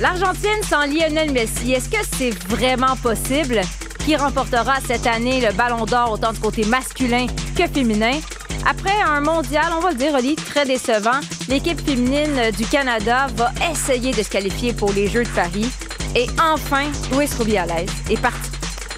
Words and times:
L'Argentine 0.00 0.62
sans 0.62 0.86
Lionel 0.86 1.32
Messi, 1.32 1.72
est-ce 1.72 1.88
que 1.88 1.96
c'est 2.16 2.30
vraiment 2.46 2.94
possible? 2.96 3.60
Qui 4.04 4.14
remportera 4.14 4.76
cette 4.86 5.08
année 5.08 5.40
le 5.40 5.52
Ballon 5.52 5.86
d'Or 5.86 6.12
autant 6.12 6.32
du 6.32 6.38
côté 6.38 6.64
masculin 6.64 7.26
que 7.56 7.66
féminin? 7.66 8.20
Après 8.64 8.94
un 9.04 9.20
mondial, 9.20 9.72
on 9.76 9.80
va 9.80 9.90
le 9.90 9.96
dire, 9.96 10.14
Oli, 10.14 10.36
très 10.36 10.64
décevant, 10.64 11.18
l'équipe 11.48 11.80
féminine 11.84 12.52
du 12.56 12.64
Canada 12.66 13.26
va 13.34 13.50
essayer 13.72 14.12
de 14.12 14.22
se 14.22 14.30
qualifier 14.30 14.72
pour 14.72 14.92
les 14.92 15.08
Jeux 15.08 15.24
de 15.24 15.28
Paris. 15.30 15.68
Et 16.14 16.26
enfin, 16.40 16.84
Louis 17.10 17.28
Rubiales 17.36 17.86
est 18.08 18.20
parti. 18.20 18.50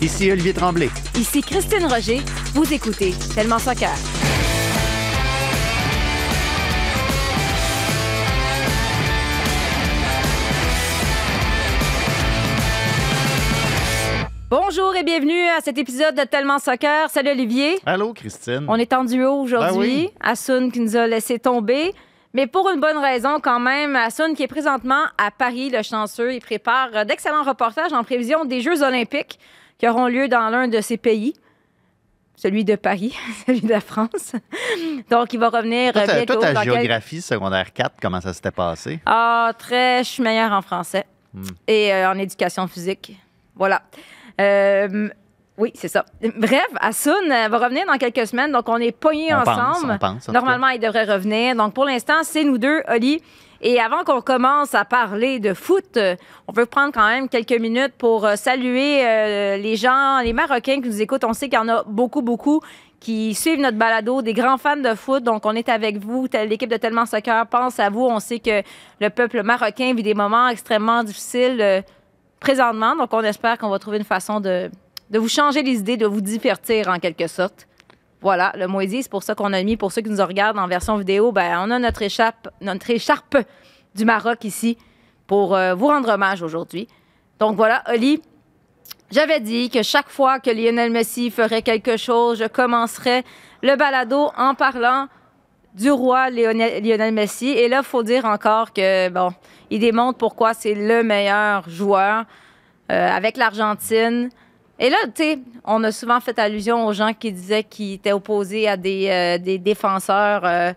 Ici 0.02 0.30
Olivier 0.30 0.52
Tremblay. 0.52 0.90
Ici 1.16 1.40
Christine 1.40 1.86
Roger. 1.86 2.20
Vous 2.54 2.72
écoutez 2.72 3.14
Tellement 3.34 3.58
Soccer. 3.58 3.90
Bonjour 14.50 14.96
et 14.96 15.04
bienvenue 15.04 15.46
à 15.56 15.60
cet 15.60 15.78
épisode 15.78 16.16
de 16.16 16.22
Tellement 16.24 16.58
Soccer. 16.58 17.08
Salut 17.08 17.30
Olivier. 17.30 17.78
Allô, 17.86 18.12
Christine. 18.12 18.64
On 18.66 18.74
est 18.76 18.92
en 18.92 19.04
duo 19.04 19.30
aujourd'hui. 19.42 20.06
Ben 20.06 20.06
oui. 20.06 20.10
Asun 20.20 20.70
qui 20.70 20.80
nous 20.80 20.96
a 20.96 21.06
laissé 21.06 21.38
tomber. 21.38 21.94
Mais 22.34 22.46
pour 22.48 22.68
une 22.70 22.80
bonne 22.80 22.98
raison 22.98 23.38
quand 23.40 23.60
même, 23.60 23.94
Asun 23.94 24.34
qui 24.34 24.42
est 24.42 24.48
présentement 24.48 25.04
à 25.18 25.30
Paris, 25.30 25.70
le 25.70 25.82
chanceux, 25.82 26.34
il 26.34 26.40
prépare 26.40 27.06
d'excellents 27.06 27.44
reportages 27.44 27.92
en 27.92 28.02
prévision 28.02 28.44
des 28.44 28.60
Jeux 28.60 28.82
olympiques 28.82 29.38
qui 29.78 29.88
auront 29.88 30.06
lieu 30.06 30.26
dans 30.26 30.48
l'un 30.48 30.66
de 30.66 30.80
ces 30.80 30.96
pays. 30.96 31.34
Celui 32.34 32.64
de 32.64 32.74
Paris, 32.74 33.14
celui 33.46 33.60
de 33.60 33.68
la 33.68 33.80
France. 33.80 34.32
Donc, 35.10 35.32
il 35.32 35.38
va 35.38 35.50
revenir 35.50 35.92
Toi, 35.92 36.06
bientôt. 36.06 36.34
toi, 36.34 36.42
ta 36.42 36.52
dans 36.54 36.62
géographie 36.62 37.20
secondaire 37.20 37.72
4, 37.72 37.96
comment 38.02 38.20
ça 38.20 38.32
s'était 38.32 38.50
passé? 38.50 38.98
Ah, 39.06 39.52
très, 39.56 40.02
je 40.02 40.08
suis 40.08 40.22
meilleure 40.22 40.52
en 40.52 40.62
français 40.62 41.04
Hmm. 41.32 41.44
et 41.68 41.94
euh, 41.94 42.10
en 42.10 42.18
éducation 42.18 42.66
physique. 42.66 43.16
Voilà. 43.54 43.82
Euh, 44.40 45.08
oui, 45.60 45.72
c'est 45.74 45.88
ça. 45.88 46.06
Bref, 46.38 46.68
Asun 46.80 47.12
euh, 47.30 47.48
va 47.48 47.58
revenir 47.58 47.84
dans 47.86 47.98
quelques 47.98 48.26
semaines, 48.26 48.50
donc 48.50 48.66
on 48.68 48.78
est 48.78 48.92
pognés 48.92 49.34
On 49.34 49.42
pense, 49.42 49.58
ensemble. 49.58 49.92
on 49.92 49.98
pense, 49.98 50.22
en 50.22 50.26
tout 50.26 50.32
Normalement, 50.32 50.68
il 50.68 50.80
devrait 50.80 51.04
revenir. 51.04 51.54
Donc 51.54 51.74
pour 51.74 51.84
l'instant, 51.84 52.22
c'est 52.22 52.44
nous 52.44 52.56
deux, 52.56 52.82
Oli. 52.88 53.22
Et 53.60 53.78
avant 53.78 54.04
qu'on 54.04 54.22
commence 54.22 54.74
à 54.74 54.86
parler 54.86 55.38
de 55.38 55.52
foot, 55.52 55.98
euh, 55.98 56.16
on 56.48 56.52
veut 56.52 56.64
prendre 56.64 56.94
quand 56.94 57.06
même 57.06 57.28
quelques 57.28 57.60
minutes 57.60 57.92
pour 57.98 58.26
saluer 58.36 59.06
euh, 59.06 59.58
les 59.58 59.76
gens, 59.76 60.20
les 60.20 60.32
Marocains 60.32 60.80
qui 60.80 60.88
nous 60.88 61.02
écoutent. 61.02 61.24
On 61.24 61.34
sait 61.34 61.50
qu'il 61.50 61.58
y 61.58 61.62
en 61.62 61.68
a 61.68 61.84
beaucoup, 61.86 62.22
beaucoup 62.22 62.62
qui 63.00 63.34
suivent 63.34 63.60
notre 63.60 63.76
balado, 63.76 64.22
des 64.22 64.32
grands 64.32 64.56
fans 64.56 64.76
de 64.76 64.94
foot. 64.94 65.22
Donc, 65.22 65.44
on 65.44 65.54
est 65.54 65.68
avec 65.68 65.98
vous. 65.98 66.26
L'équipe 66.32 66.70
de 66.70 66.76
Tellement 66.78 67.04
Soccer 67.04 67.46
pense 67.48 67.78
à 67.78 67.90
vous. 67.90 68.06
On 68.06 68.18
sait 68.18 68.38
que 68.38 68.62
le 68.98 69.10
peuple 69.10 69.42
marocain 69.42 69.92
vit 69.94 70.02
des 70.02 70.14
moments 70.14 70.48
extrêmement 70.48 71.04
difficiles 71.04 71.82
présentement. 72.40 72.96
Donc, 72.96 73.12
on 73.12 73.22
espère 73.22 73.58
qu'on 73.58 73.68
va 73.68 73.78
trouver 73.78 73.98
une 73.98 74.04
façon 74.04 74.40
de, 74.40 74.70
de 75.10 75.18
vous 75.18 75.28
changer 75.28 75.62
les 75.62 75.78
idées, 75.78 75.96
de 75.96 76.06
vous 76.06 76.20
divertir 76.20 76.88
en 76.88 76.98
quelque 76.98 77.26
sorte. 77.26 77.68
Voilà, 78.22 78.52
le 78.56 78.66
Moisy, 78.66 79.02
c'est 79.02 79.10
pour 79.10 79.22
ça 79.22 79.34
qu'on 79.34 79.52
a 79.52 79.62
mis, 79.62 79.76
pour 79.76 79.92
ceux 79.92 80.02
qui 80.02 80.10
nous 80.10 80.24
regardent 80.24 80.58
en 80.58 80.66
version 80.66 80.96
vidéo, 80.96 81.32
ben, 81.32 81.58
on 81.66 81.70
a 81.70 81.78
notre 81.78 82.02
écharpe, 82.02 82.48
notre 82.60 82.90
écharpe 82.90 83.38
du 83.94 84.04
Maroc 84.04 84.44
ici 84.44 84.76
pour 85.26 85.54
euh, 85.54 85.74
vous 85.74 85.86
rendre 85.86 86.10
hommage 86.10 86.42
aujourd'hui. 86.42 86.86
Donc 87.38 87.56
voilà, 87.56 87.82
Oli, 87.88 88.20
j'avais 89.10 89.40
dit 89.40 89.70
que 89.70 89.82
chaque 89.82 90.10
fois 90.10 90.38
que 90.38 90.50
Lionel 90.50 90.90
Messi 90.90 91.30
ferait 91.30 91.62
quelque 91.62 91.96
chose, 91.96 92.38
je 92.38 92.46
commencerais 92.46 93.24
le 93.62 93.76
balado 93.76 94.30
en 94.36 94.54
parlant 94.54 95.08
du 95.74 95.90
roi 95.90 96.30
Lionel, 96.30 96.82
Lionel 96.82 97.14
Messi. 97.14 97.48
Et 97.48 97.68
là, 97.68 97.78
il 97.78 97.86
faut 97.86 98.02
dire 98.02 98.24
encore 98.24 98.72
que, 98.72 99.08
bon, 99.08 99.30
il 99.70 99.80
démontre 99.80 100.18
pourquoi 100.18 100.54
c'est 100.54 100.74
le 100.74 101.02
meilleur 101.02 101.68
joueur 101.68 102.24
euh, 102.90 103.10
avec 103.10 103.36
l'Argentine. 103.36 104.30
Et 104.78 104.88
là, 104.88 104.96
tu 105.14 105.22
sais, 105.22 105.38
on 105.64 105.84
a 105.84 105.92
souvent 105.92 106.20
fait 106.20 106.38
allusion 106.38 106.86
aux 106.86 106.92
gens 106.94 107.12
qui 107.12 107.32
disaient 107.32 107.64
qu'ils 107.64 107.94
étaient 107.94 108.12
opposés 108.12 108.66
à 108.66 108.78
des, 108.78 109.08
euh, 109.10 109.38
des 109.38 109.58
défenseurs 109.58 110.40
euh, 110.44 110.72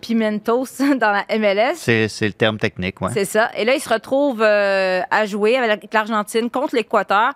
pimentos 0.00 0.78
dans 1.00 1.10
la 1.10 1.24
MLS. 1.38 1.74
C'est 1.76 2.08
le 2.20 2.32
terme 2.32 2.58
technique, 2.58 3.00
ouais. 3.00 3.10
C'est 3.12 3.24
ça. 3.24 3.50
Et 3.56 3.64
là, 3.64 3.74
il 3.74 3.80
se 3.80 3.88
retrouve 3.88 4.40
euh, 4.40 5.00
à 5.10 5.26
jouer 5.26 5.56
avec 5.56 5.92
l'Argentine 5.92 6.48
contre 6.48 6.76
l'Équateur. 6.76 7.32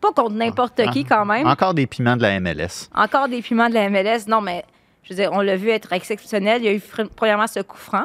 Pas 0.00 0.12
contre 0.12 0.34
n'importe 0.34 0.80
qui, 0.90 1.04
quand 1.04 1.24
même. 1.24 1.46
Encore 1.46 1.74
des 1.74 1.86
piments 1.86 2.16
de 2.16 2.22
la 2.22 2.38
MLS. 2.40 2.88
Encore 2.94 3.28
des 3.28 3.42
piments 3.42 3.68
de 3.68 3.74
la 3.74 3.88
MLS. 3.90 4.26
Non, 4.28 4.40
mais 4.40 4.64
je 5.08 5.14
veux 5.14 5.20
dire, 5.20 5.30
on 5.32 5.40
l'a 5.40 5.56
vu 5.56 5.70
être 5.70 5.92
exceptionnel. 5.92 6.62
Il 6.62 6.64
y 6.66 6.68
a 6.68 6.72
eu 6.74 6.82
premièrement 7.16 7.46
ce 7.46 7.60
coup 7.60 7.78
franc. 7.78 8.04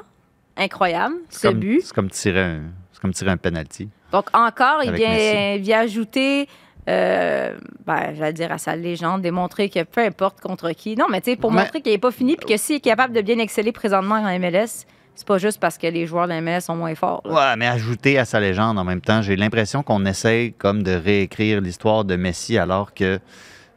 Incroyable. 0.55 1.15
Ce 1.29 1.47
comme, 1.47 1.59
but. 1.59 1.81
c'est 1.83 1.93
comme 1.93 2.09
tirer 2.09 2.39
un, 2.41 2.61
c'est 2.91 3.01
comme 3.01 3.13
tirer 3.13 3.31
un 3.31 3.37
penalty. 3.37 3.89
Donc, 4.11 4.25
encore, 4.33 4.83
il 4.83 4.91
vient, 4.91 5.57
vient 5.57 5.79
ajouter, 5.79 6.47
euh, 6.87 7.57
ben, 7.85 8.13
j'allais 8.15 8.33
dire 8.33 8.51
à 8.51 8.57
sa 8.59 8.75
légende, 8.75 9.21
démontrer 9.23 9.69
que 9.69 9.83
peu 9.83 10.01
importe 10.01 10.39
contre 10.41 10.69
qui. 10.71 10.95
Non, 10.95 11.07
mais 11.09 11.19
tu 11.21 11.31
sais, 11.31 11.35
pour 11.35 11.51
Mais- 11.51 11.61
montrer 11.63 11.81
qu'il 11.81 11.91
n'est 11.91 11.97
pas 11.97 12.11
fini 12.11 12.35
puis 12.37 12.45
que 12.45 12.57
s'il 12.57 12.75
est 12.75 12.79
capable 12.81 13.13
de 13.13 13.21
bien 13.21 13.39
exceller 13.39 13.71
présentement 13.71 14.15
en 14.15 14.39
MLS, 14.39 14.85
c'est 15.15 15.27
pas 15.27 15.39
juste 15.39 15.59
parce 15.59 15.77
que 15.79 15.87
les 15.87 16.05
joueurs 16.05 16.25
de 16.25 16.29
la 16.33 16.41
MLS 16.41 16.61
sont 16.61 16.75
moins 16.75 16.93
forts. 16.95 17.21
là. 17.25 17.33
Ouais, 17.33 17.55
mais 17.57 17.67
ajouter 17.67 18.17
à 18.19 18.25
sa 18.25 18.39
légende 18.39 18.77
en 18.77 18.83
même 18.83 19.01
temps, 19.01 19.21
j'ai 19.23 19.35
l'impression 19.35 19.81
qu'on 19.83 20.05
essaye 20.05 20.53
comme 20.53 20.83
de 20.83 20.91
réécrire 20.93 21.59
l'histoire 21.61 22.05
de 22.05 22.15
Messi 22.15 22.57
alors 22.57 22.93
que. 22.93 23.19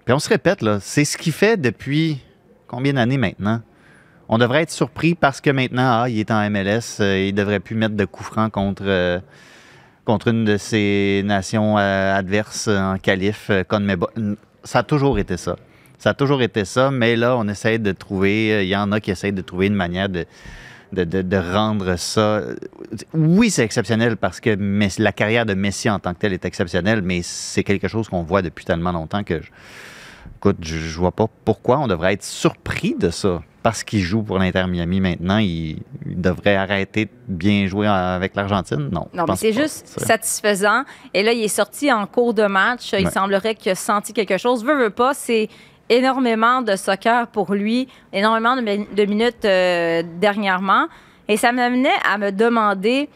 Puis 0.05 0.15
on 0.15 0.19
se 0.19 0.29
répète, 0.29 0.61
là, 0.63 0.79
c'est 0.81 1.05
ce 1.05 1.17
qu'il 1.17 1.33
fait 1.33 1.57
depuis 1.61 2.21
combien 2.67 2.95
d'années 2.95 3.19
maintenant? 3.19 3.61
On 4.29 4.39
devrait 4.39 4.63
être 4.63 4.71
surpris 4.71 5.15
parce 5.15 5.41
que 5.41 5.51
maintenant, 5.51 6.03
ah, 6.03 6.09
il 6.09 6.19
est 6.19 6.31
en 6.31 6.51
MLS, 6.51 7.01
euh, 7.01 7.27
il 7.29 7.33
devrait 7.33 7.61
plus 7.61 7.77
mettre 7.77 7.95
de 7.95 8.05
coups 8.05 8.29
francs 8.29 8.51
contre, 8.51 8.83
euh, 8.87 9.21
contre 10.05 10.29
une 10.29 10.45
de 10.45 10.57
ses 10.57 11.23
nations 11.25 11.79
euh, 11.79 12.17
adverses 12.17 12.69
en 12.69 12.99
qualif. 12.99 13.51
Ça 14.65 14.81
a 14.81 14.83
toujours 14.83 15.19
été 15.19 15.37
ça. 15.37 15.57
Ça 15.99 16.11
a 16.11 16.15
toujours 16.15 16.43
été 16.43 16.65
ça, 16.65 16.91
mais 16.91 17.15
là, 17.15 17.37
on 17.37 17.47
essaie 17.49 17.79
de 17.79 17.93
trouver, 17.93 18.65
il 18.65 18.69
y 18.69 18.77
en 18.77 18.91
a 18.93 19.01
qui 19.01 19.11
essayent 19.11 19.33
de 19.33 19.43
trouver 19.43 19.69
une 19.69 19.75
manière 19.75 20.09
de, 20.09 20.27
de, 20.93 21.37
rendre 21.37 21.97
ça. 21.97 22.43
Oui, 23.15 23.49
c'est 23.51 23.65
exceptionnel 23.65 24.17
parce 24.17 24.41
que 24.41 24.59
la 24.99 25.13
carrière 25.13 25.47
de 25.47 25.55
Messi 25.55 25.89
en 25.89 25.99
tant 25.99 26.13
que 26.13 26.19
telle 26.19 26.33
est 26.33 26.45
exceptionnelle, 26.45 27.01
mais 27.01 27.21
c'est 27.23 27.65
quelque 27.65 27.89
chose 27.89 28.09
qu'on 28.09 28.23
voit 28.23 28.43
depuis 28.43 28.65
tellement 28.65 28.93
longtemps 28.93 29.25
que 29.25 29.41
je, 29.41 29.49
écoute, 30.51 30.65
je, 30.65 30.77
je 30.77 30.99
vois 30.99 31.13
pas 31.13 31.27
pourquoi 31.45 31.79
on 31.79 31.87
devrait 31.87 32.13
être 32.15 32.25
surpris 32.25 32.95
de 32.99 33.11
ça. 33.11 33.43
Parce 33.63 33.83
qu'il 33.83 34.01
joue 34.01 34.23
pour 34.23 34.39
l'Inter 34.39 34.65
Miami 34.69 35.01
maintenant, 35.01 35.39
il, 35.39 35.83
il 36.07 36.21
devrait 36.21 36.55
arrêter 36.55 37.07
de 37.07 37.11
bien 37.27 37.67
jouer 37.67 37.89
avec 37.89 38.37
l'Argentine? 38.37 38.89
Non. 38.93 39.09
mais 39.13 39.35
c'est 39.35 39.53
juste 39.53 39.89
satisfaisant. 39.99 40.85
Et 41.13 41.25
là, 41.25 41.33
il 41.33 41.43
est 41.43 41.49
sorti 41.49 41.93
en 41.93 42.07
cours 42.07 42.33
de 42.33 42.45
match. 42.47 42.93
Il 42.93 43.07
Ouais. 43.07 43.11
semblerait 43.11 43.57
qu'il 43.57 43.73
a 43.73 43.75
senti 43.75 44.13
quelque 44.13 44.39
chose. 44.39 44.65
Veut, 44.65 44.77
veut 44.77 44.91
pas, 44.91 45.15
c'est 45.15 45.49
énormément 45.89 46.63
de 46.63 46.77
soccer 46.77 47.27
pour 47.27 47.55
lui, 47.55 47.89
énormément 48.13 48.55
de 48.57 49.05
minutes 49.05 49.45
euh, 49.45 50.03
dernièrement. 50.21 50.87
Et 51.29 51.37
ça 51.37 51.51
m'amenait 51.51 51.89
à 52.09 52.19
me 52.19 52.31
demander 52.31 53.09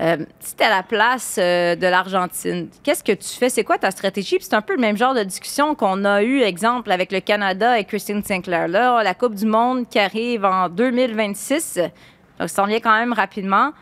euh, 0.00 0.16
si 0.40 0.56
tu 0.56 0.64
à 0.64 0.70
la 0.70 0.82
place 0.82 1.36
euh, 1.38 1.76
de 1.76 1.86
l'Argentine, 1.86 2.68
qu'est-ce 2.82 3.04
que 3.04 3.12
tu 3.12 3.28
fais? 3.28 3.48
C'est 3.50 3.64
quoi 3.64 3.76
ta 3.78 3.90
stratégie? 3.90 4.36
Puis 4.36 4.46
c'est 4.48 4.54
un 4.56 4.62
peu 4.62 4.74
le 4.74 4.80
même 4.80 4.96
genre 4.96 5.14
de 5.14 5.22
discussion 5.22 5.74
qu'on 5.74 6.04
a 6.04 6.22
eu, 6.22 6.40
exemple, 6.42 6.90
avec 6.90 7.12
le 7.12 7.20
Canada 7.20 7.78
et 7.78 7.84
Christine 7.84 8.22
Sinclair. 8.22 8.68
Là, 8.68 9.02
la 9.02 9.14
Coupe 9.14 9.34
du 9.34 9.46
Monde 9.46 9.88
qui 9.88 9.98
arrive 9.98 10.44
en 10.44 10.68
2026. 10.68 11.74
Donc, 12.38 12.48
ça 12.48 12.48
s'en 12.48 12.64
vient 12.66 12.80
quand 12.80 12.98
même 12.98 13.12
rapidement. 13.12 13.72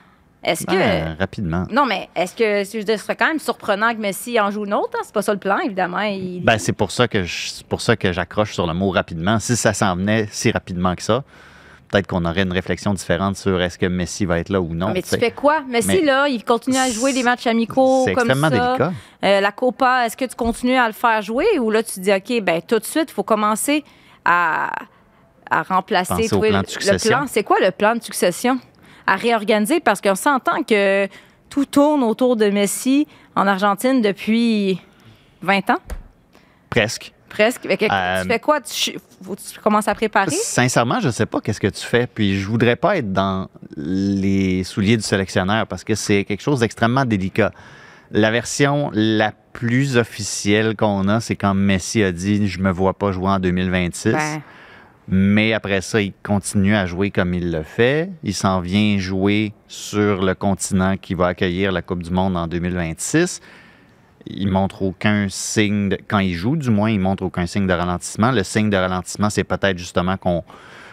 Est-ce 0.42 0.64
que. 0.66 0.70
Ben, 0.72 1.16
rapidement. 1.18 1.64
Non, 1.70 1.84
mais 1.84 2.08
est-ce 2.14 2.34
que 2.34 2.62
ce 2.64 2.96
serait 2.96 3.16
quand 3.16 3.26
même 3.26 3.40
surprenant 3.40 3.92
que 3.92 3.98
Messi 4.00 4.38
en 4.38 4.50
joue 4.52 4.64
une 4.66 4.74
autre? 4.74 4.90
hein? 4.96 5.02
C'est 5.04 5.12
pas 5.14 5.22
ça 5.22 5.32
le 5.32 5.38
plan, 5.40 5.58
évidemment. 5.58 6.00
Il- 6.00 6.42
Ben, 6.44 6.58
c'est 6.58 6.72
pour 6.72 6.92
ça 6.92 7.08
que 7.08 7.24
je- 7.24 7.64
pour 7.68 7.80
ça 7.80 7.96
que 7.96 8.12
j'accroche 8.12 8.52
sur 8.54 8.66
le 8.66 8.72
mot 8.72 8.90
rapidement. 8.90 9.40
Si 9.40 9.56
ça 9.56 9.72
s'en 9.74 9.96
venait 9.96 10.28
si 10.30 10.50
rapidement 10.52 10.94
que 10.94 11.02
ça, 11.02 11.24
peut-être 11.90 12.06
qu'on 12.06 12.24
aurait 12.24 12.42
une 12.42 12.52
réflexion 12.52 12.92
différente 12.94 13.36
sur 13.36 13.60
est-ce 13.62 13.78
que 13.78 13.86
Messi 13.86 14.24
va 14.26 14.38
être 14.38 14.50
là 14.50 14.60
ou 14.60 14.74
non. 14.74 14.90
mais 14.92 15.02
tu 15.02 15.16
fais 15.18 15.30
quoi? 15.30 15.62
Messi, 15.68 15.88
Mais- 15.88 16.02
là, 16.02 16.28
il 16.28 16.44
continue 16.44 16.76
à 16.76 16.90
jouer 16.90 17.12
des 17.12 17.22
matchs 17.22 17.46
amicaux 17.46 18.04
comme 18.04 18.14
ça. 18.14 18.20
extrêmement 18.22 18.50
délicat. 18.50 18.92
Euh, 19.24 19.40
la 19.40 19.52
Copa, 19.52 20.04
est-ce 20.06 20.16
que 20.16 20.24
tu 20.26 20.34
continues 20.36 20.76
à 20.76 20.86
le 20.86 20.92
faire 20.92 21.22
jouer 21.22 21.58
ou 21.58 21.70
là, 21.70 21.82
tu 21.82 22.00
dis, 22.00 22.12
OK, 22.12 22.42
ben 22.42 22.60
tout 22.60 22.78
de 22.78 22.84
suite, 22.84 23.06
il 23.10 23.14
faut 23.14 23.22
commencer 23.22 23.84
à, 24.24 24.70
à 25.50 25.62
remplacer 25.62 26.28
trouver 26.28 26.50
plan 26.50 26.58
le- 26.58 26.64
de 26.66 26.70
succession. 26.70 27.10
le 27.10 27.16
plan. 27.22 27.26
C'est 27.28 27.42
quoi 27.44 27.56
le 27.60 27.70
plan 27.70 27.94
de 27.96 28.02
succession? 28.02 28.58
À 29.06 29.16
réorganiser 29.16 29.80
parce 29.80 30.00
qu'on 30.02 30.14
s'entend 30.14 30.62
que 30.64 31.08
tout 31.48 31.64
tourne 31.64 32.02
autour 32.02 32.36
de 32.36 32.50
Messi 32.50 33.06
en 33.34 33.46
Argentine 33.46 34.02
depuis 34.02 34.78
20 35.40 35.70
ans, 35.70 35.78
Presque. 36.68 37.12
Presque. 37.28 37.66
Fait 37.66 37.76
que 37.76 37.84
Euh, 37.90 38.22
tu 38.22 38.28
fais 38.28 38.38
quoi? 38.40 38.60
Tu, 38.60 38.98
faut 39.22 39.36
tu 39.36 39.58
commences 39.60 39.88
à 39.88 39.94
préparer? 39.94 40.30
Sincèrement, 40.30 41.00
je 41.00 41.06
ne 41.08 41.12
sais 41.12 41.26
pas 41.26 41.40
qu'est-ce 41.40 41.60
que 41.60 41.68
tu 41.68 41.84
fais. 41.84 42.06
Puis 42.06 42.38
je 42.40 42.46
voudrais 42.46 42.76
pas 42.76 42.96
être 42.96 43.12
dans 43.12 43.48
les 43.76 44.64
souliers 44.64 44.96
du 44.96 45.02
sélectionneur 45.02 45.66
parce 45.66 45.84
que 45.84 45.94
c'est 45.94 46.24
quelque 46.24 46.42
chose 46.42 46.60
d'extrêmement 46.60 47.04
délicat. 47.04 47.52
La 48.10 48.30
version 48.30 48.90
la 48.94 49.32
plus 49.52 49.96
officielle 49.96 50.74
qu'on 50.76 51.08
a, 51.08 51.20
c'est 51.20 51.36
quand 51.36 51.54
Messi 51.54 52.02
a 52.02 52.12
dit 52.12 52.48
Je 52.48 52.58
me 52.60 52.70
vois 52.70 52.94
pas 52.94 53.12
jouer 53.12 53.28
en 53.28 53.38
2026. 53.38 54.12
Ben, 54.12 54.40
Mais 55.08 55.52
après 55.52 55.80
ça, 55.80 56.00
il 56.00 56.12
continue 56.22 56.74
à 56.74 56.86
jouer 56.86 57.10
comme 57.10 57.34
il 57.34 57.50
le 57.50 57.62
fait. 57.62 58.10
Il 58.22 58.34
s'en 58.34 58.60
vient 58.60 58.98
jouer 58.98 59.52
sur 59.66 60.22
le 60.22 60.34
continent 60.34 60.96
qui 60.96 61.14
va 61.14 61.28
accueillir 61.28 61.72
la 61.72 61.82
Coupe 61.82 62.02
du 62.02 62.10
Monde 62.10 62.36
en 62.36 62.46
2026. 62.46 63.40
Il 64.30 64.48
montre 64.48 64.82
aucun 64.82 65.26
signe, 65.28 65.88
de- 65.90 65.98
quand 66.06 66.18
il 66.18 66.34
joue 66.34 66.56
du 66.56 66.70
moins, 66.70 66.90
il 66.90 67.00
montre 67.00 67.22
aucun 67.22 67.46
signe 67.46 67.66
de 67.66 67.72
ralentissement. 67.72 68.30
Le 68.30 68.42
signe 68.44 68.68
de 68.70 68.76
ralentissement, 68.76 69.30
c'est 69.30 69.44
peut-être 69.44 69.78
justement 69.78 70.16
qu'on 70.16 70.44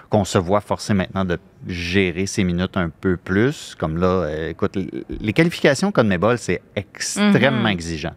qu'on 0.09 0.23
se 0.23 0.37
voit 0.37 0.61
forcé 0.61 0.93
maintenant 0.93 1.25
de 1.25 1.39
gérer 1.67 2.27
ses 2.27 2.43
minutes 2.43 2.77
un 2.77 2.89
peu 2.89 3.17
plus. 3.17 3.75
Comme 3.77 3.97
là, 3.97 4.07
euh, 4.07 4.49
écoute, 4.51 4.77
les 5.09 5.33
qualifications 5.33 5.91
CONMEBOL, 5.91 6.37
c'est 6.37 6.61
extrêmement 6.75 7.61
Mhm. 7.63 7.67
exigeant. 7.67 8.13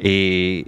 Et 0.00 0.66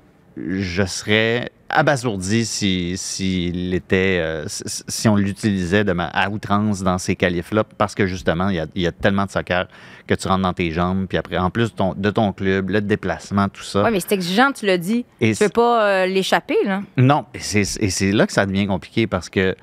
je 0.58 0.84
serais 0.84 1.50
abasourdi 1.70 2.46
si, 2.46 2.94
s'il 2.96 3.74
était, 3.74 4.20
euh, 4.20 4.44
si, 4.46 4.62
si 4.88 5.08
on 5.08 5.16
l'utilisait 5.16 5.84
de 5.84 5.92
ma, 5.92 6.06
à 6.06 6.30
outrance 6.30 6.82
dans 6.82 6.96
ces 6.98 7.14
qualifs-là, 7.14 7.64
parce 7.76 7.94
que 7.94 8.06
justement, 8.06 8.48
il 8.48 8.56
y, 8.56 8.60
a, 8.60 8.66
il 8.74 8.82
y 8.82 8.86
a 8.86 8.92
tellement 8.92 9.26
de 9.26 9.30
soccer 9.30 9.68
que 10.06 10.14
tu 10.14 10.28
rentres 10.28 10.42
dans 10.42 10.54
tes 10.54 10.70
jambes, 10.70 11.06
puis 11.06 11.18
après, 11.18 11.36
en 11.36 11.50
plus 11.50 11.70
de 11.70 11.76
ton, 11.76 11.94
de 11.94 12.10
ton 12.10 12.32
club, 12.32 12.70
le 12.70 12.80
déplacement, 12.80 13.48
tout 13.48 13.62
ça. 13.62 13.84
Oui, 13.84 13.90
mais 13.92 14.00
c'est 14.00 14.12
exigeant, 14.12 14.52
tu 14.52 14.64
l'as 14.64 14.78
dit. 14.78 15.04
Et 15.20 15.34
Tu 15.34 15.44
peux 15.44 15.50
pas 15.50 15.86
euh, 15.86 16.06
l'échapper, 16.06 16.56
là. 16.64 16.80
non, 16.96 17.26
et 17.34 17.40
c'est 17.40 17.62
et 17.82 17.90
c'est 17.90 18.12
là 18.12 18.26
que 18.26 18.32
ça 18.32 18.46
devient 18.46 18.66
compliqué 18.66 19.06
parce 19.06 19.28
que 19.28 19.54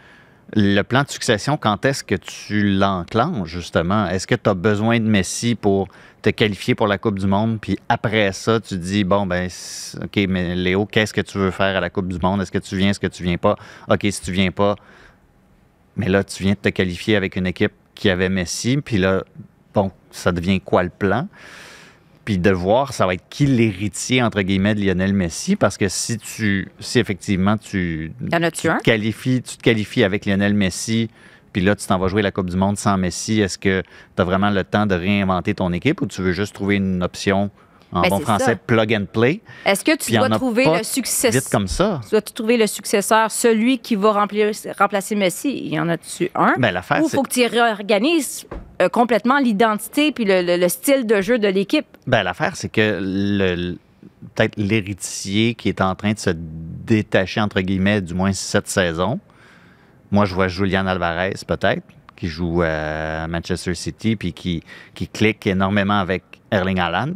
le 0.55 0.81
plan 0.83 1.01
de 1.01 1.09
succession, 1.09 1.57
quand 1.57 1.85
est-ce 1.85 2.03
que 2.03 2.15
tu 2.15 2.69
l'enclenches, 2.77 3.49
justement? 3.49 4.07
Est-ce 4.07 4.27
que 4.27 4.35
tu 4.35 4.47
as 4.47 4.53
besoin 4.53 4.99
de 4.99 5.05
Messi 5.05 5.55
pour 5.55 5.87
te 6.25 6.31
qualifier 6.31 6.73
pour 6.73 6.87
la 6.87 6.97
Coupe 6.97 7.19
du 7.19 7.27
Monde? 7.27 7.59
Puis 7.61 7.77
après 7.87 8.31
ça, 8.31 8.59
tu 8.59 8.77
dis, 8.77 9.03
bon, 9.03 9.27
ben, 9.27 9.47
OK, 10.01 10.25
mais 10.27 10.55
Léo, 10.55 10.85
qu'est-ce 10.85 11.13
que 11.13 11.21
tu 11.21 11.37
veux 11.37 11.51
faire 11.51 11.77
à 11.77 11.79
la 11.79 11.91
Coupe 11.91 12.07
du 12.07 12.17
Monde? 12.19 12.41
Est-ce 12.41 12.51
que 12.51 12.57
tu 12.57 12.75
viens? 12.75 12.89
Est-ce 12.89 12.99
que 12.99 13.07
tu 13.07 13.23
viens 13.23 13.37
pas? 13.37 13.55
OK, 13.89 13.99
si 14.09 14.21
tu 14.21 14.31
viens 14.31 14.49
pas, 14.49 14.75
mais 15.95 16.09
là, 16.09 16.23
tu 16.23 16.41
viens 16.41 16.53
de 16.53 16.57
te 16.57 16.69
qualifier 16.69 17.15
avec 17.15 17.35
une 17.35 17.45
équipe 17.45 17.73
qui 17.93 18.09
avait 18.09 18.29
Messi, 18.29 18.79
puis 18.83 18.97
là, 18.97 19.23
bon, 19.73 19.91
ça 20.09 20.31
devient 20.31 20.59
quoi 20.59 20.81
le 20.81 20.89
plan? 20.89 21.27
Puis 22.25 22.39
de 22.39 22.49
voir, 22.49 22.91
ça 22.91 23.05
va 23.05 23.13
être 23.13 23.29
qui 23.29 23.45
l'héritier, 23.45 24.23
entre 24.23 24.41
guillemets, 24.41 24.73
de 24.73 24.81
Lionel 24.83 25.13
Messi, 25.13 25.55
parce 25.55 25.77
que 25.77 25.87
si 25.89 26.17
tu, 26.17 26.69
si 26.79 26.97
effectivement 26.97 27.55
tu, 27.55 28.13
tu 28.19 28.67
un? 28.67 28.77
te 28.77 28.83
qualifies, 28.83 29.43
tu 29.43 29.57
te 29.57 29.61
qualifies 29.61 30.03
avec 30.03 30.25
Lionel 30.25 30.55
Messi, 30.55 31.11
puis 31.55 31.63
là, 31.63 31.73
tu 31.73 31.87
t'en 31.87 31.97
vas 31.97 32.09
jouer 32.09 32.21
la 32.21 32.31
Coupe 32.31 32.49
du 32.49 32.57
Monde 32.57 32.77
sans 32.77 32.97
Messi, 32.97 33.39
est-ce 33.39 33.57
que 33.57 33.81
tu 33.81 34.21
as 34.21 34.25
vraiment 34.25 34.49
le 34.49 34.65
temps 34.65 34.85
de 34.85 34.93
réinventer 34.93 35.53
ton 35.53 35.71
équipe 35.71 36.01
ou 36.01 36.05
tu 36.05 36.21
veux 36.21 36.33
juste 36.33 36.53
trouver 36.53 36.75
une 36.75 37.01
option, 37.01 37.49
en 37.93 38.01
Ben, 38.01 38.09
bon 38.09 38.19
français, 38.19 38.43
ça. 38.43 38.55
plug 38.57 38.93
and 38.93 39.05
play, 39.13 39.39
Est-ce 39.65 39.85
que 39.85 39.95
tu 39.95 40.11
dois 40.11 40.27
trouver 40.31 40.65
le 40.65 40.83
succès? 40.83 41.29
vite 41.29 41.47
comme 41.49 41.67
ça? 41.69 42.01
Tu 42.03 42.09
dois 42.09 42.21
trouver 42.21 42.57
le 42.57 42.67
successeur, 42.67 43.31
celui 43.31 43.79
qui 43.79 43.95
va 43.95 44.11
remplir, 44.11 44.51
remplacer 44.77 45.15
Messi. 45.15 45.57
Il 45.67 45.73
y 45.73 45.79
en 45.79 45.87
a-tu 45.87 46.29
un? 46.35 46.55
Ben, 46.57 46.71
l'affaire, 46.71 47.01
Ou 47.01 47.07
c'est 47.07 47.15
faut 47.15 47.23
que 47.23 47.29
tu 47.29 47.45
réorganises 47.45 48.45
euh, 48.81 48.89
complètement 48.89 49.39
l'identité 49.39 50.11
puis 50.11 50.25
le, 50.25 50.41
le- 50.41 50.57
le 50.57 50.67
style 50.67 51.07
de 51.07 51.21
jeu 51.21 51.39
de 51.39 51.47
l'équipe? 51.47 51.85
Ben, 52.05 52.23
l'affaire, 52.23 52.57
c'est 52.57 52.67
que 52.67 52.99
le- 53.01 53.77
peut-être 54.35 54.57
l'héritier 54.57 55.53
qui 55.55 55.69
est 55.69 55.79
en 55.79 55.95
train 55.95 56.11
de 56.11 56.19
se 56.19 56.31
détacher, 56.35 57.39
entre 57.39 57.61
guillemets, 57.61 58.01
du 58.01 58.13
moins 58.13 58.33
cette 58.33 58.67
saison. 58.67 59.21
Moi, 60.15 60.23
je 60.23 60.33
vois 60.33 60.47
Julian 60.47 60.87
Alvarez, 60.87 61.33
peut-être, 61.45 61.83
qui 62.15 62.27
joue 62.27 62.61
à 62.61 63.27
Manchester 63.27 63.73
City, 63.75 64.15
puis 64.15 64.31
qui, 64.31 64.63
qui 64.93 65.09
clique 65.09 65.45
énormément 65.45 65.99
avec 65.99 66.23
Erling 66.51 66.79
Haaland. 66.79 67.15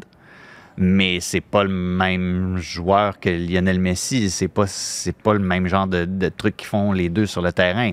Mais 0.75 1.21
c'est 1.21 1.39
pas 1.39 1.63
le 1.63 1.69
même 1.69 2.57
joueur 2.57 3.17
que 3.21 3.29
Lionel 3.29 3.79
Messi. 3.79 4.29
C'est 4.29 4.49
pas, 4.49 4.67
c'est 4.67 5.15
pas 5.15 5.31
le 5.33 5.39
même 5.39 5.67
genre 5.67 5.87
de, 5.87 6.03
de 6.03 6.27
trucs 6.27 6.57
qu'ils 6.57 6.67
font 6.67 6.91
les 6.91 7.07
deux 7.07 7.25
sur 7.25 7.41
le 7.41 7.53
terrain. 7.53 7.91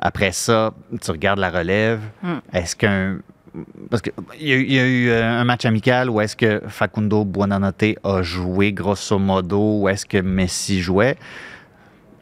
Après 0.00 0.32
ça, 0.32 0.72
tu 1.00 1.10
regardes 1.12 1.38
la 1.38 1.50
relève. 1.50 2.00
Hmm. 2.24 2.38
Est-ce 2.52 2.74
qu'un 2.74 3.18
parce 3.90 4.00
qu'il 4.02 4.12
y, 4.40 4.52
a 4.52 4.56
eu- 4.56 4.64
il 4.64 4.72
y 4.72 4.78
a 4.80 4.86
eu 4.86 5.08
euh, 5.10 5.40
un 5.40 5.44
match 5.44 5.66
amical 5.66 6.08
où 6.10 6.20
est-ce 6.22 6.34
que 6.34 6.62
Facundo 6.68 7.24
Buonanotte 7.24 7.96
a 8.02 8.22
joué 8.22 8.72
grosso 8.72 9.18
modo, 9.18 9.80
où 9.82 9.88
est-ce 9.90 10.06
que 10.06 10.16
Messi 10.18 10.80
jouait. 10.80 11.16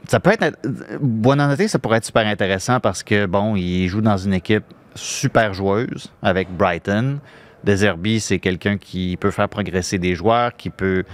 Ça 0.08 0.18
peut 0.20 0.30
être. 0.38 0.58
Buonanotte, 1.00 1.68
ça 1.68 1.78
pourrait 1.78 1.98
être 1.98 2.04
super 2.04 2.26
intéressant 2.26 2.80
parce 2.80 3.02
que, 3.02 3.26
bon, 3.26 3.54
il 3.56 3.86
joue 3.88 4.00
dans 4.00 4.16
une 4.16 4.34
équipe 4.34 4.64
super 4.94 5.54
joueuse 5.54 6.10
avec 6.22 6.48
Brighton. 6.50 7.18
Deserby, 7.64 8.20
c'est 8.20 8.38
quelqu'un 8.38 8.78
qui 8.78 9.16
peut 9.18 9.30
faire 9.30 9.48
progresser 9.48 9.98
des 9.98 10.14
joueurs, 10.14 10.56
qui 10.56 10.70
peut. 10.70 11.04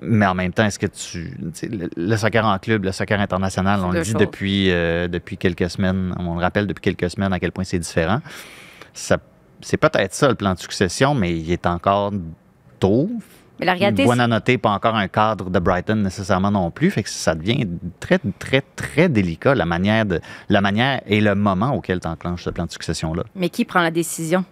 Mais 0.00 0.26
en 0.26 0.34
même 0.34 0.52
temps, 0.52 0.64
est-ce 0.64 0.78
que 0.78 0.86
tu. 0.86 1.36
Le, 1.62 1.88
le 1.96 2.16
soccer 2.16 2.44
en 2.46 2.58
club, 2.58 2.84
le 2.84 2.92
soccer 2.92 3.18
international, 3.20 3.80
on 3.82 3.90
le 3.90 4.00
dit 4.02 4.10
depuis, 4.26 4.70
euh, 4.70 5.08
depuis 5.08 5.36
quelques 5.36 5.68
semaines, 5.70 6.14
on 6.18 6.34
le 6.36 6.40
rappelle 6.40 6.66
depuis 6.66 6.82
quelques 6.82 7.10
semaines 7.10 7.32
à 7.32 7.40
quel 7.40 7.50
point 7.50 7.64
c'est 7.64 7.78
différent. 7.78 8.20
Ça- 8.94 9.18
c'est 9.62 9.78
peut-être 9.78 10.12
ça 10.14 10.28
le 10.28 10.34
plan 10.34 10.52
de 10.54 10.58
succession, 10.58 11.14
mais 11.14 11.36
il 11.36 11.50
est 11.50 11.66
encore 11.66 12.12
tôt. 12.78 13.10
Mais 13.58 13.66
la 13.66 13.74
réalité, 13.74 14.04
Buonanotte, 14.04 14.58
pas 14.58 14.70
encore 14.70 14.94
un 14.94 15.08
cadre 15.08 15.48
de 15.48 15.58
Brighton 15.58 15.96
nécessairement 15.96 16.50
non 16.50 16.70
plus. 16.70 16.90
Fait 16.90 17.02
que 17.02 17.08
ça 17.08 17.34
devient 17.34 17.66
très, 18.00 18.18
très, 18.38 18.62
très 18.76 19.08
délicat 19.08 19.54
la 19.54 19.64
manière, 19.64 20.04
de, 20.04 20.20
la 20.48 20.60
manière 20.60 21.00
et 21.06 21.20
le 21.20 21.34
moment 21.34 21.74
auquel 21.74 22.00
tu 22.00 22.08
enclenches 22.08 22.44
ce 22.44 22.50
plan 22.50 22.66
de 22.66 22.70
succession-là. 22.70 23.24
mais 23.34 23.48
qui 23.48 23.64
prend 23.64 23.80
la 23.80 23.90
décision? 23.90 24.44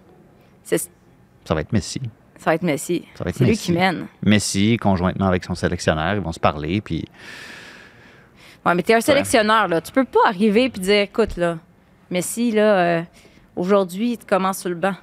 Ça 1.44 1.54
va 1.54 1.60
être 1.60 1.72
Messi. 1.72 2.00
Ça 2.38 2.46
va 2.46 2.54
être 2.54 2.62
Messi. 2.62 3.04
C'est 3.14 3.44
lui 3.44 3.56
qui 3.56 3.72
mène. 3.72 4.06
Messi, 4.22 4.78
conjointement 4.78 5.26
avec 5.26 5.44
son 5.44 5.54
sélectionneur, 5.54 6.14
ils 6.14 6.20
vont 6.20 6.32
se 6.32 6.40
parler. 6.40 6.80
Puis 6.80 7.04
Ouais, 8.64 8.74
mais 8.74 8.82
t'es 8.82 8.94
un 8.94 9.00
sélectionneur, 9.00 9.68
là. 9.68 9.80
Tu 9.82 9.92
peux 9.92 10.04
pas 10.04 10.20
arriver 10.26 10.64
et 10.64 10.68
dire, 10.70 11.02
écoute, 11.02 11.36
là, 11.36 11.58
Messi, 12.10 12.50
là, 12.50 12.78
euh, 12.78 13.02
aujourd'hui, 13.56 14.16
tu 14.16 14.24
commences 14.24 14.60
sur 14.60 14.70
le 14.70 14.74
banc. 14.74 14.94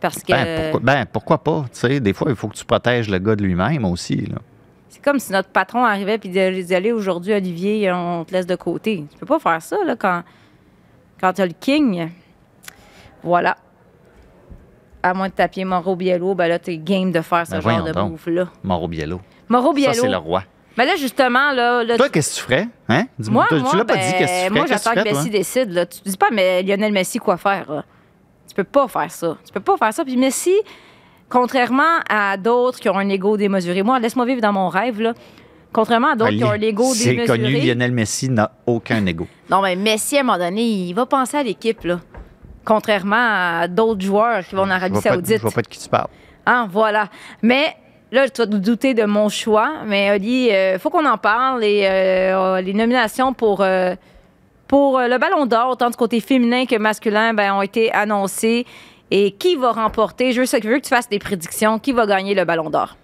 Parce 0.00 0.22
que 0.22 0.32
ben, 0.32 0.70
pourquoi, 0.72 0.80
ben, 0.94 1.06
pourquoi 1.06 1.38
pas? 1.42 1.64
Tu 1.72 1.78
sais, 1.80 2.00
des 2.00 2.12
fois, 2.12 2.28
il 2.30 2.36
faut 2.36 2.48
que 2.48 2.54
tu 2.56 2.64
protèges 2.64 3.08
le 3.08 3.18
gars 3.18 3.34
de 3.36 3.42
lui-même 3.42 3.84
aussi. 3.86 4.16
là. 4.26 4.36
c'est 4.88 5.02
comme 5.02 5.18
si 5.18 5.32
notre 5.32 5.48
patron 5.48 5.84
arrivait 5.84 6.14
et 6.16 6.18
disait, 6.18 6.92
aujourd'hui, 6.92 7.32
Olivier, 7.32 7.90
on 7.92 8.24
te 8.24 8.32
laisse 8.32 8.46
de 8.46 8.56
côté. 8.56 9.04
Tu 9.10 9.18
peux 9.18 9.26
pas 9.26 9.38
faire 9.38 9.62
ça, 9.62 9.76
là, 9.84 9.96
quand, 9.96 10.22
quand 11.20 11.32
t'as 11.32 11.46
le 11.46 11.54
king. 11.58 12.10
Voilà. 13.22 13.56
À 15.02 15.14
moins 15.14 15.28
de 15.28 15.32
taper 15.34 15.64
Mauro 15.64 15.94
Biello, 15.96 16.34
ben 16.34 16.48
là, 16.48 16.58
t'es 16.58 16.76
game 16.78 17.12
de 17.12 17.20
faire 17.20 17.46
ce 17.46 17.52
Ben, 17.52 17.60
genre 17.60 17.84
de 17.84 17.92
donc. 17.92 18.10
move-là. 18.12 18.48
Mauro 18.62 18.88
Biello. 18.88 19.20
Mauro 19.48 19.68
Ça, 19.68 19.74
Biello. 19.74 19.92
c'est 20.02 20.08
le 20.08 20.16
roi. 20.16 20.42
Mais 20.76 20.84
là, 20.84 20.96
justement, 20.96 21.52
là, 21.52 21.82
là, 21.84 21.96
Toi, 21.96 22.06
tu- 22.06 22.12
qu'est-ce 22.12 22.30
que 22.30 22.36
tu 22.36 22.42
ferais? 22.42 22.68
Hein? 22.88 23.06
Dis-moi, 23.18 23.46
moi, 23.50 23.58
tu, 23.58 23.62
moi, 23.62 23.70
tu 23.70 23.76
l'as 23.78 23.84
pas 23.84 23.94
ben, 23.94 24.00
dit, 24.00 24.12
qu'est-ce 24.18 24.18
que 24.18 24.24
tu 24.24 24.48
ferais? 24.48 24.50
Moi, 24.50 24.66
j'attends 24.66 24.90
tu 24.90 24.96
que 24.96 25.00
ferais, 25.08 25.12
Messi 25.14 25.30
décide. 25.30 25.70
Là. 25.72 25.86
Tu 25.86 26.00
dis 26.04 26.16
pas 26.16 26.26
mais 26.32 26.62
Lionel 26.62 26.92
Messi 26.92 27.18
quoi 27.18 27.36
faire. 27.38 27.72
là. 27.72 27.84
Tu 28.56 28.64
peux 28.64 28.70
pas 28.70 28.88
faire 28.88 29.10
ça. 29.10 29.36
Tu 29.44 29.52
peux 29.52 29.60
pas 29.60 29.76
faire 29.76 29.92
ça. 29.92 30.02
Puis 30.02 30.16
Messi, 30.16 30.54
contrairement 31.28 32.00
à 32.08 32.36
d'autres 32.38 32.80
qui 32.80 32.88
ont 32.88 32.96
un 32.96 33.08
ego 33.08 33.36
démesuré, 33.36 33.82
moi, 33.82 33.98
laisse-moi 33.98 34.24
vivre 34.24 34.40
dans 34.40 34.52
mon 34.54 34.68
rêve. 34.68 35.00
Là. 35.00 35.12
Contrairement 35.72 36.12
à 36.12 36.16
d'autres 36.16 36.30
qui 36.32 36.44
ont 36.44 36.52
un 36.52 36.60
ego 36.60 36.84
C'est 36.94 37.10
démesuré. 37.10 37.38
connu, 37.38 37.60
Lionel 37.60 37.92
Messi 37.92 38.30
n'a 38.30 38.50
aucun 38.66 39.04
ego. 39.04 39.26
Non, 39.50 39.60
mais 39.60 39.76
Messi, 39.76 40.16
à 40.16 40.20
un 40.20 40.22
moment 40.22 40.38
donné, 40.38 40.62
il 40.62 40.94
va 40.94 41.04
penser 41.04 41.36
à 41.36 41.42
l'équipe. 41.42 41.84
là. 41.84 42.00
Contrairement 42.64 43.60
à 43.60 43.68
d'autres 43.68 44.00
joueurs 44.00 44.42
qui 44.44 44.54
vont 44.54 44.62
en 44.62 44.66
Je 44.66 44.70
Arabie 44.72 44.92
vois 44.94 45.02
pas, 45.02 45.10
Saoudite. 45.10 45.36
je 45.36 45.42
vois 45.42 45.50
pas 45.50 45.62
de 45.62 45.68
qui 45.68 45.78
tu 45.78 45.88
parles. 45.88 46.08
Ah, 46.46 46.66
voilà. 46.70 47.08
Mais 47.42 47.76
là, 48.10 48.26
tu 48.28 48.40
vas 48.40 48.46
te 48.46 48.56
douter 48.56 48.94
de 48.94 49.04
mon 49.04 49.28
choix. 49.28 49.82
Mais 49.84 50.10
Oli, 50.12 50.48
il 50.48 50.78
faut 50.80 50.88
qu'on 50.90 51.04
en 51.06 51.18
parle. 51.18 51.62
Et 51.62 51.82
euh, 51.86 52.60
les 52.62 52.72
nominations 52.72 53.34
pour, 53.34 53.60
euh, 53.60 53.94
pour 54.68 54.98
euh, 54.98 55.08
le 55.08 55.18
Ballon 55.18 55.46
d'Or, 55.46 55.70
autant 55.70 55.90
du 55.90 55.96
côté 55.96 56.20
féminin 56.20 56.66
que 56.66 56.76
masculin, 56.76 57.34
ben, 57.34 57.54
ont 57.54 57.62
été 57.62 57.92
annoncées. 57.92 58.66
Et 59.10 59.32
qui 59.32 59.54
va 59.54 59.72
remporter? 59.72 60.32
Je 60.32 60.40
veux, 60.40 60.46
je 60.46 60.68
veux 60.68 60.78
que 60.78 60.84
tu 60.84 60.88
fasses 60.88 61.08
des 61.08 61.20
prédictions. 61.20 61.78
Qui 61.78 61.92
va 61.92 62.06
gagner 62.06 62.34
le 62.34 62.44
Ballon 62.44 62.70
d'Or? 62.70 62.96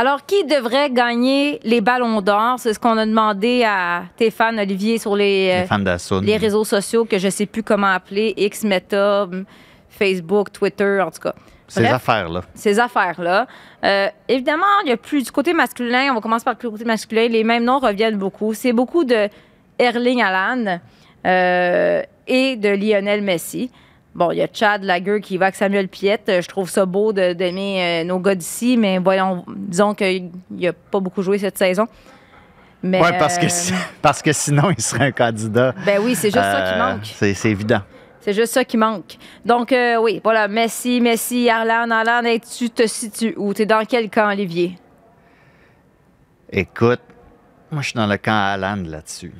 Alors, 0.00 0.24
qui 0.24 0.46
devrait 0.46 0.88
gagner 0.88 1.60
les 1.62 1.82
ballons 1.82 2.22
d'or? 2.22 2.54
C'est 2.56 2.72
ce 2.72 2.78
qu'on 2.78 2.96
a 2.96 3.04
demandé 3.04 3.64
à 3.64 4.04
tes 4.16 4.30
fans, 4.30 4.56
Olivier, 4.56 4.96
sur 4.96 5.14
les, 5.14 5.66
Les 5.66 5.66
euh, 5.70 6.20
les 6.22 6.38
réseaux 6.38 6.64
sociaux 6.64 7.04
que 7.04 7.18
je 7.18 7.28
sais 7.28 7.44
plus 7.44 7.62
comment 7.62 7.88
appeler, 7.88 8.32
X, 8.38 8.64
Meta, 8.64 9.28
Facebook, 9.90 10.52
Twitter, 10.52 11.02
en 11.02 11.10
tout 11.10 11.20
cas. 11.20 11.34
Ces 11.68 11.84
affaires-là. 11.84 12.40
ces 12.54 12.80
affaires-là. 12.80 13.46
Euh, 13.84 14.08
évidemment, 14.26 14.64
il 14.86 14.88
y 14.88 14.92
a 14.92 14.96
plus 14.96 15.22
du 15.22 15.30
côté 15.32 15.52
masculin. 15.52 16.08
On 16.12 16.14
va 16.14 16.20
commencer 16.22 16.46
par 16.46 16.54
le 16.58 16.70
côté 16.70 16.86
masculin. 16.86 17.28
Les 17.28 17.44
mêmes 17.44 17.64
noms 17.64 17.78
reviennent 17.78 18.16
beaucoup. 18.16 18.54
C'est 18.54 18.72
beaucoup 18.72 19.04
de 19.04 19.28
Erling 19.78 20.22
Haaland 20.22 20.80
euh, 21.26 22.02
et 22.26 22.56
de 22.56 22.70
Lionel 22.70 23.20
Messi. 23.20 23.70
Bon, 24.14 24.32
il 24.32 24.38
y 24.38 24.42
a 24.42 24.48
Chad 24.52 24.82
Lager 24.82 25.20
qui 25.20 25.36
va 25.36 25.46
avec 25.46 25.54
Samuel 25.56 25.88
Piette. 25.88 26.28
Euh, 26.28 26.42
Je 26.42 26.48
trouve 26.48 26.68
ça 26.68 26.84
beau 26.84 27.12
de- 27.12 27.32
d'aimer 27.32 28.02
euh, 28.02 28.04
nos 28.04 28.18
gars 28.18 28.34
d'ici, 28.34 28.76
mais 28.76 28.98
voyons, 28.98 29.44
disons 29.48 29.94
qu'il 29.94 30.30
n'a 30.50 30.72
pas 30.72 30.98
beaucoup 31.00 31.22
joué 31.22 31.38
cette 31.38 31.56
saison. 31.56 31.86
Oui, 32.82 32.98
parce, 33.18 33.38
que 33.38 33.46
euh, 33.46 33.76
parce 34.02 34.20
que 34.22 34.32
sinon, 34.32 34.70
il 34.70 34.80
serait 34.82 35.06
un 35.06 35.12
candidat. 35.12 35.74
Ben 35.86 36.00
oui, 36.02 36.14
c'est 36.14 36.28
juste 36.28 36.42
ça 36.42 36.62
qui 36.62 36.72
Euh, 36.72 36.78
manque. 36.78 37.04
C'est 37.04 37.34
c'est 37.34 37.50
évident. 37.50 37.82
C'est 38.20 38.32
juste 38.34 38.52
ça 38.52 38.64
qui 38.64 38.76
manque. 38.76 39.16
Donc, 39.46 39.74
oui, 40.02 40.20
voilà, 40.22 40.46
Messi, 40.48 41.00
Messi, 41.00 41.48
Arlan, 41.48 41.90
Arlan, 41.90 42.24
et 42.24 42.38
tu 42.40 42.68
te 42.68 42.86
situes 42.86 43.32
où? 43.38 43.54
T'es 43.54 43.64
dans 43.64 43.82
quel 43.86 44.10
camp, 44.10 44.28
Olivier? 44.30 44.76
Écoute, 46.50 47.00
moi, 47.70 47.80
je 47.82 47.88
suis 47.88 47.96
dans 47.96 48.06
le 48.06 48.16
camp 48.18 48.32
Haaland 48.32 48.82
là-dessus. 48.86 49.32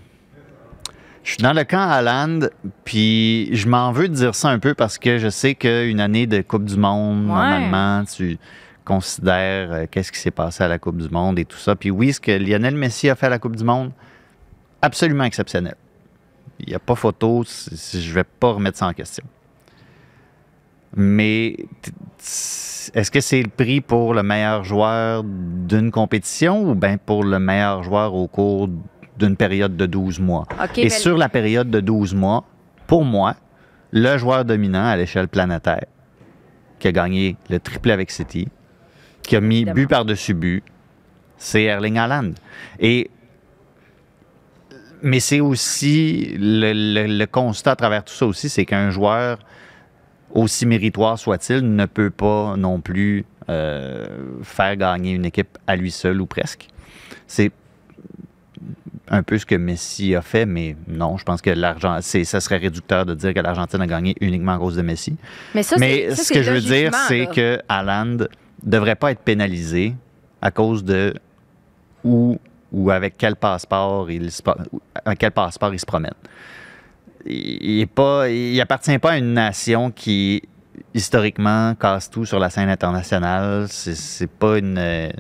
Je 1.30 1.34
suis 1.36 1.44
dans 1.44 1.52
le 1.52 1.62
camp 1.62 1.88
Haaland, 1.88 2.40
puis 2.84 3.54
je 3.54 3.68
m'en 3.68 3.92
veux 3.92 4.08
de 4.08 4.14
dire 4.14 4.34
ça 4.34 4.48
un 4.48 4.58
peu 4.58 4.74
parce 4.74 4.98
que 4.98 5.18
je 5.18 5.28
sais 5.28 5.54
qu'une 5.54 6.00
année 6.00 6.26
de 6.26 6.40
Coupe 6.42 6.64
du 6.64 6.76
Monde, 6.76 7.20
Ouais. 7.26 7.28
normalement, 7.28 8.04
tu 8.04 8.36
considères 8.84 9.70
euh, 9.70 9.86
qu'est-ce 9.88 10.10
qui 10.10 10.18
s'est 10.18 10.32
passé 10.32 10.64
à 10.64 10.66
la 10.66 10.80
Coupe 10.80 10.96
du 10.96 11.08
Monde 11.08 11.38
et 11.38 11.44
tout 11.44 11.56
ça. 11.56 11.76
Puis 11.76 11.92
oui, 11.92 12.12
ce 12.12 12.18
que 12.18 12.32
Lionel 12.32 12.74
Messi 12.74 13.08
a 13.08 13.14
fait 13.14 13.26
à 13.26 13.28
la 13.28 13.38
Coupe 13.38 13.54
du 13.54 13.62
Monde, 13.62 13.92
absolument 14.82 15.22
exceptionnel. 15.22 15.76
Il 16.58 16.70
n'y 16.70 16.74
a 16.74 16.80
pas 16.80 16.96
photo, 16.96 17.44
je 17.44 18.12
vais 18.12 18.24
pas 18.24 18.50
remettre 18.50 18.78
ça 18.78 18.88
en 18.88 18.92
question. 18.92 19.22
Mais 20.96 21.54
est-ce 22.92 23.10
que 23.12 23.20
c'est 23.20 23.40
le 23.40 23.50
prix 23.50 23.80
pour 23.80 24.14
le 24.14 24.24
meilleur 24.24 24.64
joueur 24.64 25.22
d'une 25.22 25.92
compétition 25.92 26.68
ou 26.68 26.74
bien 26.74 26.96
pour 26.96 27.22
le 27.22 27.38
meilleur 27.38 27.84
joueur 27.84 28.14
au 28.14 28.26
cours 28.26 28.68
d'une 29.20 29.36
période 29.36 29.76
de 29.76 29.86
12 29.86 30.18
mois? 30.18 30.46
Et 30.76 30.84
mais- 30.84 30.88
sur 30.90 31.16
la 31.16 31.28
période 31.28 31.70
de 31.70 31.80
12 31.80 32.14
mois, 32.14 32.44
pour 32.86 33.04
moi, 33.04 33.36
le 33.92 34.16
joueur 34.18 34.44
dominant 34.44 34.86
à 34.86 34.96
l'échelle 34.96 35.28
planétaire, 35.28 35.84
qui 36.78 36.88
a 36.88 36.92
gagné 36.92 37.36
le 37.48 37.60
triplé 37.60 37.92
avec 37.92 38.10
City, 38.10 38.48
qui 39.22 39.36
a 39.36 39.40
mis 39.40 39.56
Évidemment. 39.58 39.74
but 39.74 39.86
par-dessus 39.88 40.34
but, 40.34 40.64
c'est 41.36 41.64
Erling 41.64 41.98
Haaland. 41.98 42.32
Et 42.78 43.10
mais 45.02 45.20
c'est 45.20 45.40
aussi 45.40 46.36
le, 46.38 46.72
le- 46.72 47.06
le 47.18 47.26
constat 47.26 47.72
à 47.72 47.76
travers 47.76 48.04
tout 48.04 48.12
ça 48.12 48.26
aussi, 48.26 48.48
c'est 48.50 48.64
qu'un 48.66 48.90
joueur 48.90 49.38
aussi 50.32 50.66
méritoire 50.66 51.18
soit-il 51.18 51.74
ne 51.74 51.86
peut 51.86 52.10
pas 52.10 52.54
non 52.56 52.80
plus 52.80 53.24
euh, 53.48 54.06
faire 54.42 54.76
gagner 54.76 55.12
une 55.12 55.24
équipe 55.24 55.58
à 55.66 55.74
lui 55.76 55.90
seul 55.90 56.20
ou 56.20 56.26
presque. 56.26 56.68
C'est 57.26 57.50
un 59.10 59.22
peu 59.24 59.38
ce 59.38 59.44
que 59.44 59.56
Messi 59.56 60.14
a 60.14 60.22
fait, 60.22 60.46
mais 60.46 60.76
non, 60.86 61.16
je 61.16 61.24
pense 61.24 61.42
que 61.42 61.50
l'argent, 61.50 61.98
c'est, 62.00 62.22
ça 62.24 62.40
serait 62.40 62.58
réducteur 62.58 63.04
de 63.04 63.14
dire 63.14 63.34
que 63.34 63.40
l'Argentine 63.40 63.80
a 63.80 63.86
gagné 63.86 64.14
uniquement 64.20 64.52
à 64.54 64.58
cause 64.58 64.76
de 64.76 64.82
Messi. 64.82 65.16
Mais 65.54 65.64
ça, 65.64 65.76
Mais 65.78 66.06
c'est- 66.10 66.16
ça, 66.16 66.24
ce 66.24 66.32
que 66.32 66.42
je 66.42 66.52
veux 66.52 66.60
dire, 66.60 66.92
c'est 67.08 67.26
que 67.26 67.58
Haaland 67.68 68.18
devrait 68.62 68.94
pas 68.94 69.10
être 69.10 69.20
pénalisé 69.20 69.94
à 70.40 70.50
cause 70.50 70.84
de 70.84 71.14
où 72.04 72.38
ou 72.72 72.90
avec 72.92 73.14
quel 73.18 73.34
passeport 73.34 74.08
il 74.12 74.30
se, 74.30 74.42
avec 75.04 75.18
quel 75.18 75.32
passeport 75.32 75.74
il 75.74 75.80
se 75.80 75.86
promène. 75.86 76.14
Il, 77.26 77.80
est 77.80 77.86
pas, 77.86 78.28
il 78.30 78.58
appartient 78.60 78.96
pas 78.98 79.10
à 79.12 79.18
une 79.18 79.34
nation 79.34 79.90
qui 79.90 80.40
historiquement 80.94 81.74
casse 81.74 82.08
tout 82.08 82.24
sur 82.24 82.38
la 82.38 82.48
scène 82.48 82.68
internationale. 82.68 83.66
C'est, 83.68 84.30
pas 84.30 84.58
une, 84.58 85.10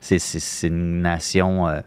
c'est 0.00 0.66
une 0.66 1.00
nation 1.00 1.68
euh, 1.68 1.80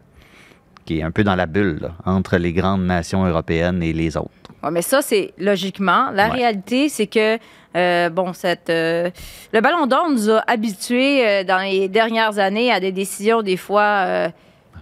qui 0.84 0.98
est 0.98 1.02
un 1.02 1.10
peu 1.10 1.24
dans 1.24 1.34
la 1.36 1.46
bulle 1.46 1.78
là, 1.80 1.90
entre 2.04 2.36
les 2.36 2.52
grandes 2.52 2.84
nations 2.84 3.24
européennes 3.24 3.82
et 3.82 3.92
les 3.92 4.16
autres. 4.16 4.30
Ouais, 4.62 4.70
mais 4.70 4.82
ça, 4.82 5.02
c'est 5.02 5.32
logiquement. 5.38 6.10
La 6.12 6.26
Ouais. 6.28 6.32
réalité, 6.36 6.88
c'est 6.88 7.06
que, 7.06 7.38
euh, 7.76 8.08
bon, 8.10 8.32
cette, 8.32 8.70
euh, 8.70 9.10
le 9.52 9.60
Ballon 9.60 9.86
d'Or 9.86 10.08
nous 10.10 10.30
a 10.30 10.42
habitués 10.46 11.26
euh, 11.26 11.44
dans 11.44 11.58
les 11.58 11.88
dernières 11.88 12.38
années 12.38 12.72
à 12.72 12.80
des 12.80 12.92
décisions, 12.92 13.42
des 13.42 13.56
fois, 13.58 14.30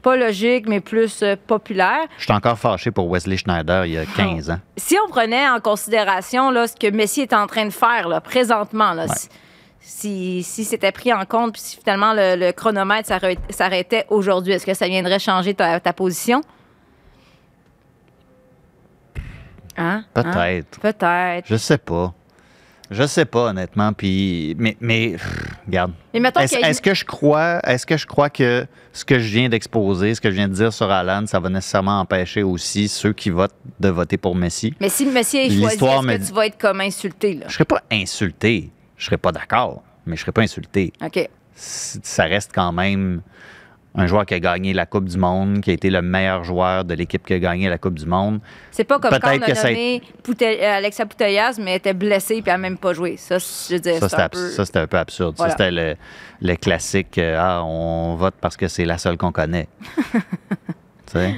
pas 0.02 0.16
logiques, 0.16 0.68
mais 0.68 0.80
plus 0.80 1.22
euh, 1.22 1.36
populaires. 1.46 2.06
Je 2.18 2.24
suis 2.24 2.32
encore 2.32 2.58
fâché 2.58 2.90
pour 2.90 3.08
Wesley 3.08 3.36
Schneider 3.36 3.86
il 3.86 3.92
y 3.92 3.98
a 3.98 4.04
15 4.04 4.50
ans. 4.50 4.58
Si 4.76 4.96
on 5.06 5.08
prenait 5.08 5.48
en 5.48 5.60
considération 5.60 6.50
là, 6.50 6.66
ce 6.66 6.74
que 6.74 6.90
Messi 6.90 7.20
est 7.20 7.32
en 7.32 7.46
train 7.46 7.64
de 7.66 7.70
faire 7.72 8.08
là, 8.08 8.20
présentement, 8.20 8.92
là, 8.94 9.04
Ouais. 9.06 9.14
Si, 9.84 10.42
si, 10.44 10.64
c'était 10.64 10.92
pris 10.92 11.12
en 11.12 11.24
compte, 11.24 11.52
puis 11.54 11.60
si 11.62 11.76
finalement 11.76 12.14
le, 12.14 12.36
le 12.36 12.52
chronomètre 12.52 13.08
s'arrêt- 13.08 13.36
s'arrêtait 13.50 14.06
aujourd'hui, 14.10 14.52
est-ce 14.52 14.64
que 14.64 14.74
ça 14.74 14.86
viendrait 14.86 15.18
changer 15.18 15.54
ta, 15.54 15.80
ta 15.80 15.92
position? 15.92 16.40
Hein? 19.76 20.04
Hein? 20.14 20.22
Peut-être. 20.22 20.80
Peut-être. 20.80 21.46
Je 21.46 21.56
sais 21.56 21.78
pas. 21.78 22.12
Je 22.90 23.06
sais 23.06 23.24
pas, 23.24 23.46
honnêtement. 23.50 23.94
Puis, 23.94 24.54
mais, 24.58 24.76
mais 24.80 25.12
pff, 25.12 25.48
regarde. 25.66 25.92
Est-ce 26.12 26.56
a- 26.56 26.68
est-ce 26.68 26.82
que 26.82 26.92
je 26.92 27.06
crois, 27.06 27.58
est-ce 27.66 27.86
que 27.86 27.96
je 27.96 28.06
crois 28.06 28.28
que 28.28 28.66
ce 28.92 29.04
que 29.06 29.18
je 29.18 29.28
viens 29.34 29.48
d'exposer, 29.48 30.14
ce 30.14 30.20
que 30.20 30.30
je 30.30 30.34
viens 30.36 30.48
de 30.48 30.52
dire 30.52 30.74
sur 30.74 30.90
Alan, 30.90 31.26
ça 31.26 31.40
va 31.40 31.48
nécessairement 31.48 32.00
empêcher 32.00 32.42
aussi 32.42 32.88
ceux 32.88 33.14
qui 33.14 33.30
votent 33.30 33.54
de 33.80 33.88
voter 33.88 34.18
pour 34.18 34.34
Messi? 34.36 34.74
Mais 34.78 34.90
si 34.90 35.06
Messi 35.06 35.38
est 35.38 35.48
choisi, 35.58 35.76
est-ce 35.76 36.02
me 36.06 36.16
que 36.18 36.26
tu 36.26 36.32
vas 36.34 36.46
être 36.46 36.58
comme 36.58 36.82
insulté, 36.82 37.34
là? 37.34 37.46
Je 37.48 37.54
serais 37.54 37.64
pas 37.64 37.82
insulté. 37.90 38.70
Je 39.02 39.06
serais 39.06 39.18
pas 39.18 39.32
d'accord, 39.32 39.82
mais 40.06 40.14
je 40.14 40.20
serais 40.20 40.30
pas 40.30 40.42
insulté. 40.42 40.92
OK. 41.04 41.28
Ça 41.56 42.22
reste 42.22 42.52
quand 42.54 42.70
même 42.70 43.20
un 43.96 44.06
joueur 44.06 44.24
qui 44.24 44.34
a 44.34 44.38
gagné 44.38 44.72
la 44.72 44.86
Coupe 44.86 45.06
du 45.06 45.18
Monde, 45.18 45.60
qui 45.60 45.70
a 45.70 45.72
été 45.72 45.90
le 45.90 46.02
meilleur 46.02 46.44
joueur 46.44 46.84
de 46.84 46.94
l'équipe 46.94 47.26
qui 47.26 47.32
a 47.32 47.40
gagné 47.40 47.68
la 47.68 47.78
Coupe 47.78 47.98
du 47.98 48.06
Monde. 48.06 48.38
C'est 48.70 48.84
pas 48.84 49.00
comme 49.00 49.10
quand 49.10 49.18
on 49.24 49.28
a 49.28 49.38
que 49.40 49.66
nommé 49.66 50.02
euh, 50.40 50.76
Alexa 50.76 51.04
Putellas, 51.04 51.56
mais 51.60 51.72
elle 51.72 51.76
était 51.78 51.94
blessée 51.94 52.42
puis 52.42 52.44
elle 52.46 52.54
a 52.54 52.58
même 52.58 52.78
pas 52.78 52.92
joué. 52.92 53.16
Ça, 53.16 53.38
je 53.38 53.74
veux 53.74 53.80
dire, 53.80 53.98
Ça, 53.98 54.08
c'était 54.08 54.22
un 54.22 54.28
peu... 54.28 54.50
ça, 54.50 54.64
c'était 54.66 54.78
un 54.78 54.86
peu 54.86 54.98
absurde. 54.98 55.34
Voilà. 55.36 55.50
Ça, 55.50 55.58
c'était 55.58 55.72
le, 55.72 55.96
le 56.40 56.54
classique 56.54 57.18
euh, 57.18 57.36
Ah, 57.40 57.64
on 57.64 58.14
vote 58.14 58.34
parce 58.40 58.56
que 58.56 58.68
c'est 58.68 58.84
la 58.84 58.98
seule 58.98 59.16
qu'on 59.16 59.32
connaît. 59.32 59.66
tu 60.12 60.20
sais? 61.08 61.34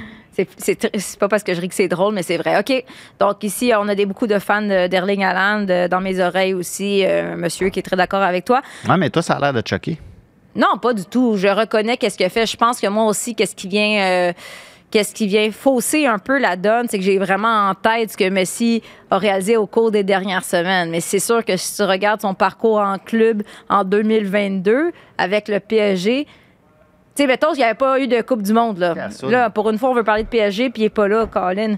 C'est- 0.57 1.17
pas 1.19 1.27
parce 1.27 1.43
que 1.43 1.53
je 1.53 1.61
ris 1.61 1.69
que 1.69 1.75
c'est 1.75 1.87
drôle, 1.87 2.13
mais 2.13 2.23
c'est 2.23 2.37
vrai. 2.37 2.59
OK. 2.59 2.83
Donc, 3.19 3.43
ici, 3.43 3.71
on 3.77 3.87
a 3.87 3.95
des, 3.95 4.05
beaucoup 4.05 4.27
de 4.27 4.39
fans 4.39 4.61
de- 4.61 4.87
d'Erling 4.87 5.23
Haaland 5.23 5.65
euh, 5.69 5.87
dans 5.87 6.01
mes 6.01 6.19
oreilles 6.19 6.53
aussi. 6.53 7.03
euh, 7.05 7.33
un 7.33 7.37
monsieur 7.37 7.69
qui 7.69 7.79
est 7.79 7.83
très 7.83 7.95
d'accord 7.95 8.21
avec 8.21 8.45
toi. 8.45 8.61
Ouais, 8.87 8.97
mais 8.97 9.09
toi, 9.09 9.21
ça 9.21 9.35
a 9.35 9.39
l'air 9.39 9.53
de 9.53 9.67
choquer. 9.67 9.97
Non, 10.55 10.77
pas 10.81 10.93
du 10.93 11.05
tout. 11.05 11.35
Je 11.37 11.47
reconnais 11.47 11.97
qu'est-ce 11.97 12.17
qu'il 12.17 12.25
a 12.25 12.29
fait. 12.29 12.45
Je 12.45 12.55
pense 12.57 12.79
que 12.79 12.87
moi 12.87 13.05
aussi, 13.05 13.35
qu'est-ce 13.35 13.55
qui 13.55 13.67
vient, 13.67 13.99
euh, 14.29 14.33
qu'est-ce 14.91 15.13
qui 15.13 15.27
vient 15.27 15.51
fausser 15.51 16.05
un 16.05 16.17
peu 16.19 16.39
la 16.39 16.55
donne, 16.55 16.87
c'est 16.89 16.97
que 16.97 17.03
j'ai 17.03 17.17
vraiment 17.17 17.69
en 17.69 17.73
tête 17.75 18.11
ce 18.13 18.17
que 18.17 18.29
Messi 18.29 18.81
a 19.11 19.17
réalisé 19.17 19.57
au 19.57 19.67
cours 19.67 19.91
des 19.91 20.03
dernières 20.03 20.45
semaines. 20.45 20.89
Mais 20.91 21.01
c'est 21.01 21.19
sûr 21.19 21.43
que 21.43 21.57
si 21.57 21.75
tu 21.75 21.83
regardes 21.83 22.21
son 22.21 22.33
parcours 22.33 22.77
en 22.79 22.97
club 22.97 23.43
en 23.69 23.83
2022 23.83 24.91
avec 25.17 25.47
le 25.49 25.59
PSG, 25.59 26.25
tu 27.15 27.21
sais, 27.23 27.27
mettons 27.27 27.49
qu'il 27.49 27.59
n'y 27.59 27.63
avait 27.63 27.73
pas 27.75 27.99
eu 27.99 28.07
de 28.07 28.21
Coupe 28.21 28.41
du 28.41 28.53
Monde. 28.53 28.77
Là. 28.77 28.93
Personne. 28.93 29.31
là, 29.31 29.49
pour 29.49 29.69
une 29.69 29.77
fois, 29.77 29.89
on 29.89 29.93
veut 29.93 30.03
parler 30.03 30.23
de 30.23 30.27
PSG, 30.27 30.69
puis 30.69 30.81
il 30.81 30.85
n'est 30.85 30.89
pas 30.89 31.07
là, 31.07 31.25
Colin. 31.25 31.75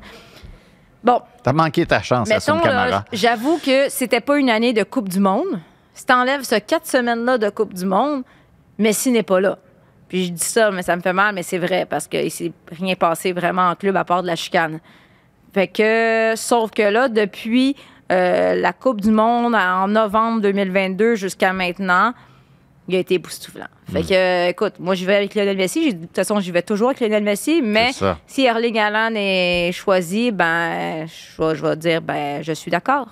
Bon, 1.03 1.21
T'as 1.43 1.53
manqué 1.53 1.85
ta 1.85 2.01
chance, 2.01 2.27
Mettons, 2.27 2.59
Camara. 2.59 3.05
j'avoue 3.13 3.59
que 3.63 3.87
c'était 3.89 4.19
pas 4.19 4.37
une 4.37 4.49
année 4.49 4.73
de 4.73 4.83
Coupe 4.83 5.09
du 5.09 5.19
Monde. 5.19 5.59
Si 5.93 6.05
t'enlèves 6.05 6.43
ce 6.43 6.55
quatre 6.55 6.87
semaines-là 6.87 7.37
de 7.37 7.49
Coupe 7.49 7.73
du 7.73 7.85
Monde, 7.85 8.23
Messi 8.77 9.11
n'est 9.11 9.23
pas 9.23 9.39
là. 9.39 9.57
Puis 10.09 10.25
je 10.25 10.31
dis 10.31 10.43
ça, 10.43 10.71
mais 10.71 10.81
ça 10.81 10.95
me 10.95 11.01
fait 11.01 11.13
mal, 11.13 11.35
mais 11.35 11.43
c'est 11.43 11.57
vrai, 11.57 11.85
parce 11.89 12.07
qu'il 12.07 12.31
s'est 12.31 12.51
rien 12.71 12.95
passé 12.95 13.31
vraiment 13.31 13.69
en 13.69 13.75
club 13.75 13.95
à 13.95 14.03
part 14.05 14.21
de 14.21 14.27
la 14.27 14.35
chicane. 14.35 14.79
Fait 15.53 15.67
que, 15.67 16.33
sauf 16.35 16.71
que 16.71 16.83
là, 16.83 17.09
depuis 17.09 17.75
euh, 18.11 18.55
la 18.55 18.73
Coupe 18.73 19.01
du 19.01 19.11
Monde 19.11 19.55
en 19.55 19.87
novembre 19.87 20.41
2022 20.41 21.15
jusqu'à 21.15 21.53
maintenant, 21.53 22.13
il 22.87 22.95
a 22.95 22.99
été 22.99 23.15
époustouflant. 23.15 23.65
Fait 23.91 24.01
que, 24.01 24.13
euh, 24.13 24.49
écoute, 24.49 24.73
moi, 24.79 24.95
je 24.95 25.05
vais 25.05 25.15
avec 25.15 25.35
Lionel 25.35 25.57
Messi. 25.57 25.93
De 25.93 26.05
toute 26.05 26.15
façon, 26.15 26.39
j'y 26.39 26.51
vais 26.51 26.61
toujours 26.61 26.89
avec 26.89 26.99
Lionel 27.01 27.23
Messi, 27.23 27.61
mais 27.61 27.91
si 28.27 28.43
Erling 28.45 28.77
Haaland 28.79 29.13
est 29.15 29.71
choisi, 29.73 30.31
ben, 30.31 31.05
je 31.07 31.41
vais, 31.43 31.55
je 31.55 31.61
vais 31.65 31.75
dire, 31.75 32.01
ben, 32.01 32.41
je 32.41 32.53
suis 32.53 32.71
d'accord. 32.71 33.07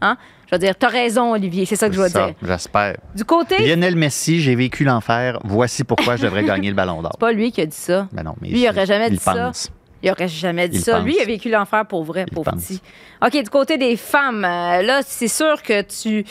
Hein? 0.00 0.16
Je 0.46 0.50
vais 0.54 0.58
dire, 0.60 0.74
t'as 0.78 0.88
raison, 0.88 1.32
Olivier, 1.32 1.66
c'est 1.66 1.76
ça 1.76 1.88
que 1.88 1.94
je 1.94 2.00
vais 2.00 2.08
Hmm. 2.08 2.12
Dire. 2.26 2.34
J'espère. 2.42 2.96
Du 3.14 3.24
côté, 3.24 3.58
Lionel 3.66 3.96
Messi, 3.96 4.40
j'ai 4.40 4.54
vécu 4.54 4.82
l'enfer. 4.84 5.38
Voici 5.44 5.84
pourquoi 5.84 6.16
je 6.16 6.22
devrais 6.22 6.44
gagner 6.44 6.70
le 6.70 6.74
ballon 6.76 7.02
d'or. 7.02 7.12
c'est 7.14 7.20
pas 7.20 7.32
lui 7.32 7.52
qui 7.52 7.60
a 7.60 7.66
dit 7.66 7.76
ça. 7.76 8.08
Ben 8.12 8.22
non, 8.22 8.34
mais 8.40 8.48
Lui, 8.48 8.62
il 8.62 8.68
aurait 8.68 8.86
jamais 8.86 9.08
il 9.08 9.12
dit 9.12 9.18
ça. 9.18 9.52
Il 10.02 10.10
aurait 10.10 10.28
jamais 10.28 10.68
dit 10.68 10.78
Il 10.78 10.82
ça. 10.82 10.96
pense. 10.96 11.04
Lui, 11.04 11.16
il 11.18 11.20
a 11.22 11.24
vécu 11.26 11.50
l'enfer 11.50 11.84
pour 11.86 12.04
vrai, 12.04 12.24
Il 12.30 12.34
pense. 12.34 12.46
petit. 12.64 12.80
OK, 13.22 13.32
du 13.42 13.50
côté 13.50 13.76
des 13.76 13.96
femmes, 13.96 14.44
euh, 14.44 14.80
là, 14.82 15.00
c'est 15.04 15.28
sûr 15.28 15.60
que 15.62 15.82
tu. 15.82 16.24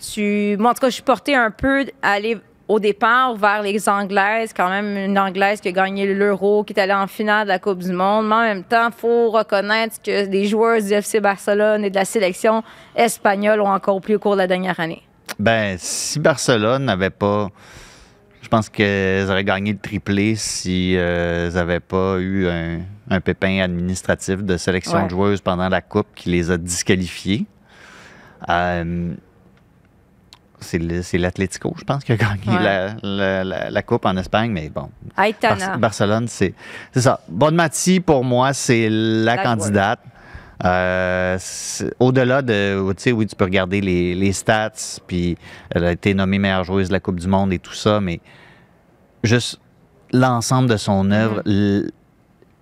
Tu... 0.00 0.56
Moi, 0.58 0.70
en 0.70 0.74
tout 0.74 0.80
cas, 0.80 0.88
je 0.88 0.94
suis 0.94 1.02
portée 1.02 1.34
un 1.34 1.50
peu 1.50 1.86
à 2.02 2.12
aller 2.12 2.38
au 2.68 2.80
départ 2.80 3.36
vers 3.36 3.62
les 3.62 3.88
Anglaises, 3.88 4.52
quand 4.52 4.68
même 4.68 4.96
une 4.96 5.18
Anglaise 5.18 5.60
qui 5.60 5.68
a 5.68 5.72
gagné 5.72 6.12
l'Euro, 6.12 6.64
qui 6.64 6.72
est 6.72 6.80
allée 6.80 6.92
en 6.92 7.06
finale 7.06 7.44
de 7.44 7.48
la 7.48 7.58
Coupe 7.58 7.78
du 7.78 7.92
Monde. 7.92 8.26
Mais 8.28 8.34
en 8.34 8.42
même 8.42 8.64
temps, 8.64 8.88
il 8.88 8.94
faut 8.94 9.30
reconnaître 9.30 10.02
que 10.02 10.26
des 10.26 10.46
joueurs 10.46 10.82
du 10.82 10.92
FC 10.92 11.20
Barcelone 11.20 11.84
et 11.84 11.90
de 11.90 11.94
la 11.94 12.04
sélection 12.04 12.62
espagnole 12.94 13.60
ont 13.60 13.70
encore 13.70 14.00
pris 14.00 14.16
au 14.16 14.18
cours 14.18 14.32
de 14.32 14.38
la 14.38 14.46
dernière 14.46 14.78
année. 14.80 15.02
Ben, 15.38 15.76
si 15.78 16.18
Barcelone 16.18 16.84
n'avait 16.84 17.10
pas. 17.10 17.48
Je 18.42 18.48
pense 18.48 18.68
qu'elles 18.68 19.28
auraient 19.28 19.42
gagné 19.42 19.72
le 19.72 19.78
triplé 19.78 20.36
si 20.36 20.94
euh, 20.96 21.48
elles 21.48 21.54
n'avaient 21.54 21.80
pas 21.80 22.18
eu 22.18 22.46
un, 22.46 23.20
pépin 23.20 23.58
administratif 23.58 24.44
de 24.44 24.56
sélection 24.56 25.04
de 25.04 25.10
joueuses 25.10 25.40
pendant 25.40 25.68
la 25.68 25.80
Coupe 25.80 26.06
qui 26.14 26.30
les 26.30 26.52
a 26.52 26.56
disqualifiées. 26.56 27.44
Euh, 28.48 29.14
c'est 30.60 31.18
l'Atlético, 31.18 31.74
je 31.78 31.84
pense, 31.84 32.04
qui 32.04 32.12
a 32.12 32.16
gagné 32.16 32.58
la, 33.02 33.82
Coupe 33.82 34.06
en 34.06 34.16
Espagne, 34.16 34.50
mais 34.50 34.68
bon. 34.68 34.90
Barcelone, 35.78 36.26
c'est 36.28 36.54
ça. 36.94 37.20
Bonmati, 37.28 38.00
pour 38.00 38.24
moi, 38.24 38.52
c'est 38.52 38.88
la, 38.90 39.38
candidate. 39.38 40.00
Euh, 40.64 41.38
au-delà 42.00 42.40
de, 42.40 42.92
tu 42.92 43.02
sais, 43.02 43.12
oui, 43.12 43.26
tu 43.26 43.36
peux 43.36 43.44
regarder 43.44 43.80
les, 43.80 44.32
stats, 44.32 45.00
puis 45.06 45.36
elle 45.70 45.84
a 45.84 45.92
été 45.92 46.14
nommée 46.14 46.38
meilleure 46.38 46.64
joueuse 46.64 46.88
de 46.88 46.92
la 46.92 47.00
Coupe 47.00 47.20
du 47.20 47.28
Monde 47.28 47.52
et 47.52 47.58
tout 47.58 47.74
ça, 47.74 48.00
mais 48.00 48.20
juste 49.22 49.60
l'ensemble 50.12 50.68
de 50.68 50.76
son 50.76 51.10
œuvre, 51.10 51.42
mm. 51.44 51.88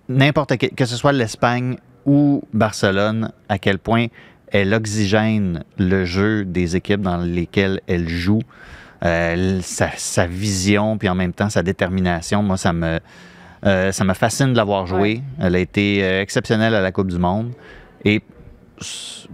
n'importe 0.09 0.57
quel, 0.57 0.71
que 0.71 0.85
ce 0.85 0.95
soit 0.95 1.13
l'Espagne 1.13 1.77
ou 2.05 2.43
Barcelone, 2.53 3.31
à 3.49 3.57
quel 3.57 3.79
point 3.79 4.07
elle 4.55 4.73
oxygène 4.73 5.65
le 5.77 6.05
jeu 6.05 6.45
des 6.45 6.77
équipes 6.77 7.01
dans 7.01 7.17
lesquelles 7.17 7.81
elle 7.87 8.07
joue, 8.07 8.39
euh, 9.03 9.59
sa, 9.61 10.27
vision, 10.27 10.97
puis 10.97 11.09
en 11.09 11.15
même 11.15 11.33
temps 11.33 11.49
sa 11.49 11.61
détermination. 11.61 12.41
Moi, 12.41 12.55
ça 12.55 12.71
me, 12.71 12.99
euh, 13.65 13.91
ça 13.91 14.05
me 14.05 14.13
fascine 14.13 14.53
de 14.53 14.57
l'avoir 14.57 14.87
joué. 14.87 15.21
Elle 15.41 15.55
a 15.57 15.59
été 15.59 16.01
euh, 16.01 16.21
exceptionnelle 16.21 16.73
à 16.73 16.79
la 16.79 16.93
Coupe 16.93 17.11
du 17.11 17.17
Monde. 17.17 17.51
Et 18.05 18.21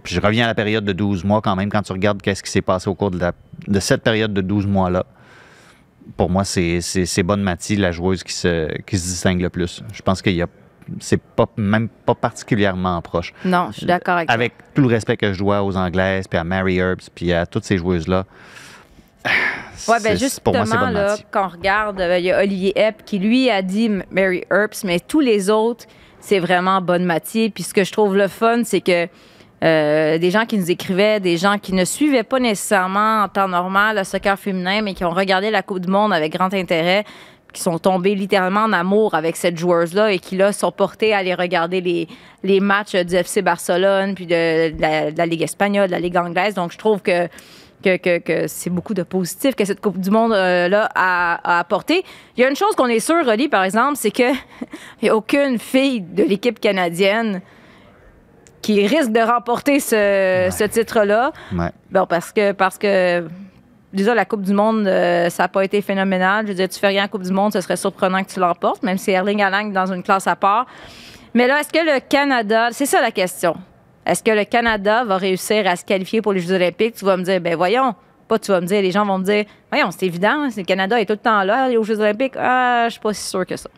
je 0.04 0.20
reviens 0.20 0.46
à 0.46 0.48
la 0.48 0.56
période 0.56 0.86
de 0.86 0.94
12 0.94 1.24
mois 1.24 1.42
quand 1.42 1.56
même, 1.56 1.70
quand 1.70 1.84
tu 1.84 1.92
regardes 1.92 2.20
qu'est-ce 2.24 2.42
qui 2.42 2.50
s'est 2.50 2.64
passé 2.64 2.90
au 2.90 2.96
cours 2.96 3.12
de, 3.12 3.20
de 3.68 3.80
cette 3.80 4.02
période 4.02 4.34
de 4.34 4.42
12 4.42 4.66
mois-là. 4.66 5.06
Pour 6.18 6.32
moi, 6.32 6.46
c'est 6.46 7.24
Bonne 7.24 7.44
Mathie, 7.44 7.76
la 7.76 7.92
joueuse 7.92 8.24
qui 8.24 8.34
se, 8.34 8.76
qui 8.88 8.98
se 8.98 9.04
distingue 9.04 9.42
le 9.42 9.52
plus. 9.52 9.84
Je 9.94 10.02
pense 10.02 10.24
qu'il 10.24 10.34
y 10.34 10.42
a 10.42 10.48
c'est 11.00 11.22
pas 11.22 11.46
même 11.58 11.88
pas 11.90 12.16
particulièrement 12.16 13.02
proche. 13.02 13.34
Non, 13.46 13.70
je 13.72 13.78
suis 13.78 13.86
d'accord 13.86 14.16
avec 14.16 14.30
Avec 14.30 14.54
tout 14.74 14.82
le 14.82 14.88
respect 14.88 15.18
que 15.18 15.34
je 15.34 15.40
dois 15.40 15.64
aux 15.64 15.78
Anglaises, 15.78 16.28
puis 16.28 16.40
à 16.40 16.44
Mary 16.44 16.78
Herbs, 16.78 17.10
puis 17.14 17.34
à 17.34 17.46
toutes 17.46 17.66
ces 17.66 17.78
joueuses-là. 17.78 18.26
Oui, 19.88 19.98
bien 20.04 20.16
justement, 20.16 20.92
là, 20.92 21.18
quand 21.32 21.46
on 21.46 21.50
regarde, 21.50 22.00
euh, 22.02 22.20
il 22.20 22.26
y 22.26 22.32
a 22.32 22.40
Olivier 22.40 22.72
Epp 22.80 23.04
qui, 23.04 23.18
lui, 23.18 23.50
a 23.50 23.64
dit 23.64 23.90
Mary 24.12 24.44
Herbs, 24.52 24.84
mais 24.84 25.00
tous 25.00 25.22
les 25.22 25.50
autres, 25.50 25.86
c'est 26.20 26.38
vraiment 26.38 26.82
bonne 26.82 27.04
matière. 27.04 27.50
Puis 27.52 27.64
ce 27.64 27.74
que 27.74 27.84
je 27.84 27.92
trouve 27.92 28.16
le 28.16 28.28
fun, 28.28 28.62
c'est 28.64 28.82
que 28.82 29.08
euh, 29.64 30.18
des 30.18 30.32
gens 30.32 30.46
qui 30.46 30.58
nous 30.58 30.72
écrivaient, 30.72 31.20
des 31.20 31.38
gens 31.38 31.58
qui 31.58 31.74
ne 31.74 31.86
suivaient 31.86 32.24
pas 32.24 32.40
nécessairement 32.40 33.24
en 33.24 33.28
temps 33.28 33.48
normal 33.48 33.98
le 33.98 34.04
soccer 34.04 34.38
féminin, 34.38 34.82
mais 34.82 34.94
qui 34.94 35.04
ont 35.04 35.12
regardé 35.12 35.52
la 35.52 35.62
Coupe 35.62 35.80
du 35.80 35.88
Monde 35.88 36.14
avec 36.14 36.34
grand 36.34 36.54
intérêt, 36.54 37.04
qui 37.54 37.62
sont 37.62 37.80
tombés 37.80 38.16
littéralement 38.16 38.62
en 38.62 38.74
amour 38.74 39.14
avec 39.14 39.36
cette 39.36 39.58
joueuse-là 39.58 40.12
et 40.12 40.20
qui, 40.20 40.38
là, 40.38 40.52
sont 40.54 40.72
portés 40.72 41.14
à 41.14 41.18
aller 41.18 41.34
regarder 41.34 41.82
les, 41.82 42.08
les 42.44 42.60
matchs 42.60 42.96
du 42.96 43.16
FC 43.16 43.42
Barcelone, 43.42 44.16
puis 44.16 44.26
de, 44.26 44.72
la, 44.80 45.26
Ligue 45.26 45.42
espagnole, 45.42 45.88
de 45.88 45.92
la 45.92 46.00
Ligue 46.00 46.18
anglaise. 46.18 46.54
Donc, 46.54 46.72
je 46.72 46.78
trouve 46.78 47.02
que 47.02 47.28
que, 47.82 47.98
que, 47.98 48.20
que 48.20 48.48
c'est 48.48 48.70
beaucoup 48.70 48.94
de 48.94 49.02
positif 49.02 49.56
que 49.56 49.66
cette 49.66 49.82
Coupe 49.82 49.98
du 49.98 50.12
Monde-là 50.12 50.38
euh, 50.38 50.88
a, 50.94 51.60
apporté. 51.60 52.04
Il 52.38 52.42
y 52.42 52.46
a 52.46 52.50
une 52.50 52.56
chose 52.56 52.76
qu'on 52.76 52.86
est 52.86 53.00
sûr, 53.00 53.26
Rolly, 53.26 53.50
par 53.50 53.64
exemple, 53.64 53.96
c'est 53.96 54.12
qu'il 54.12 54.36
n'y 55.02 55.10
a 55.10 55.16
aucune 55.16 55.58
fille 55.58 56.02
de 56.02 56.22
l'équipe 56.22 56.60
canadienne 56.60 57.42
qui 58.62 58.86
risque 58.86 59.12
de 59.12 59.20
remporter 59.20 59.80
ce, 59.80 60.50
ce 60.52 60.64
titre-là. 60.66 61.32
Bon, 61.90 62.06
parce 62.06 62.32
que, 62.32 62.52
parce 62.52 62.78
que 62.78 63.26
déjà, 63.94 64.16
la 64.16 64.26
Coupe 64.26 64.42
du 64.42 64.54
Monde, 64.54 64.88
euh, 64.88 65.30
ça 65.30 65.44
n'a 65.44 65.48
pas 65.48 65.64
été 65.64 65.82
phénoménal. 65.82 66.46
Je 66.46 66.52
veux 66.52 66.56
dire, 66.58 66.70
tu 66.70 66.80
fais 66.80 66.88
rien 66.88 67.06
en 67.06 67.08
Coupe 67.08 67.24
du 67.24 67.32
Monde, 67.32 67.54
ce 67.54 67.62
serait 67.62 67.78
surprenant 67.78 68.24
que 68.24 68.32
tu 68.32 68.40
l'emportes, 68.40 68.84
même 68.84 68.98
si 68.98 69.12
Erling 69.12 69.42
Haaland 69.42 69.70
dans 69.70 69.92
une 69.92 70.04
classe 70.04 70.28
à 70.28 70.36
part. 70.36 70.66
Mais 71.34 71.48
là, 71.48 71.62
est-ce 71.62 71.72
que 71.72 71.80
le 71.80 72.00
Canada, 72.00 72.70
c'est 72.72 72.86
ça 72.86 73.02
la 73.02 73.12
question. 73.12 73.56
Est-ce 74.06 74.24
que 74.24 74.32
le 74.32 74.46
Canada 74.46 75.04
va 75.04 75.18
réussir 75.18 75.68
à 75.68 75.76
se 75.76 75.86
qualifier 75.86 76.22
pour 76.22 76.34
les 76.34 76.40
Jeux 76.40 76.56
Olympiques? 76.56 76.96
Tu 76.96 77.06
vas 77.06 77.18
me 77.18 77.24
dire, 77.24 77.40
ben 77.40 77.56
voyons. 77.56 77.96
Pas 78.28 78.40
tu 78.40 78.52
vas 78.52 78.62
me 78.62 78.66
dire, 78.66 78.82
les 78.82 78.92
gens 78.92 79.06
vont 79.06 79.18
me 79.18 79.26
dire, 79.26 79.46
voyons, 79.70 79.92
c'est 79.92 80.06
évident, 80.06 80.48
le 80.56 80.64
Canada 80.64 81.00
est 81.00 81.06
tout 81.06 81.14
le 81.14 81.20
temps 81.20 81.44
là, 81.44 81.70
aux 81.78 81.84
Jeux 81.84 82.00
Olympiques. 82.00 82.34
Ah, 82.38 82.86
je 82.86 82.92
suis 82.92 83.00
pas 83.02 83.14
si 83.14 83.28
sûr 83.28 83.46
que 83.46 83.58
ça. 83.58 83.70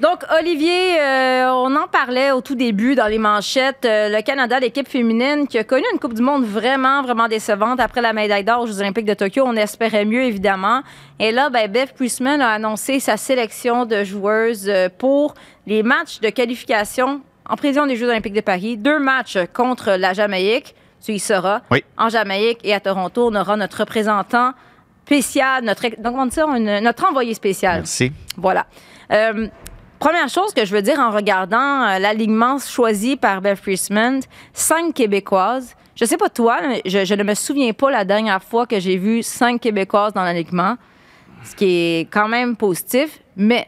Donc, 0.00 0.22
Olivier, 0.38 1.00
euh, 1.00 1.50
on 1.50 1.74
en 1.74 1.88
parlait 1.88 2.30
au 2.30 2.40
tout 2.40 2.54
début 2.54 2.94
dans 2.94 3.08
les 3.08 3.18
manchettes. 3.18 3.84
Euh, 3.84 4.08
le 4.08 4.22
Canada, 4.22 4.60
l'équipe 4.60 4.86
féminine, 4.86 5.48
qui 5.48 5.58
a 5.58 5.64
connu 5.64 5.82
une 5.92 5.98
Coupe 5.98 6.14
du 6.14 6.22
Monde 6.22 6.44
vraiment, 6.44 7.02
vraiment 7.02 7.26
décevante 7.26 7.80
après 7.80 8.00
la 8.00 8.12
médaille 8.12 8.44
d'or 8.44 8.60
aux 8.60 8.66
Jeux 8.68 8.78
Olympiques 8.78 9.06
de 9.06 9.14
Tokyo. 9.14 9.42
On 9.44 9.56
espérait 9.56 10.04
mieux, 10.04 10.22
évidemment. 10.22 10.82
Et 11.18 11.32
là, 11.32 11.50
ben, 11.50 11.68
Beth 11.68 11.94
Priestman 11.94 12.40
a 12.40 12.50
annoncé 12.50 13.00
sa 13.00 13.16
sélection 13.16 13.86
de 13.86 14.04
joueuses 14.04 14.68
euh, 14.68 14.88
pour 14.88 15.34
les 15.66 15.82
matchs 15.82 16.20
de 16.20 16.28
qualification 16.28 17.20
en 17.48 17.56
prévision 17.56 17.84
des 17.86 17.96
Jeux 17.96 18.08
Olympiques 18.08 18.34
de 18.34 18.40
Paris. 18.40 18.76
Deux 18.76 19.00
matchs 19.00 19.38
contre 19.52 19.90
la 19.98 20.12
Jamaïque. 20.12 20.76
Tu 21.04 21.12
y 21.12 21.18
seras. 21.18 21.62
Oui. 21.72 21.82
En 21.96 22.08
Jamaïque 22.08 22.60
et 22.62 22.72
à 22.72 22.78
Toronto, 22.78 23.30
on 23.32 23.34
aura 23.34 23.56
notre 23.56 23.80
représentant 23.80 24.52
spécial, 25.06 25.64
notre, 25.64 25.88
donc 26.00 26.14
on 26.16 26.26
dit 26.26 26.60
notre 26.82 27.08
envoyé 27.08 27.32
spécial. 27.34 27.78
Merci. 27.78 28.12
Voilà. 28.36 28.66
Première 29.98 30.28
chose 30.28 30.54
que 30.54 30.64
je 30.64 30.74
veux 30.74 30.82
dire 30.82 31.00
en 31.00 31.10
regardant 31.10 31.82
euh, 31.82 31.98
l'alignement 31.98 32.58
choisi 32.58 33.16
par 33.16 33.40
Beth 33.40 33.60
Priestman, 33.60 34.20
cinq 34.52 34.94
Québécoises. 34.94 35.74
Je 35.96 36.04
sais 36.04 36.16
pas 36.16 36.28
toi, 36.28 36.58
mais 36.62 36.82
je, 36.84 37.14
ne 37.14 37.24
me 37.24 37.34
souviens 37.34 37.72
pas 37.72 37.90
la 37.90 38.04
dernière 38.04 38.42
fois 38.42 38.66
que 38.66 38.78
j'ai 38.78 38.96
vu 38.96 39.24
cinq 39.24 39.60
Québécoises 39.60 40.12
dans 40.12 40.22
l'alignement, 40.22 40.76
ce 41.42 41.56
qui 41.56 41.64
est 41.64 42.10
quand 42.12 42.28
même 42.28 42.56
positif. 42.56 43.20
Mais, 43.36 43.66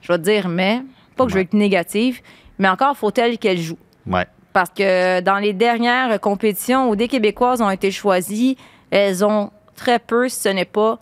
je 0.00 0.12
vais 0.12 0.18
te 0.18 0.24
dire 0.24 0.48
mais, 0.48 0.82
pas 1.14 1.24
que 1.24 1.30
je 1.30 1.34
veux 1.34 1.42
être 1.42 1.52
négative, 1.52 2.22
mais 2.58 2.68
encore 2.68 2.96
faut-elle 2.96 3.36
qu'elle 3.36 3.58
joue. 3.58 3.78
Ouais. 4.06 4.26
Parce 4.54 4.70
que 4.70 5.20
dans 5.20 5.36
les 5.36 5.52
dernières 5.52 6.18
compétitions 6.18 6.88
où 6.88 6.96
des 6.96 7.08
Québécoises 7.08 7.60
ont 7.60 7.68
été 7.68 7.90
choisies, 7.90 8.56
elles 8.90 9.22
ont 9.22 9.50
très 9.74 9.98
peu, 9.98 10.30
si 10.30 10.40
ce 10.40 10.48
n'est 10.48 10.64
pas, 10.64 10.98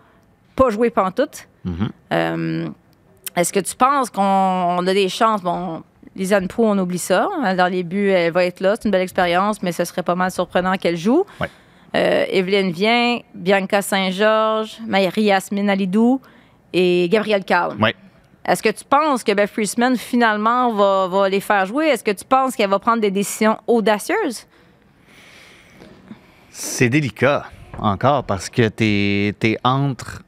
pas 0.56 0.70
joué 0.70 0.90
pantoute. 0.90 1.46
Mm 1.64 1.86
euh, 2.12 2.68
est-ce 3.36 3.52
que 3.52 3.60
tu 3.60 3.74
penses 3.74 4.10
qu'on 4.10 4.86
a 4.86 4.94
des 4.94 5.08
chances? 5.08 5.42
Bon, 5.42 5.82
Lisanne 6.16 6.48
Pou, 6.48 6.64
on 6.64 6.78
oublie 6.78 6.98
ça. 6.98 7.28
Dans 7.56 7.70
les 7.70 7.82
buts, 7.82 8.10
elle 8.10 8.32
va 8.32 8.44
être 8.44 8.60
là. 8.60 8.74
C'est 8.76 8.84
une 8.86 8.90
belle 8.90 9.02
expérience, 9.02 9.62
mais 9.62 9.72
ce 9.72 9.84
serait 9.84 10.02
pas 10.02 10.14
mal 10.14 10.30
surprenant 10.30 10.76
qu'elle 10.76 10.96
joue. 10.96 11.24
Euh, 11.96 12.24
Evelyne 12.28 12.72
Vient, 12.72 13.20
Bianca 13.34 13.82
Saint-Georges, 13.82 14.78
Marie-Yasmine 14.86 15.70
Alidou 15.70 16.20
et 16.72 17.08
Gabrielle 17.08 17.44
Carl. 17.44 17.76
Est-ce 18.46 18.62
que 18.62 18.68
tu 18.68 18.84
penses 18.84 19.24
que 19.24 19.32
Beth 19.32 19.50
Friesman, 19.50 19.96
finalement, 19.96 20.70
va, 20.72 21.08
va 21.08 21.28
les 21.28 21.40
faire 21.40 21.64
jouer? 21.66 21.86
Est-ce 21.86 22.04
que 22.04 22.10
tu 22.10 22.24
penses 22.24 22.54
qu'elle 22.56 22.68
va 22.68 22.78
prendre 22.78 23.00
des 23.00 23.10
décisions 23.10 23.58
audacieuses? 23.66 24.46
C'est 26.50 26.88
délicat 26.88 27.46
encore 27.78 28.24
parce 28.24 28.48
que 28.48 28.68
tu 28.68 28.84
es, 28.84 29.58
entre 29.64 30.22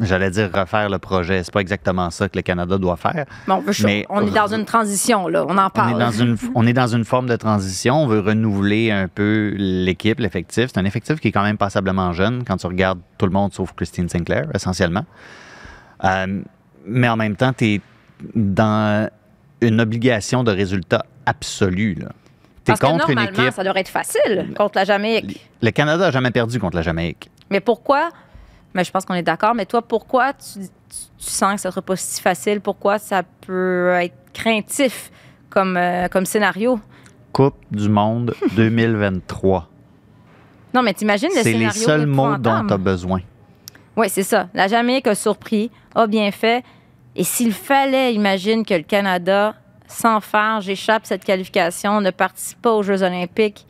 j'allais 0.00 0.30
dire 0.30 0.50
refaire 0.52 0.88
le 0.88 0.98
projet. 0.98 1.42
C'est 1.42 1.52
pas 1.52 1.60
exactement 1.60 2.10
ça 2.10 2.28
que 2.28 2.36
le 2.36 2.42
Canada 2.42 2.78
doit 2.78 2.96
faire. 2.96 3.26
Bon, 3.46 3.62
mais 3.82 4.06
on 4.08 4.26
est 4.26 4.30
dans 4.30 4.52
une 4.52 4.64
transition, 4.64 5.28
là. 5.28 5.44
On 5.48 5.56
en 5.58 5.70
parle. 5.70 5.94
On 5.94 5.96
est, 5.96 6.00
dans 6.00 6.10
une, 6.10 6.36
on 6.54 6.66
est 6.66 6.72
dans 6.72 6.86
une 6.86 7.04
forme 7.04 7.28
de 7.28 7.36
transition. 7.36 8.02
On 8.02 8.06
veut 8.06 8.20
renouveler 8.20 8.90
un 8.90 9.08
peu 9.08 9.54
l'équipe, 9.56 10.18
l'effectif. 10.20 10.70
C'est 10.72 10.78
un 10.78 10.84
effectif 10.84 11.20
qui 11.20 11.28
est 11.28 11.32
quand 11.32 11.42
même 11.42 11.58
passablement 11.58 12.12
jeune 12.12 12.44
quand 12.44 12.56
tu 12.56 12.66
regardes 12.66 13.00
tout 13.18 13.26
le 13.26 13.32
monde 13.32 13.52
sauf 13.52 13.72
Christine 13.74 14.08
Sinclair, 14.08 14.46
essentiellement. 14.54 15.04
Euh, 16.04 16.42
mais 16.86 17.08
en 17.08 17.16
même 17.16 17.36
temps, 17.36 17.52
tu 17.52 17.64
es 17.64 17.80
dans 18.34 19.08
une 19.60 19.80
obligation 19.80 20.44
de 20.44 20.52
résultat 20.52 21.04
absolu. 21.26 21.94
Là. 21.94 22.08
Parce 22.64 22.80
contre 22.80 23.06
que 23.06 23.12
normalement, 23.12 23.50
ça 23.50 23.64
devrait 23.64 23.80
être 23.80 23.88
facile 23.88 24.52
contre 24.56 24.78
la 24.78 24.84
Jamaïque. 24.84 25.48
Le 25.62 25.70
Canada 25.70 26.06
n'a 26.06 26.10
jamais 26.10 26.30
perdu 26.30 26.58
contre 26.58 26.76
la 26.76 26.82
Jamaïque. 26.82 27.30
Mais 27.50 27.60
pourquoi 27.60 28.08
mais 28.74 28.84
je 28.84 28.90
pense 28.90 29.04
qu'on 29.04 29.14
est 29.14 29.22
d'accord. 29.22 29.54
Mais 29.54 29.66
toi, 29.66 29.82
pourquoi 29.82 30.32
tu, 30.32 30.60
sens 31.18 31.54
que 31.54 31.60
ça 31.60 31.68
ne 31.68 31.72
sera 31.72 31.82
pas 31.82 31.96
si 31.96 32.20
facile? 32.20 32.60
Pourquoi 32.60 32.98
ça 32.98 33.22
peut 33.22 33.90
être 34.00 34.16
craintif 34.32 35.10
comme, 35.48 35.76
euh, 35.76 36.08
comme 36.08 36.26
scénario? 36.26 36.78
Coupe 37.32 37.56
du 37.70 37.88
Monde 37.88 38.34
2023. 38.56 39.68
Non, 40.74 40.82
mais 40.82 40.92
t'imagines 40.92 41.30
le 41.34 41.42
scénario. 41.42 41.70
C'est 41.72 41.78
les 41.78 41.84
seuls 41.84 42.06
mots 42.06 42.36
dont 42.36 42.66
tu 42.66 42.72
as 42.72 42.78
besoin. 42.78 43.20
Oui, 43.96 44.08
c'est 44.08 44.24
ça. 44.24 44.48
La 44.54 44.66
Jamaïque 44.66 45.06
a 45.06 45.14
surpris, 45.14 45.70
a 45.94 46.06
bien 46.08 46.30
fait. 46.32 46.64
Et 47.14 47.22
s'il 47.22 47.52
fallait, 47.52 48.12
imagine 48.12 48.64
que 48.64 48.74
le 48.74 48.82
Canada 48.82 49.54
sans 49.86 50.20
faire, 50.20 50.60
j'échappe 50.60 51.06
cette 51.06 51.24
qualification, 51.24 52.00
ne 52.00 52.10
participe 52.10 52.60
pas 52.60 52.72
aux 52.72 52.82
Jeux 52.82 53.02
olympiques, 53.02 53.66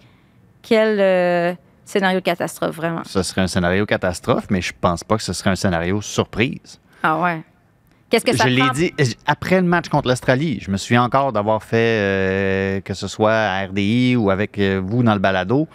quel 0.63 0.99
euh, 1.01 1.55
scénario 1.85 2.21
catastrophe, 2.21 2.75
vraiment. 2.77 3.03
Ce 3.05 3.23
serait 3.23 3.43
un 3.43 3.47
scénario 3.47 3.87
catastrophe, 3.87 4.47
mais 4.51 4.61
je 4.61 4.73
pense 4.81 5.05
pas 5.05 5.17
que 5.17 5.23
ce 5.23 5.33
serait 5.33 5.51
un 5.51 5.57
scénario 5.57 6.01
surprise. 6.01 6.81
Ah 7.03 7.21
ouais. 7.21 7.43
Qu'est-ce 8.11 8.25
que 8.25 8.37
ça 8.37 8.45
je 8.45 8.51
l'ai 8.51 8.61
prend? 8.61 8.73
dit 8.73 8.93
après 9.27 9.61
le 9.61 9.67
match 9.67 9.89
contre 9.89 10.09
l'Australie. 10.09 10.59
Je 10.61 10.71
me 10.71 10.77
souviens 10.77 11.03
encore 11.03 11.33
d'avoir 11.33 11.63
fait, 11.63 11.77
euh, 11.99 12.81
que 12.81 12.95
ce 12.95 13.09
soit 13.09 13.33
à 13.33 13.67
RDI 13.67 14.17
ou 14.17 14.31
avec 14.31 14.59
euh, 14.59 14.81
vous 14.85 15.03
dans 15.03 15.15
le 15.15 15.21
balado, 15.21 15.67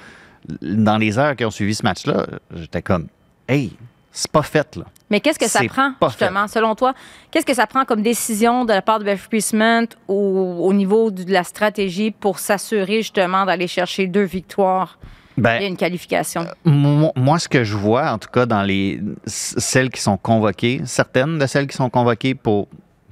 dans 0.62 0.98
les 0.98 1.18
heures 1.18 1.36
qui 1.36 1.44
ont 1.46 1.52
suivi 1.52 1.76
ce 1.76 1.84
match-là, 1.84 2.26
j'étais 2.56 2.82
comme, 2.82 3.08
hey, 3.48 3.74
c'est 4.12 4.32
pas 4.32 4.42
fait, 4.42 4.76
là. 4.78 4.86
Mais 5.10 5.20
qu'est-ce 5.20 5.40
que 5.40 5.48
ça 5.50 5.62
prend, 5.66 5.94
justement, 6.08 6.48
selon 6.48 6.76
toi? 6.76 6.94
Qu'est-ce 7.32 7.46
que 7.46 7.54
ça 7.54 7.68
prend 7.68 7.84
comme 7.84 8.02
décision 8.02 8.64
de 8.64 8.74
la 8.74 8.82
part 8.82 9.00
de 9.00 9.04
Beth 9.06 9.20
Priestman 9.28 9.88
au, 10.08 10.14
au 10.62 10.72
niveau 10.74 11.10
de 11.12 11.32
la 11.32 11.44
stratégie 11.44 12.12
pour 12.12 12.40
s'assurer, 12.40 12.98
justement, 12.98 13.46
d'aller 13.46 13.68
chercher 13.68 14.08
deux 14.08 14.24
victoires 14.24 14.98
Ben, 15.42 15.62
et 15.62 15.68
une 15.68 15.78
qualification? 15.78 16.46
Moi, 16.66 17.12
moi, 17.16 17.40
ce 17.40 17.48
que 17.48 17.64
je 17.64 17.76
vois, 17.76 18.12
en 18.12 18.18
tout 18.18 18.30
cas, 18.30 18.46
dans 18.46 18.64
les 18.64 19.02
celles 19.26 19.90
qui 19.90 20.02
sont 20.02 20.18
convoquées, 20.18 20.82
certaines 20.86 21.40
de 21.40 21.46
celles 21.46 21.68
qui 21.68 21.76
sont 21.76 21.90
convoquées 21.90 22.36
pour 22.36 22.68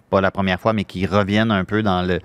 pas 0.09 0.21
la 0.21 0.31
première 0.31 0.59
fois, 0.59 0.73
mais 0.73 0.83
qui 0.83 1.05
reviennent 1.05 1.51
un 1.51 1.65
peu 1.65 1.83
dans 1.83 2.01
le 2.01 2.19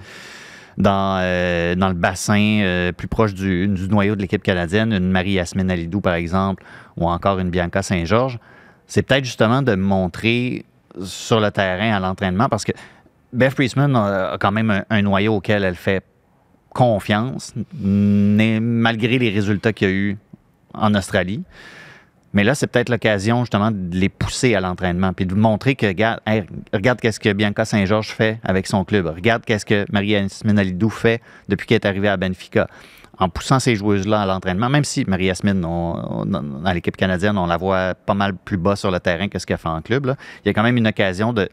dans, 0.78 1.18
euh, 1.20 1.74
dans 1.74 1.88
le 1.88 1.94
bassin 1.94 2.60
euh, 2.62 2.92
plus 2.92 3.08
proche 3.08 3.34
du, 3.34 3.68
du 3.68 3.88
noyau 3.88 4.16
de 4.16 4.22
l'équipe 4.22 4.42
canadienne, 4.42 4.92
une 4.92 5.10
Marie-Yasmine 5.10 5.70
Alidou, 5.70 6.00
par 6.00 6.14
exemple, 6.14 6.64
ou 6.96 7.08
encore 7.08 7.38
une 7.38 7.50
Bianca 7.50 7.82
Saint-Georges, 7.82 8.38
c'est 8.86 9.02
peut-être 9.02 9.24
justement 9.24 9.60
de 9.60 9.74
montrer 9.74 10.64
sur 11.04 11.40
le 11.40 11.50
terrain 11.50 11.94
à 11.94 12.00
l'entraînement, 12.00 12.48
parce 12.48 12.64
que 12.64 12.72
Beth 13.34 13.54
Priestman 13.54 13.94
a, 13.96 14.32
a 14.32 14.38
quand 14.38 14.50
même 14.52 14.70
un, 14.70 14.84
un 14.88 15.02
noyau 15.02 15.36
auquel 15.36 15.62
elle 15.64 15.74
fait 15.74 16.02
confiance, 16.72 17.54
malgré 17.74 19.18
les 19.18 19.30
résultats 19.30 19.72
qu'il 19.72 19.88
y 19.88 19.90
a 19.90 19.94
eu 19.94 20.16
en 20.74 20.94
Australie. 20.94 21.42
Mais 22.34 22.44
là, 22.44 22.54
c'est 22.54 22.66
peut-être 22.66 22.88
l'occasion 22.88 23.40
justement 23.40 23.70
de 23.70 23.94
les 23.94 24.08
pousser 24.08 24.54
à 24.54 24.60
l'entraînement, 24.60 25.12
puis 25.12 25.26
de 25.26 25.34
montrer 25.34 25.74
que, 25.74 25.86
regarde, 25.86 27.00
qu'est-ce 27.00 27.20
que 27.20 27.30
Bianca 27.32 27.66
Saint-Georges 27.66 28.08
fait 28.08 28.40
avec 28.42 28.66
son 28.66 28.84
club. 28.84 29.06
Regarde 29.06 29.44
qu'est-ce 29.44 29.66
que 29.66 29.84
Marie-Yasmine 29.92 30.58
Alidou 30.58 30.88
fait 30.88 31.20
depuis 31.48 31.66
qu'elle 31.66 31.76
est 31.76 31.86
arrivée 31.86 32.08
à 32.08 32.16
Benfica. 32.16 32.68
En 33.18 33.28
poussant 33.28 33.60
ces 33.60 33.76
joueuses-là 33.76 34.22
à 34.22 34.26
l'entraînement, 34.26 34.70
même 34.70 34.84
si 34.84 35.04
Marie-Yasmine, 35.06 35.60
dans 35.60 36.72
l'équipe 36.72 36.96
canadienne, 36.96 37.36
on 37.36 37.46
la 37.46 37.58
voit 37.58 37.94
pas 37.94 38.14
mal 38.14 38.32
plus 38.32 38.56
bas 38.56 38.76
sur 38.76 38.90
le 38.90 38.98
terrain 38.98 39.28
que 39.28 39.38
ce 39.38 39.44
qu'elle 39.44 39.58
fait 39.58 39.68
en 39.68 39.82
club, 39.82 40.16
il 40.42 40.48
y 40.48 40.50
a 40.50 40.54
quand 40.54 40.62
même 40.62 40.78
une 40.78 40.86
occasion 40.86 41.34
de, 41.34 41.50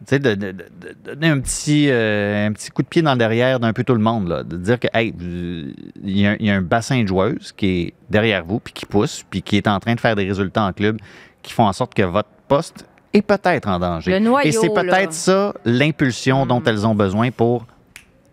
tu 0.00 0.06
sais, 0.06 0.18
de, 0.18 0.34
de- 0.34 0.52
de- 0.52 0.52
de 0.52 0.96
donner 1.14 1.28
un 1.28 1.40
petit, 1.40 1.88
euh, 1.90 2.46
un 2.46 2.52
petit 2.52 2.70
coup 2.70 2.82
de 2.82 2.88
pied 2.88 3.02
dans 3.02 3.12
le 3.12 3.18
derrière 3.18 3.60
d'un 3.60 3.72
peu 3.72 3.84
tout 3.84 3.94
le 3.94 4.00
monde. 4.00 4.28
Là, 4.28 4.42
de 4.42 4.56
dire 4.56 4.78
que, 4.80 4.88
hey, 4.94 5.12
il 5.20 5.74
y, 6.18 6.26
a 6.26 6.30
un- 6.32 6.36
il 6.40 6.46
y 6.46 6.50
a 6.50 6.54
un 6.56 6.62
bassin 6.62 7.02
de 7.02 7.06
joueuses 7.08 7.52
qui 7.56 7.66
est 7.66 7.94
derrière 8.08 8.44
vous, 8.44 8.60
puis 8.60 8.72
qui 8.72 8.86
pousse, 8.86 9.24
puis 9.28 9.42
qui 9.42 9.56
est 9.56 9.68
en 9.68 9.78
train 9.78 9.94
de 9.94 10.00
faire 10.00 10.16
des 10.16 10.24
résultats 10.26 10.64
en 10.64 10.72
club 10.72 10.98
qui 11.42 11.52
font 11.52 11.64
en 11.66 11.72
sorte 11.72 11.94
que 11.94 12.02
votre 12.02 12.28
poste 12.48 12.86
est 13.12 13.22
peut-être 13.22 13.68
en 13.68 13.78
danger. 13.78 14.10
Le 14.12 14.18
noyau, 14.20 14.46
Et 14.48 14.52
c'est 14.52 14.68
peut-être 14.72 15.12
ça 15.12 15.52
l'impulsion 15.64 16.46
dont 16.46 16.62
elles 16.64 16.86
ont 16.86 16.94
besoin 16.94 17.30
pour 17.30 17.66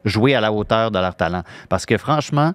jouer 0.06 0.36
à 0.36 0.42
la 0.42 0.52
hauteur 0.54 0.92
de 0.92 1.00
leur 1.00 1.16
talent. 1.16 1.44
Parce 1.68 1.86
que 1.86 1.98
franchement, 1.98 2.54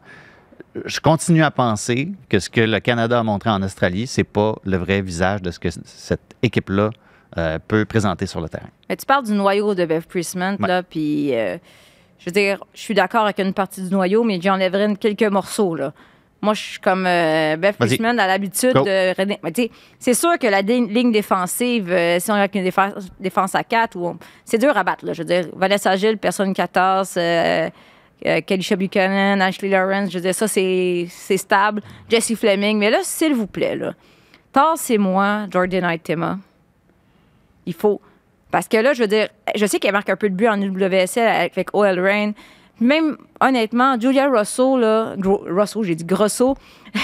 je 0.87 1.01
continue 1.01 1.43
à 1.43 1.51
penser 1.51 2.13
que 2.31 2.39
ce 2.39 2.49
que 2.49 2.61
le 2.63 2.81
Canada 2.81 3.19
a 3.19 3.23
montré 3.23 3.51
en 3.51 3.63
Australie, 3.63 4.07
c'est 4.07 4.25
pas 4.25 4.55
le 4.65 4.77
vrai 4.79 5.03
visage 5.03 5.43
de 5.43 5.51
ce 5.51 5.59
que 5.59 5.69
cette 5.85 6.21
équipe-là 6.43 6.91
euh, 7.39 7.59
peut 7.67 7.85
présenter 7.85 8.27
sur 8.27 8.41
le 8.41 8.49
terrain. 8.49 8.69
Mais 8.89 8.97
tu 8.97 9.07
parles 9.07 9.25
du 9.25 9.33
noyau 9.33 9.75
de 9.75 9.85
Bev 9.85 10.07
Priestman, 10.07 10.57
Ouais. 10.61 10.69
là, 10.69 10.83
puis 10.83 11.35
euh, 11.35 11.57
je 12.19 12.27
veux 12.27 12.33
dire, 12.33 12.63
je 12.75 12.81
suis 12.81 12.95
d'accord 12.95 13.25
avec 13.25 13.39
une 13.39 13.53
partie 13.55 13.83
du 13.83 13.91
noyau, 13.91 14.23
mais 14.25 14.41
j'enlèverais 14.41 14.85
une- 14.87 14.99
quelques 14.99 15.23
morceaux, 15.25 15.75
là. 15.75 15.93
Moi, 16.45 16.55
je 16.55 16.61
suis 16.61 16.81
comme 16.81 17.07
euh, 17.07 17.57
Bev. 17.57 17.75
Priestman 17.79 18.19
a 18.19 18.27
l'habitude 18.27 18.75
de. 18.75 19.15
c'est 20.01 20.15
sûr 20.15 20.37
que 20.41 20.47
la 20.49 20.61
ligne 20.61 21.13
défensive, 21.13 21.89
euh, 21.93 22.19
si 22.19 22.31
on 22.33 22.35
a 22.35 22.49
une 22.53 22.65
défense, 22.65 22.95
défense 23.21 23.55
à 23.55 23.63
4, 23.63 23.95
ou 23.97 24.09
on- 24.09 24.19
c'est 24.45 24.59
dur 24.59 24.77
à 24.77 24.83
battre, 24.83 25.07
là. 25.07 25.13
Je 25.13 25.23
veux 25.23 25.27
dire, 25.29 25.47
Vanessa 25.55 25.95
Gilles, 25.97 26.19
personne 26.19 26.53
14, 26.53 27.15
euh, 27.17 27.71
Kelisha 28.47 28.75
Buchanan, 28.77 29.41
Ashley 29.41 29.69
Lawrence, 29.69 30.11
je 30.11 30.17
veux 30.19 30.23
dire, 30.23 30.35
ça, 30.35 30.49
c'est 30.49 31.07
c'est 31.11 31.37
stable. 31.37 31.81
Jesse 32.09 32.35
Fleming, 32.35 32.77
mais 32.79 32.91
là, 32.91 32.99
s'il 33.03 33.35
vous 33.35 33.47
plaît, 33.47 33.77
là, 33.77 33.95
tassez-moi 34.53 35.47
Jordan 35.51 35.85
Aitema. 35.85 36.39
Il 37.67 37.75
faut. 37.75 38.01
Parce 38.51 38.69
que 38.69 38.77
là, 38.77 38.93
je 38.93 39.01
veux 39.03 39.09
dire, 39.09 39.29
je 39.55 39.65
sais 39.67 39.79
qu'elle 39.79 39.93
marque 39.93 40.11
un 40.11 40.17
peu 40.17 40.29
de 40.29 40.35
but 40.35 40.49
en 40.49 40.61
WSL 40.61 41.27
avec 41.27 41.69
OL 41.75 41.99
Reign. 41.99 42.33
Même, 42.81 43.17
honnêtement, 43.41 43.99
Julia 44.01 44.29
Russell, 44.29 44.81
là, 44.81 45.15
Gro- 45.17 45.47
j'ai 45.85 45.95
dit 45.95 46.05
Grosso, 46.05 46.57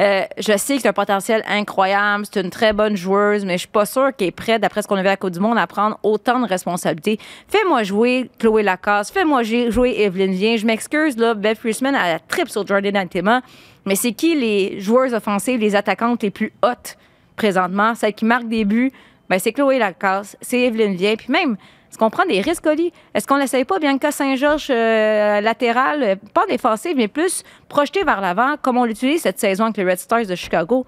euh, 0.00 0.22
je 0.38 0.56
sais 0.56 0.76
que 0.76 0.82
c'est 0.82 0.88
un 0.88 0.92
potentiel 0.92 1.42
incroyable, 1.48 2.24
c'est 2.30 2.40
une 2.40 2.50
très 2.50 2.72
bonne 2.72 2.96
joueuse, 2.96 3.44
mais 3.44 3.54
je 3.54 3.60
suis 3.60 3.68
pas 3.68 3.86
sûre 3.86 4.10
qu'elle 4.16 4.28
est 4.28 4.30
prête, 4.30 4.60
d'après 4.62 4.82
ce 4.82 4.88
qu'on 4.88 4.96
a 4.96 5.02
vu 5.02 5.08
à 5.08 5.12
la 5.12 5.16
Coupe 5.16 5.30
du 5.30 5.40
Monde, 5.40 5.58
à 5.58 5.66
prendre 5.66 5.98
autant 6.02 6.38
de 6.38 6.46
responsabilités. 6.46 7.18
Fais-moi 7.48 7.82
jouer 7.82 8.30
Chloé 8.38 8.62
Lacasse, 8.62 9.10
fais-moi 9.10 9.42
jouer 9.42 9.70
jouer 9.70 9.94
Evelyn 10.00 10.30
Vien. 10.32 10.56
Je 10.56 10.66
m'excuse, 10.66 11.16
là, 11.16 11.34
Beth 11.34 11.58
Priestman, 11.58 11.94
elle 11.94 12.16
a 12.16 12.18
trip 12.20 12.48
sur 12.48 12.64
Jordan 12.66 12.96
Antema, 12.96 13.40
mais 13.86 13.96
c'est 13.96 14.12
qui 14.12 14.36
les 14.36 14.80
joueuses 14.80 15.14
offensives, 15.14 15.58
les 15.60 15.74
attaquantes 15.74 16.22
les 16.22 16.30
plus 16.30 16.52
hautes 16.62 16.96
présentement, 17.36 17.94
celles 17.94 18.14
qui 18.14 18.26
marquent 18.26 18.48
des 18.48 18.64
buts, 18.64 18.92
ben, 19.30 19.38
c'est 19.38 19.52
Chloé 19.52 19.78
Lacasse, 19.78 20.36
c'est 20.40 20.60
Evelyne 20.60 20.96
Vien. 20.96 21.14
Puis 21.16 21.32
même, 21.32 21.56
est-ce 21.88 21.96
qu'on 21.96 22.10
prend 22.10 22.26
des 22.26 22.40
risques, 22.40 22.66
Oli? 22.66 22.92
Est-ce 23.14 23.26
qu'on 23.26 23.38
n'essaye 23.38 23.64
pas 23.64 23.78
Bianca 23.78 24.10
Saint-Georges 24.10 24.70
euh, 24.70 25.40
latérale, 25.40 26.02
euh, 26.02 26.16
pas 26.34 26.46
défensive, 26.46 26.94
mais 26.96 27.08
plus 27.08 27.44
projetée 27.68 28.02
vers 28.04 28.20
l'avant, 28.20 28.56
comme 28.60 28.76
on 28.76 28.84
l'utilise 28.84 29.22
cette 29.22 29.38
saison 29.38 29.64
avec 29.64 29.76
les 29.76 29.84
Red 29.84 29.98
Stars 29.98 30.26
de 30.26 30.34
Chicago? 30.34 30.84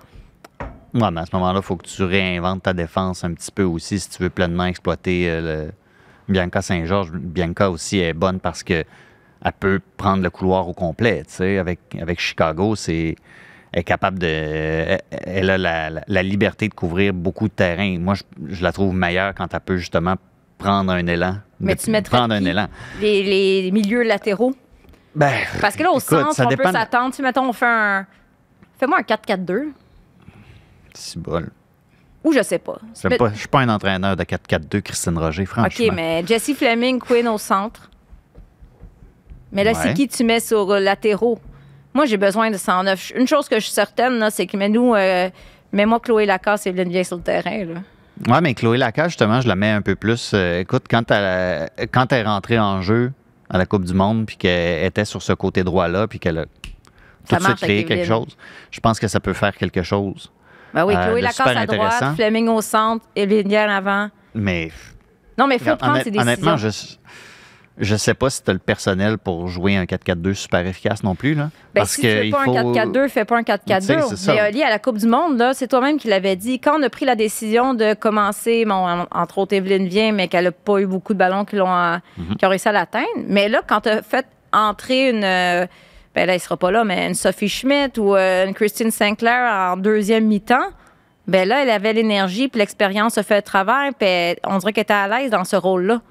Ouais, 0.92 1.10
mais 1.12 1.20
à 1.20 1.26
ce 1.26 1.34
moment-là, 1.34 1.60
il 1.60 1.64
faut 1.64 1.76
que 1.76 1.86
tu 1.86 2.02
réinventes 2.02 2.64
ta 2.64 2.72
défense 2.72 3.24
un 3.24 3.32
petit 3.32 3.50
peu 3.50 3.62
aussi 3.62 4.00
si 4.00 4.10
tu 4.10 4.22
veux 4.22 4.30
pleinement 4.30 4.66
exploiter 4.66 5.30
euh, 5.30 5.66
le... 5.66 5.72
Bianca 6.28 6.62
Saint-Georges. 6.62 7.12
Bianca 7.12 7.70
aussi 7.70 8.00
est 8.00 8.12
bonne 8.12 8.40
parce 8.40 8.62
que 8.62 8.84
elle 9.44 9.52
peut 9.58 9.80
prendre 9.96 10.22
le 10.22 10.30
couloir 10.30 10.68
au 10.68 10.72
complet. 10.72 11.22
tu 11.26 11.34
sais. 11.34 11.58
Avec, 11.58 11.80
avec 12.00 12.20
Chicago, 12.20 12.76
c'est 12.76 13.16
est 13.72 13.84
capable 13.84 14.18
de. 14.18 14.26
Elle, 14.26 15.00
elle 15.26 15.50
a 15.50 15.58
la, 15.58 15.90
la- 15.90 16.04
la 16.06 16.22
liberté 16.22 16.68
de 16.68 16.74
couvrir 16.74 17.12
beaucoup 17.14 17.48
de 17.48 17.52
terrain. 17.54 17.98
Moi, 17.98 18.14
je, 18.14 18.22
je 18.54 18.62
la 18.62 18.72
trouve 18.72 18.94
meilleure 18.94 19.34
quand 19.34 19.52
elle 19.54 19.60
peut 19.60 19.76
justement 19.76 20.16
prendre 20.58 20.92
un 20.92 21.06
élan. 21.06 21.36
Mais 21.60 21.74
de- 21.74 21.80
tu 21.80 21.90
mettrais 21.90 22.16
prendre 22.18 22.34
un 22.34 22.44
élan. 22.44 22.68
Les, 23.00 23.22
les 23.62 23.70
milieux 23.70 24.02
latéraux? 24.02 24.54
Ben, 25.14 25.32
Parce 25.60 25.76
que 25.76 25.82
là, 25.82 25.90
au 25.90 25.98
écoute, 25.98 26.08
centre, 26.08 26.32
ça 26.34 26.46
on 26.46 26.48
dépend 26.48 26.64
peut 26.64 26.72
s'attendre. 26.72 27.14
Si, 27.14 27.22
mettons, 27.22 27.48
on 27.48 27.52
fait 27.52 27.66
un. 27.66 28.06
Fais-moi 28.78 28.98
un 28.98 29.02
4-4-2. 29.02 29.68
C'est 30.94 31.18
bol. 31.20 31.50
Ou 32.24 32.32
je 32.32 32.42
sais 32.42 32.58
pas. 32.58 32.76
Je 33.02 33.08
ne 33.08 33.34
suis 33.34 33.48
pas 33.48 33.60
un 33.60 33.68
entraîneur 33.68 34.16
de 34.16 34.22
4-4-2, 34.24 34.80
Christine 34.82 35.18
Roger, 35.18 35.44
franchement. 35.44 35.86
OK, 35.86 35.92
mais 35.94 36.22
Jesse 36.26 36.54
Fleming, 36.54 36.98
Quinn 37.00 37.26
au 37.28 37.38
centre. 37.38 37.90
Mais 39.50 39.64
là, 39.64 39.72
Ouais. 39.72 39.78
c'est 39.82 39.94
qui 39.94 40.06
tu 40.08 40.24
mets 40.24 40.40
sur 40.40 40.70
euh, 40.72 40.78
latéraux? 40.80 41.38
Moi, 41.94 42.06
j'ai 42.06 42.16
besoin 42.16 42.50
de 42.50 42.56
109. 42.56 43.12
Une 43.16 43.26
chose 43.26 43.48
que 43.48 43.56
je 43.56 43.64
suis 43.64 43.72
certaine, 43.72 44.26
c'est 44.30 44.46
que 44.46 44.56
mets-nous, 44.56 44.94
euh, 44.94 45.28
mets-moi 45.72 46.00
Chloé 46.00 46.26
Lacasse 46.26 46.66
et 46.66 46.70
Evelyne 46.70 46.88
Vieille 46.90 47.04
sur 47.04 47.16
le 47.16 47.22
terrain. 47.22 47.64
Là. 47.64 47.80
Oui, 48.28 48.38
mais 48.42 48.54
Chloé 48.54 48.78
Lacasse, 48.78 49.08
justement, 49.08 49.40
je 49.40 49.48
la 49.48 49.56
mets 49.56 49.70
un 49.70 49.82
peu 49.82 49.94
plus. 49.94 50.32
euh, 50.34 50.60
écoute, 50.60 50.84
quand 50.88 51.10
elle, 51.10 51.68
quand 51.92 52.12
elle 52.12 52.20
est 52.20 52.28
rentrée 52.28 52.58
en 52.58 52.80
jeu 52.82 53.12
à 53.50 53.58
la 53.58 53.66
Coupe 53.66 53.84
du 53.84 53.92
Monde, 53.94 54.24
puis 54.26 54.36
qu'elle 54.36 54.84
était 54.84 55.04
sur 55.04 55.20
ce 55.22 55.32
côté 55.34 55.64
droit-là, 55.64 56.06
puis 56.08 56.18
qu'elle 56.18 56.38
a 56.38 56.44
tout 57.28 57.36
de 57.36 57.42
suite 57.42 57.56
créé 57.56 57.84
quelque 57.84 58.06
chose, 58.06 58.36
je 58.70 58.80
pense 58.80 58.98
que 58.98 59.08
ça 59.08 59.20
peut 59.20 59.32
faire 59.34 59.54
quelque 59.54 59.82
chose. 59.82 60.30
Ben 60.74 60.86
oui, 60.86 60.94
Euh, 60.96 61.06
Chloé 61.08 61.20
de 61.20 61.24
Lacasse 61.26 61.56
à 61.56 61.66
droite. 61.66 62.04
Fleming 62.16 62.48
au 62.48 62.62
centre, 62.62 63.04
Evelyne 63.14 63.54
en 63.54 63.70
avant. 63.70 64.08
Mais 64.34 64.70
Non, 65.36 65.46
mais 65.46 65.56
il 65.56 65.62
faut 65.62 65.76
prendre 65.76 65.98
ses 66.02 66.10
décisions. 66.10 66.22
honnêtement, 66.22 66.56
je 66.56 66.68
je 67.78 67.96
sais 67.96 68.14
pas 68.14 68.28
si 68.30 68.42
tu 68.42 68.50
as 68.50 68.52
le 68.52 68.58
personnel 68.58 69.16
pour 69.18 69.48
jouer 69.48 69.76
un 69.76 69.84
4-4-2 69.84 70.34
super 70.34 70.66
efficace 70.66 71.02
non 71.02 71.14
plus. 71.14 71.34
Là, 71.34 71.44
Ben, 71.74 71.80
parce 71.80 71.92
si 71.92 72.02
que 72.02 72.06
tu 72.06 72.24
fais 72.24 72.30
pas 72.30 72.44
faut... 72.44 72.56
un 72.56 72.72
4-4-2, 72.72 73.08
fais 73.08 73.24
pas 73.24 73.36
un 73.38 73.42
Tu 73.42 73.52
sais, 73.52 73.58
4-4-2. 73.96 74.08
c'est 74.10 74.16
ça. 74.16 74.34
Mais 74.34 74.48
Oli, 74.48 74.62
à 74.62 74.68
la 74.70 74.78
Coupe 74.78 74.98
du 74.98 75.06
Monde, 75.06 75.42
c'est 75.54 75.68
toi-même 75.68 75.98
qui 75.98 76.08
l'avais 76.08 76.36
dit. 76.36 76.60
Quand 76.60 76.78
on 76.78 76.82
a 76.82 76.90
pris 76.90 77.04
la 77.06 77.14
décision 77.16 77.74
de 77.74 77.94
commencer, 77.94 78.64
bon, 78.66 78.74
en- 78.74 79.06
entre 79.10 79.38
autres, 79.38 79.54
Evelyne 79.54 79.86
vient, 79.88 80.12
mais 80.12 80.28
qu'elle 80.28 80.44
n'a 80.44 80.52
pas 80.52 80.78
eu 80.80 80.86
beaucoup 80.86 81.14
de 81.14 81.18
ballons 81.18 81.44
qui, 81.44 81.56
l'ont, 81.56 81.74
euh, 81.74 81.96
Mhm. 82.18 82.36
qui 82.36 82.44
ont 82.46 82.48
réussi 82.50 82.68
à 82.68 82.72
l'atteindre. 82.72 83.06
Mais 83.26 83.48
là, 83.48 83.62
quand 83.66 83.80
tu 83.82 83.88
as 83.88 84.02
fait 84.02 84.26
entrer 84.52 85.08
une. 85.10 85.24
euh, 85.24 85.66
ben 86.14 86.26
là, 86.26 86.34
il 86.34 86.40
sera 86.40 86.58
pas 86.58 86.70
là, 86.70 86.84
mais 86.84 87.06
une 87.08 87.14
Sophie 87.14 87.48
Schmidt 87.48 87.98
ou 87.98 88.14
euh, 88.14 88.46
une 88.46 88.52
Christine 88.52 88.90
Sinclair 88.90 89.50
en 89.72 89.78
deuxième 89.78 90.26
mi-temps, 90.26 90.68
ben 91.26 91.48
là, 91.48 91.62
elle 91.62 91.70
avait 91.70 91.94
l'énergie, 91.94 92.48
puis 92.48 92.58
l'expérience 92.58 93.14
se 93.14 93.22
fait 93.22 93.36
le 93.36 93.42
travail, 93.42 93.92
puis 93.98 94.06
elle- 94.06 94.36
on 94.44 94.58
dirait 94.58 94.74
qu'elle 94.74 94.82
était 94.82 94.92
à 94.92 95.08
l'aise 95.08 95.30
dans 95.30 95.44
ce 95.44 95.56
rôle-là. 95.56 96.02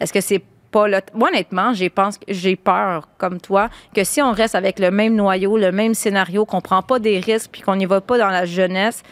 Est-ce 0.00 0.12
que 0.12 0.20
c'est 0.20 0.42
Moi, 0.74 1.28
honnêtement, 1.28 1.72
j'ai 1.72 2.56
peur, 2.56 3.08
comme 3.18 3.40
toi, 3.40 3.68
que 3.94 4.04
si 4.04 4.20
on 4.20 4.32
reste 4.32 4.54
avec 4.54 4.78
le 4.78 4.90
même 4.90 5.14
noyau, 5.14 5.56
le 5.56 5.72
même 5.72 5.94
scénario, 5.94 6.44
qu'on 6.44 6.60
prend 6.60 6.82
pas 6.82 6.98
des 6.98 7.20
risques 7.20 7.50
puis 7.52 7.62
qu'on 7.62 7.76
n'y 7.76 7.86
va 7.86 8.00
pas 8.00 8.18
dans 8.18 8.28
la 8.28 8.44
jeunesse, 8.44 9.02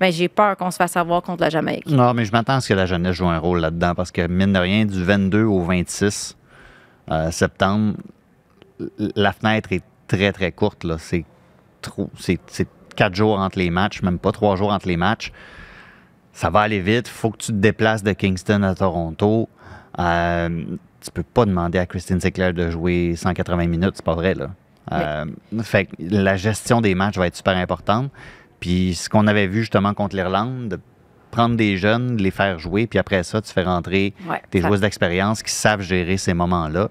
ben 0.00 0.12
j'ai 0.12 0.28
peur 0.28 0.56
qu'on 0.56 0.70
se 0.70 0.76
fasse 0.76 0.96
avoir 0.96 1.22
contre 1.22 1.42
la 1.42 1.50
Jamaïque. 1.50 1.86
Non, 1.88 2.14
mais 2.14 2.24
je 2.24 2.30
m'attends 2.30 2.54
à 2.54 2.60
ce 2.60 2.68
que 2.68 2.74
la 2.74 2.86
jeunesse 2.86 3.16
joue 3.16 3.26
un 3.28 3.38
rôle 3.38 3.58
là-dedans 3.58 3.94
parce 3.96 4.12
que, 4.12 4.26
mine 4.28 4.52
de 4.52 4.58
rien, 4.58 4.84
du 4.84 5.02
22 5.02 5.42
au 5.42 5.60
26, 5.62 6.36
euh, 7.10 7.30
septembre, 7.32 7.96
la 9.16 9.32
fenêtre 9.32 9.72
est 9.72 9.82
très, 10.06 10.32
très 10.32 10.52
courte. 10.52 10.84
là. 10.84 10.96
C'est 10.98 11.24
trop. 11.82 12.10
C'est 12.16 12.38
quatre 12.94 13.14
jours 13.14 13.38
entre 13.38 13.58
les 13.58 13.70
matchs, 13.70 14.02
même 14.02 14.18
pas 14.18 14.32
trois 14.32 14.56
jours 14.56 14.72
entre 14.72 14.88
les 14.88 14.96
matchs. 14.96 15.32
Ça 16.32 16.50
va 16.50 16.60
aller 16.60 16.80
vite. 16.80 17.08
Il 17.08 17.12
faut 17.12 17.30
que 17.30 17.38
tu 17.38 17.48
te 17.48 17.56
déplaces 17.56 18.04
de 18.04 18.12
Kingston 18.12 18.62
à 18.62 18.74
Toronto. 18.74 19.48
Euh, 19.98 20.64
tu 21.00 21.10
peux 21.10 21.22
pas 21.22 21.44
demander 21.44 21.78
à 21.78 21.86
Christine 21.86 22.20
Sinclair 22.20 22.52
de 22.52 22.70
jouer 22.70 23.14
180 23.16 23.66
minutes, 23.66 23.92
c'est 23.94 24.04
pas 24.04 24.14
vrai. 24.14 24.34
Là. 24.34 24.50
Euh, 24.92 25.26
fait 25.62 25.86
que 25.86 25.92
la 26.00 26.36
gestion 26.36 26.80
des 26.80 26.94
matchs 26.94 27.18
va 27.18 27.26
être 27.26 27.36
super 27.36 27.56
importante. 27.56 28.10
Puis 28.60 28.94
ce 28.94 29.08
qu'on 29.08 29.26
avait 29.26 29.46
vu 29.46 29.60
justement 29.60 29.94
contre 29.94 30.16
l'Irlande, 30.16 30.68
de 30.68 30.80
prendre 31.30 31.56
des 31.56 31.76
jeunes, 31.76 32.16
les 32.16 32.30
faire 32.30 32.58
jouer, 32.58 32.86
puis 32.86 32.98
après 32.98 33.22
ça, 33.22 33.40
tu 33.40 33.52
fais 33.52 33.62
rentrer 33.62 34.14
Ouais, 34.28 34.40
des 34.50 34.60
joueuses 34.60 34.80
d'expérience 34.80 35.42
qui 35.42 35.52
savent 35.52 35.82
gérer 35.82 36.16
ces 36.16 36.34
moments-là. 36.34 36.88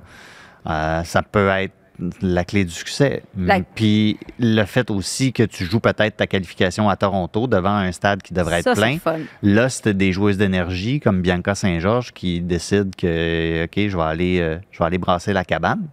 Euh, 0.69 1.03
ça 1.03 1.21
peut 1.23 1.49
être 1.49 1.73
la 2.21 2.45
clé 2.45 2.63
du 2.65 2.71
succès. 2.71 3.23
La- 3.37 3.59
Puis 3.61 4.17
le 4.39 4.63
fait 4.65 4.91
aussi 4.91 5.33
que 5.33 5.43
tu 5.43 5.65
joues 5.65 5.79
peut-être 5.79 6.17
ta 6.17 6.27
qualification 6.27 6.89
à 6.89 6.95
Toronto 6.95 7.47
devant 7.47 7.75
un 7.75 7.91
stade 7.91 8.21
qui 8.21 8.33
devrait 8.33 8.61
ça, 8.61 8.71
être 8.71 8.77
plein. 8.77 8.99
fun. 8.99 9.17
Là, 9.41 9.69
c'était 9.69 9.93
des 9.95 10.11
joueuses 10.11 10.37
d'énergie 10.37 10.99
comme 10.99 11.21
Bianca 11.21 11.55
Saint-Georges 11.55 12.13
qui 12.13 12.41
décident 12.41 12.91
que, 12.97 13.65
OK, 13.65 13.73
je 13.89 13.97
vais 13.97 14.03
aller, 14.03 14.39
euh, 14.39 14.57
je 14.71 14.79
vais 14.79 14.85
aller 14.85 14.97
brasser 14.99 15.33
la 15.33 15.43
cabane. 15.43 15.87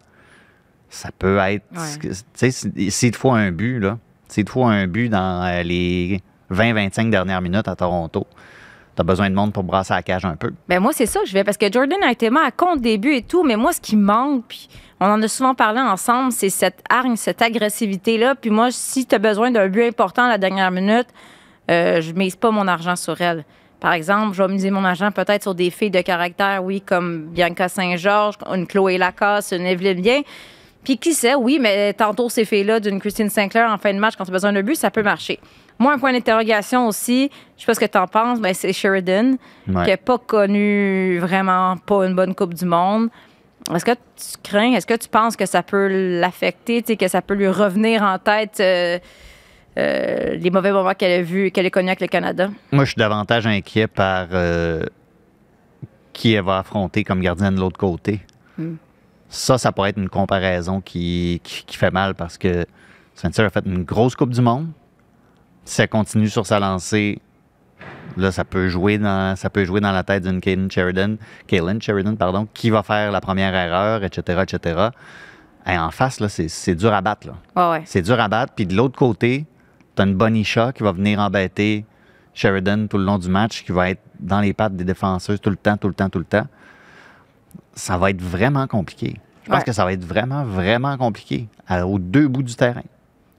Ça 0.91 1.11
peut 1.19 1.39
être. 1.39 1.65
Ouais. 1.75 1.99
Tu 2.01 2.11
sais, 2.35 2.51
si- 2.51 2.91
s'il 2.91 3.11
te 3.11 3.17
faut 3.17 3.33
un 3.33 3.51
but, 3.51 3.81
là, 3.81 3.99
s'il 4.29 4.45
te 4.45 4.51
faut 4.51 4.65
un 4.65 4.87
but 4.87 5.09
dans 5.09 5.43
euh, 5.45 5.63
les 5.63 6.21
20-25 6.51 7.11
dernières 7.11 7.41
minutes 7.41 7.67
à 7.67 7.75
Toronto, 7.75 8.27
tu 8.95 9.01
as 9.01 9.05
besoin 9.05 9.31
de 9.31 9.35
monde 9.35 9.53
pour 9.53 9.65
brasser 9.65 9.95
la 9.95 10.03
cage 10.03 10.25
un 10.25 10.37
peu. 10.37 10.53
Ben 10.69 10.81
moi, 10.81 10.93
c'est 10.93 11.07
ça 11.07 11.21
que 11.21 11.27
je 11.27 11.33
vais. 11.33 11.45
Parce 11.45 11.57
que 11.57 11.71
Jordan 11.71 12.03
a 12.03 12.13
été 12.13 12.29
à 12.29 12.51
compte 12.51 12.81
début 12.81 13.15
et 13.15 13.23
tout, 13.23 13.43
mais 13.43 13.57
moi, 13.57 13.73
ce 13.73 13.81
qui 13.81 13.97
manque, 13.97 14.45
puis 14.49 14.69
on 15.01 15.07
en 15.07 15.23
a 15.23 15.29
souvent 15.29 15.55
parlé 15.55 15.81
ensemble, 15.81 16.33
c'est 16.33 16.51
cette 16.51 16.83
hargne, 16.89 17.17
cette 17.17 17.43
agressivité-là. 17.43 18.35
Puis 18.35 18.51
moi, 18.51 18.71
si 18.71 19.07
tu 19.07 19.15
as 19.15 19.19
besoin 19.19 19.51
d'un 19.51 19.69
but 19.69 19.85
important 19.85 20.25
à 20.25 20.29
la 20.29 20.39
dernière 20.39 20.71
minute, 20.71 21.09
euh, 21.71 22.01
je 22.01 22.13
mise 22.13 22.37
pas 22.37 22.51
mon 22.51 22.69
argent 22.69 22.97
sur 22.97 23.21
elle. 23.21 23.45
Par 23.81 23.93
exemple, 23.93 24.35
je 24.35 24.43
vais 24.43 24.49
miser 24.49 24.71
mon 24.71 24.85
argent 24.85 25.11
peut-être 25.11 25.43
sur 25.43 25.55
des 25.55 25.71
filles 25.71 25.91
de 25.91 26.01
caractère, 26.01 26.65
oui, 26.65 26.81
comme 26.81 27.27
Bianca 27.27 27.69
Saint-Georges, 27.69 28.37
une 28.51 28.67
Chloé 28.67 28.97
Lacasse, 28.97 29.53
une 29.53 29.67
Evelyne 29.67 30.01
Bien. 30.01 30.23
Puis 30.85 30.99
qui 30.99 31.15
sait, 31.15 31.35
oui, 31.35 31.59
mais 31.61 31.93
tantôt 31.95 32.29
ces 32.29 32.45
filles-là 32.45 32.81
d'une 32.81 33.01
Christine 33.01 33.31
Sinclair 33.31 33.71
en 33.71 33.79
fin 33.79 33.93
de 33.93 33.99
match, 33.99 34.15
quand 34.17 34.25
tu 34.25 34.31
as 34.31 34.33
besoin 34.33 34.53
d'un 34.53 34.63
but, 34.63 34.77
ça 34.77 34.91
peut 34.91 35.03
marcher. 35.03 35.41
Moi, 35.79 35.93
un 35.95 35.99
point 35.99 36.13
d'interrogation 36.13 36.87
aussi, 36.87 37.31
je 37.57 37.63
sais 37.63 37.67
pas 37.67 37.75
ce 37.75 37.81
que 37.81 37.85
tu 37.87 37.99
en 37.99 38.07
penses, 38.07 38.41
ben 38.41 38.55
c'est 38.55 38.73
Sheridan 38.73 39.37
Ouais. 39.69 39.85
qui 39.85 39.91
n'a 39.91 39.97
pas 39.97 40.19
connu 40.19 41.19
vraiment 41.19 41.77
pas 41.79 42.07
une 42.07 42.15
bonne 42.15 42.35
Coupe 42.35 42.55
du 42.55 42.65
Monde. 42.65 43.09
Est-ce 43.75 43.85
que 43.85 43.93
tu 43.93 43.99
crains, 44.43 44.73
est-ce 44.75 44.87
que 44.87 44.95
tu 44.95 45.09
penses 45.09 45.37
que 45.37 45.47
ça 45.47 45.63
peut 45.63 45.89
l'affecter, 46.21 46.83
que 46.83 47.09
ça 47.09 47.23
peut 47.23 47.35
lui 47.35 47.49
revenir 47.49 48.03
en 48.03 48.19
tête 48.19 48.59
euh, 48.61 48.99
euh, 49.79 50.35
les 50.37 50.51
mauvais 50.51 50.71
moments 50.71 50.93
qu'elle 50.95 51.21
a 51.21 51.23
vus, 51.23 51.51
qu'elle 51.51 51.67
a 51.67 51.71
connus 51.71 51.89
avec 51.89 52.03
le 52.03 52.07
Canada? 52.09 52.51
Moi, 52.71 52.85
je 52.85 52.91
suis 52.91 52.99
davantage 52.99 53.47
inquiet 53.47 53.87
par 53.87 54.27
euh, 54.33 54.85
qui 56.13 56.35
elle 56.35 56.45
va 56.45 56.59
affronter 56.59 57.05
comme 57.05 57.21
gardienne 57.21 57.55
de 57.55 57.61
l'autre 57.61 57.79
côté. 57.79 58.21
Hmm. 58.59 58.75
Ça, 59.29 59.59
ça 59.59 59.73
pourrait 59.73 59.91
être 59.91 59.99
une 59.99 60.11
comparaison 60.11 60.81
qui, 60.81 61.41
qui, 61.43 61.65
qui 61.65 61.77
fait 61.77 61.91
mal 61.91 62.15
parce 62.15 62.39
que 62.39 62.67
Spencer 63.15 63.45
a 63.47 63.51
fait 63.51 63.65
une 63.67 63.83
grosse 63.83 64.15
Coupe 64.15 64.31
du 64.31 64.41
Monde. 64.43 64.69
Si 65.65 65.81
elle 65.81 65.89
continue 65.89 66.29
sur 66.29 66.47
sa 66.47 66.59
lancée, 66.61 67.21
là, 68.17 68.31
ça 68.33 68.45
peut 68.45 68.69
jouer 68.69 68.99
dans, 68.99 69.35
ça 69.37 69.51
peut 69.51 69.65
jouer 69.65 69.81
dans 69.81 69.93
la 69.93 70.03
tête 70.03 70.23
d'une 70.25 70.41
Kaylin 70.41 70.69
Sheridan, 70.71 71.17
Kaylin 71.47 71.81
Sheridan, 71.81 72.17
pardon, 72.17 72.47
qui 72.53 72.71
va 72.71 72.83
faire 72.83 73.11
la 73.13 73.21
première 73.21 73.55
erreur, 73.55 74.05
etc., 74.05 74.43
etc. 74.43 74.89
Et 75.67 75.79
en 75.79 75.91
face, 75.91 76.21
là, 76.21 76.29
c'est, 76.29 76.49
c'est 76.49 76.75
dur 76.75 76.93
à 76.93 77.01
battre. 77.01 77.29
Là. 77.29 77.35
Ouais, 77.57 77.79
ouais. 77.79 77.83
C'est 77.87 78.03
dur 78.03 78.21
à 78.21 78.29
battre. 78.29 78.53
Puis 78.55 78.67
de 78.67 78.75
l'autre 78.77 78.99
côté, 78.99 79.47
tu 79.97 80.03
as 80.03 80.05
une 80.05 80.15
Bonisha 80.15 80.73
qui 80.73 80.83
va 80.83 80.93
venir 80.93 81.19
embêter 81.21 81.87
Sheridan 82.35 82.87
tout 82.89 82.99
le 82.99 83.05
long 83.05 83.19
du 83.19 83.29
match, 83.31 83.65
qui 83.65 83.73
va 83.73 83.91
être 83.91 84.03
dans 84.21 84.41
les 84.41 84.53
pattes 84.53 84.77
des 84.77 84.85
défenseuses 84.85 85.41
tout 85.41 85.51
le 85.51 85.57
temps, 85.57 85.77
tout 85.79 85.89
le 85.89 85.95
temps, 85.95 86.11
tout 86.11 86.19
le 86.19 86.25
temps. 86.27 86.47
Ça 87.75 87.97
va 87.97 88.11
être 88.11 88.21
vraiment 88.21 88.67
compliqué. 88.67 89.19
Je 89.45 89.51
pense 89.51 89.59
Ouais. 89.61 89.65
que 89.65 89.73
ça 89.73 89.85
va 89.85 89.93
être 89.93 90.05
vraiment, 90.05 90.45
vraiment 90.45 90.97
compliqué 90.97 91.49
aux 91.85 91.99
deux 91.99 92.29
bouts 92.29 92.43
du 92.43 92.55
terrain. 92.55 92.83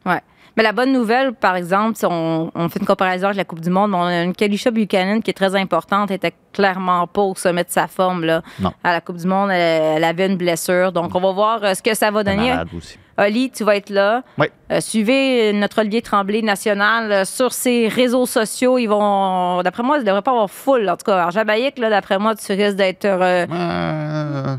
Ouais. 0.06 0.22
Mais 0.58 0.64
la 0.64 0.72
bonne 0.72 0.94
nouvelle, 0.94 1.34
par 1.34 1.56
exemple, 1.58 1.98
si 1.98 2.06
on, 2.06 2.50
on 2.56 2.70
fait 2.70 2.80
une 2.80 2.86
comparaison 2.86 3.26
avec 3.26 3.38
la 3.38 3.44
Coupe 3.44 3.60
du 3.60 3.70
Monde, 3.70 3.94
on 3.94 4.04
a 4.04 4.24
une 4.24 4.34
Kalisha 4.34 4.72
Buchanan 4.72 5.22
qui 5.22 5.32
est 5.32 5.34
très 5.34 5.54
importante, 5.56 6.12
elle 6.12 6.16
était 6.18 6.34
clairement 6.54 7.08
pas 7.08 7.22
au 7.24 7.36
sommet 7.36 7.64
de 7.66 7.70
sa 7.70 7.88
forme 7.88 8.24
là. 8.24 8.42
Non. 8.60 8.72
à 8.84 8.94
la 8.94 9.02
Coupe 9.02 9.18
du 9.18 9.28
Monde. 9.28 9.52
Elle, 9.52 9.98
elle 9.98 10.04
avait 10.06 10.28
une 10.28 10.38
blessure. 10.38 10.92
Donc, 10.94 11.14
on 11.14 11.20
va 11.20 11.32
voir 11.34 11.60
euh, 11.64 11.74
ce 11.74 11.82
que 11.82 11.94
ça 11.94 12.10
va 12.10 12.24
donner. 12.24 12.54
aussi. 12.78 12.98
Oli, 13.18 13.50
tu 13.50 13.64
vas 13.64 13.76
être 13.78 13.90
là. 13.90 14.24
Oui. 14.38 14.48
Euh, 14.72 14.80
suivez 14.82 15.52
notre 15.54 15.80
Olivier 15.80 16.02
Tremblay 16.02 16.42
national 16.42 17.12
euh, 17.12 17.26
sur 17.26 17.52
ses 17.54 17.88
réseaux 17.88 18.26
sociaux. 18.26 18.78
Ils 18.78 18.88
vont, 18.88 19.62
d'après 19.62 19.84
moi, 19.84 19.98
il 19.98 20.02
ne 20.02 20.06
devrait 20.06 20.22
pas 20.22 20.32
avoir 20.32 20.50
full. 20.50 20.90
En 20.90 20.98
tout 20.98 21.06
cas, 21.06 21.26
à 21.28 21.30
Jabaïque, 21.32 21.78
là, 21.80 21.90
d'après 21.90 22.18
moi, 22.20 22.36
tu 22.36 22.52
risques 22.54 22.76
d'être. 22.78 23.06
euh, 23.06 23.46
Euh, 23.52 24.56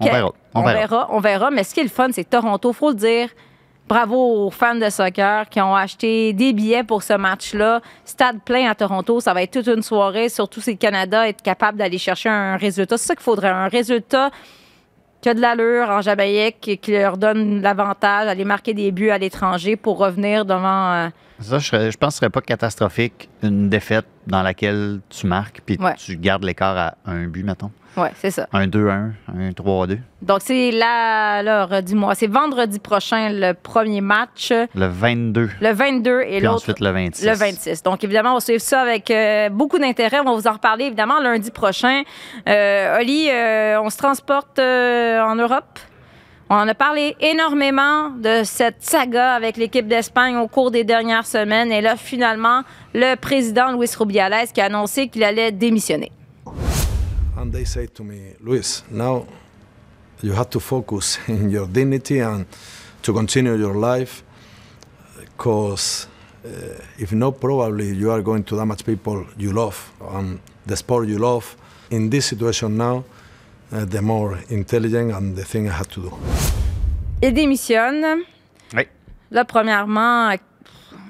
on 0.00 0.04
verra. 0.04 0.26
On, 0.54 0.60
on 0.60 0.62
verra. 0.62 0.74
verra. 0.78 1.06
On 1.10 1.20
verra. 1.20 1.50
Mais 1.50 1.64
ce 1.64 1.74
qui 1.74 1.80
est 1.80 1.84
le 1.84 1.88
fun, 1.88 2.08
c'est 2.12 2.28
Toronto, 2.28 2.72
faut 2.72 2.90
le 2.90 2.94
dire. 2.96 3.28
Bravo 3.88 4.44
aux 4.46 4.50
fans 4.50 4.74
de 4.74 4.90
soccer 4.90 5.48
qui 5.48 5.62
ont 5.62 5.74
acheté 5.74 6.34
des 6.34 6.52
billets 6.52 6.84
pour 6.84 7.02
ce 7.02 7.14
match-là. 7.14 7.80
Stade 8.04 8.40
plein 8.44 8.68
à 8.68 8.74
Toronto, 8.74 9.18
ça 9.20 9.32
va 9.32 9.42
être 9.42 9.52
toute 9.52 9.66
une 9.74 9.82
soirée, 9.82 10.28
surtout 10.28 10.60
si 10.60 10.72
le 10.72 10.76
Canada 10.76 11.26
est 11.26 11.40
capable 11.40 11.78
d'aller 11.78 11.96
chercher 11.96 12.28
un 12.28 12.58
résultat. 12.58 12.98
C'est 12.98 13.06
ça 13.06 13.14
qu'il 13.14 13.22
faudrait, 13.22 13.48
un 13.48 13.68
résultat 13.68 14.30
qui 15.22 15.30
a 15.30 15.34
de 15.34 15.40
l'allure 15.40 15.88
en 15.88 16.02
Jamaïque 16.02 16.78
qui 16.82 16.92
leur 16.92 17.16
donne 17.16 17.62
l'avantage 17.62 18.26
d'aller 18.26 18.44
marquer 18.44 18.74
des 18.74 18.92
buts 18.92 19.08
à 19.08 19.16
l'étranger 19.16 19.76
pour 19.76 19.96
revenir 19.98 20.44
devant... 20.44 20.92
euh, 20.92 21.08
Ça, 21.40 21.58
je, 21.58 21.66
serais- 21.66 21.90
je 21.90 21.96
pense 21.98 22.08
que 22.08 22.14
ce 22.14 22.18
serait 22.20 22.30
pas 22.30 22.40
catastrophique 22.40 23.28
une 23.42 23.68
défaite 23.68 24.06
dans 24.26 24.42
laquelle 24.42 25.00
tu 25.08 25.26
marques 25.26 25.60
puis 25.64 25.76
Ouais. 25.80 25.94
tu 25.96 26.16
gardes 26.16 26.44
l'écart 26.44 26.76
à 26.76 26.94
un 27.06 27.26
but, 27.28 27.44
mettons. 27.44 27.70
ouais, 27.96 28.10
c'est 28.16 28.30
ça. 28.30 28.48
Un 28.52 28.66
2-1, 28.66 29.12
un 29.28 29.50
3-2. 29.52 29.98
Donc, 30.22 30.40
c'est 30.42 30.70
là, 30.72 31.34
alors, 31.36 31.80
dis-moi, 31.82 32.14
c'est 32.16 32.26
vendredi 32.26 32.78
prochain 32.80 33.28
le 33.30 33.52
premier 33.54 34.00
match, 34.00 34.50
Le 34.74 34.86
22. 34.86 35.50
le 35.60 35.72
22 35.72 36.20
et 36.22 36.40
l'autre 36.40 36.56
ensuite 36.56 36.80
le 36.80 36.90
26. 36.90 37.24
Le 37.26 37.32
26. 37.34 37.82
Donc, 37.84 38.02
évidemment, 38.04 38.32
on 38.32 38.34
va 38.34 38.40
suivre 38.40 38.60
ça 38.60 38.80
avec 38.80 39.10
euh, 39.10 39.48
beaucoup 39.48 39.78
d'intérêt. 39.78 40.18
On 40.20 40.24
va 40.24 40.32
vous 40.34 40.46
en 40.48 40.52
reparler, 40.52 40.86
évidemment, 40.86 41.20
lundi 41.20 41.50
prochain. 41.52 42.02
Euh, 42.48 42.98
Oli, 43.00 43.28
euh, 43.30 43.80
on 43.80 43.90
se 43.90 43.96
transporte 43.96 44.58
euh, 44.58 45.20
en 45.22 45.36
Europe? 45.36 45.78
On 46.50 46.66
a 46.66 46.74
parlé 46.74 47.14
énormément 47.20 48.08
de 48.08 48.42
cette 48.42 48.82
saga 48.82 49.34
avec 49.34 49.58
l'équipe 49.58 49.86
d'Espagne 49.86 50.36
au 50.36 50.48
cours 50.48 50.70
des 50.70 50.82
dernières 50.82 51.26
semaines. 51.26 51.70
Et 51.70 51.82
là, 51.82 51.94
finalement, 51.94 52.62
le 52.94 53.16
président 53.16 53.76
Luis 53.76 53.90
Rubiales 53.98 54.48
qui 54.54 54.62
a 54.62 54.64
annoncé 54.64 55.08
qu'il 55.08 55.24
allait 55.24 55.52
démissionner. 55.52 56.10
And 57.36 57.50
they 57.52 57.66
say 57.66 57.86
to 57.88 58.02
me, 58.02 58.34
Luis, 58.42 58.82
now 58.90 59.26
you 60.22 60.32
have 60.32 60.48
to 60.48 60.58
focus 60.58 61.18
in 61.28 61.50
your 61.50 61.66
dignity 61.66 62.20
and 62.22 62.46
to 63.02 63.12
continue 63.12 63.54
your 63.54 63.74
life 63.74 64.24
because 65.20 66.08
uh, 66.46 66.48
if 66.98 67.12
not, 67.12 67.32
probably 67.32 67.92
you 67.94 68.10
are 68.10 68.22
going 68.22 68.42
to 68.44 68.56
damage 68.56 68.84
people 68.86 69.26
you 69.36 69.52
love 69.52 69.92
and 70.14 70.38
the 70.66 70.76
sport 70.76 71.08
you 71.08 71.18
love. 71.18 71.56
In 71.90 72.08
this 72.08 72.24
situation 72.24 72.78
now, 72.78 73.04
the 73.70 74.00
more 74.00 74.36
intelligent 74.50 75.12
and 75.12 75.34
the 75.34 75.44
thing 75.44 75.66
I 75.66 75.70
have 75.70 75.88
to 75.88 76.00
do. 76.00 76.10
Il 77.22 77.32
démissionne. 77.34 78.04
Oui. 78.74 78.82
Là, 79.30 79.44
premièrement, 79.44 80.32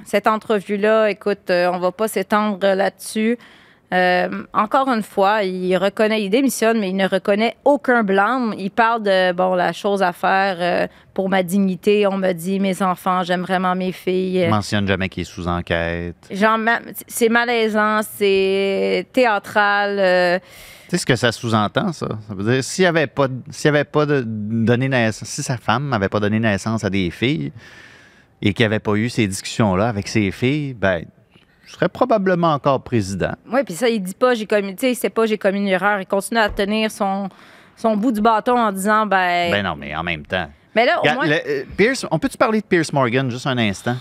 cette 0.05 0.27
entrevue-là, 0.27 1.11
écoute, 1.11 1.51
euh, 1.51 1.71
on 1.73 1.79
va 1.79 1.93
pas 1.93 2.09
s'étendre 2.09 2.67
là-dessus. 2.67 3.39
Euh, 3.95 4.43
encore 4.53 4.89
une 4.89 5.03
fois, 5.03 5.45
il 5.45 5.75
reconnaît, 5.77 6.23
il 6.23 6.29
démissionne, 6.29 6.79
mais 6.79 6.91
il 6.91 6.97
ne 6.97 7.09
reconnaît 7.09 7.57
aucun 7.65 8.03
blâme. 8.03 8.55
Il 8.59 8.71
parle 8.71 9.03
de, 9.03 9.33
bon, 9.33 9.55
la 9.55 9.73
chose 9.73 10.03
à 10.03 10.13
faire 10.13 10.57
euh, 10.61 10.87
pour 11.15 11.29
ma 11.31 11.43
dignité. 11.43 12.07
On 12.07 12.19
me 12.19 12.33
dit, 12.33 12.61
mes 12.61 12.83
enfants, 12.83 13.23
j'aime 13.23 13.43
vraiment 13.43 13.75
mes 13.75 13.93
filles. 13.93 14.41
Il 14.45 14.51
mentionne 14.51 14.87
jamais 14.87 15.09
qu'il 15.09 15.23
est 15.23 15.25
sous 15.25 15.49
enquête. 15.49 16.17
Genre, 16.31 16.59
c'est 17.07 17.31
malaisant, 17.31 18.01
c'est 18.03 19.07
théâtral. 19.13 19.99
euh, 19.99 20.39
Tu 20.89 20.93
sais 20.93 20.99
ce 20.99 21.07
que 21.07 21.17
ça 21.17 21.33
sous-entend, 21.33 21.93
ça? 21.93 22.09
Ça 22.27 22.35
veut 22.35 22.51
dire, 22.51 22.65
s'il 22.65 22.83
n'y 22.85 22.87
avait 22.87 23.07
pas, 23.07 23.27
s'il 23.51 23.69
avait 23.69 23.85
pas 23.85 24.07
de, 24.07 24.23
donné 24.27 24.89
naissance, 24.89 25.29
si 25.29 25.43
sa 25.43 25.57
femme 25.59 25.89
n'avait 25.91 26.09
pas 26.09 26.19
donné 26.21 26.41
naissance 26.41 26.83
à 26.83 26.89
des 26.91 27.11
filles 27.11 27.53
et 28.41 28.55
qu'il 28.55 28.63
n'y 28.65 28.67
avait 28.67 28.79
pas 28.79 28.95
eu 28.95 29.09
ces 29.11 29.27
discussions-là 29.27 29.89
avec 29.89 30.09
ses 30.09 30.31
filles, 30.31 30.73
ben, 30.73 31.05
je 31.67 31.73
serais 31.75 31.91
probablement 31.91 32.55
encore 32.55 32.83
président. 32.83 33.33
Oui, 33.53 33.61
puis 33.65 33.75
ça, 33.75 33.89
il 33.91 34.03
dit 34.03 34.15
pas, 34.15 34.33
j'ai 34.35 34.47
commis, 34.47 34.75
tu 34.77 34.87
sais, 34.87 34.95
c'est 34.95 35.11
pas, 35.11 35.27
j'ai 35.27 35.37
commis 35.37 35.59
une 35.59 35.69
erreur. 35.69 36.01
Il 36.01 36.07
continue 36.07 36.41
à 36.41 36.49
tenir 36.49 36.91
son, 36.91 37.29
son 37.77 37.95
bout 37.95 38.11
du 38.13 38.23
bâton 38.23 38.57
en 38.59 38.73
disant, 38.73 39.05
ben. 39.05 39.51
Ben 39.51 39.63
non, 39.63 39.77
mais 39.77 39.95
en 39.95 40.03
même 40.03 40.25
temps. 40.25 40.49
mais 40.75 40.87
là, 40.87 40.97
au 40.99 41.01
Regarde, 41.03 41.19
moins. 41.19 41.27
le- 41.27 41.35
euh, 41.47 41.65
Pierce, 41.77 42.07
on 42.11 42.19
peut-tu 42.19 42.39
parler 42.39 42.63
de 42.63 42.67
Pierce 42.67 42.93
Morgan 42.95 43.31
juste 43.31 43.47
un 43.47 43.59
instant? 43.59 43.97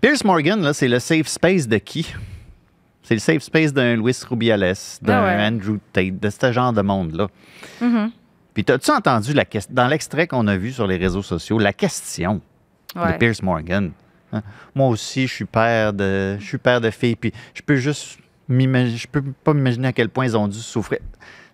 Pierce 0.00 0.24
Morgan, 0.24 0.60
là, 0.60 0.72
c'est 0.72 0.88
le 0.88 0.98
safe 0.98 1.28
space 1.28 1.68
de 1.68 1.78
qui? 1.78 2.12
C'est 3.08 3.14
le 3.14 3.20
safe 3.20 3.42
space 3.42 3.72
d'un 3.72 3.96
Luis 3.96 4.14
Rubiales, 4.28 4.74
d'un 5.00 5.18
Ah 5.22 5.24
ouais. 5.38 5.46
Andrew 5.46 5.78
Tate, 5.94 6.20
de 6.20 6.28
ce 6.28 6.52
genre 6.52 6.74
de 6.74 6.82
monde-là. 6.82 7.28
Mhm. 7.80 8.10
Puis, 8.52 8.66
as-tu 8.68 8.90
entendu 8.90 9.32
la 9.32 9.46
ques- 9.46 9.72
dans 9.72 9.86
l'extrait 9.88 10.26
qu'on 10.26 10.46
a 10.46 10.58
vu 10.58 10.72
sur 10.72 10.86
les 10.86 10.98
réseaux 10.98 11.22
sociaux, 11.22 11.58
la 11.58 11.72
question 11.72 12.42
Ouais. 12.94 13.12
de 13.14 13.16
Pierce 13.16 13.42
Morgan? 13.42 13.92
Hein? 14.30 14.42
Moi 14.74 14.88
aussi, 14.88 15.26
je 15.26 15.32
suis 15.32 15.44
père 15.46 15.94
de, 15.94 16.36
je 16.38 16.44
suis 16.44 16.58
père 16.58 16.82
de 16.82 16.90
filles, 16.90 17.16
puis 17.16 17.32
je 17.54 17.62
peux 17.62 17.76
juste 17.76 18.18
je 18.50 19.06
peux 19.06 19.22
pas 19.42 19.54
m'imaginer 19.54 19.88
à 19.88 19.92
quel 19.94 20.10
point 20.10 20.26
ils 20.26 20.36
ont 20.36 20.48
dû 20.48 20.58
souffrir. 20.58 20.98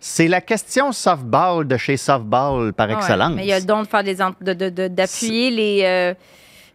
C'est 0.00 0.26
la 0.26 0.40
question 0.40 0.90
softball 0.90 1.66
de 1.68 1.76
chez 1.76 1.96
softball 1.96 2.72
par 2.72 2.88
Ouais, 2.88 2.94
excellence. 2.96 3.32
Mais 3.36 3.44
il 3.44 3.48
y 3.48 3.52
a 3.52 3.60
le 3.60 3.64
don 3.64 3.82
de 3.82 3.86
faire 3.86 4.02
des 4.02 4.20
ent- 4.20 4.34
de- 4.40 4.52
de- 4.54 4.70
de- 4.70 4.88
d'appuyer 4.88 5.50
les 5.52 5.82
euh, 5.84 6.14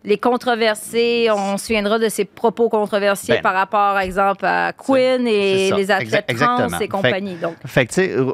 les 0.04 0.18
controversés. 0.18 1.28
On 1.32 1.58
se 1.58 1.66
souviendra 1.68 2.00
de 2.00 2.10
ses 2.10 2.26
propos 2.26 2.70
controversés 2.70 3.34
Ben, 3.34 3.42
par 3.42 3.54
rapport, 3.54 3.94
par 3.94 4.00
exemple, 4.00 4.46
à 4.46 4.74
Quinn 4.74 5.28
et 5.28 5.72
les 5.72 5.92
athlètes 5.92 6.26
trans 6.38 6.80
et 6.80 6.88
compagnie. 6.88 7.36
Donc, 7.36 7.56
Fait 7.66 7.86
que, 7.86 7.94
tu 7.94 8.02
sais, 8.02 8.16
Ru- 8.18 8.34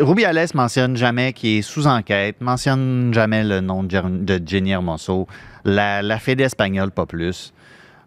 Rubiales 0.00 0.46
mentionne 0.54 0.96
jamais 0.96 1.32
qu'il 1.32 1.58
est 1.58 1.62
sous 1.62 1.86
enquête, 1.86 2.40
mentionne 2.40 3.12
jamais 3.14 3.44
le 3.44 3.60
nom 3.60 3.82
de, 3.82 4.40
Jenny 4.44 4.72
Hermoso, 4.72 5.26
la, 5.64 6.02
la 6.02 6.18
Fédé 6.18 6.44
espagnole, 6.44 6.90
pas 6.90 7.06
plus. 7.06 7.52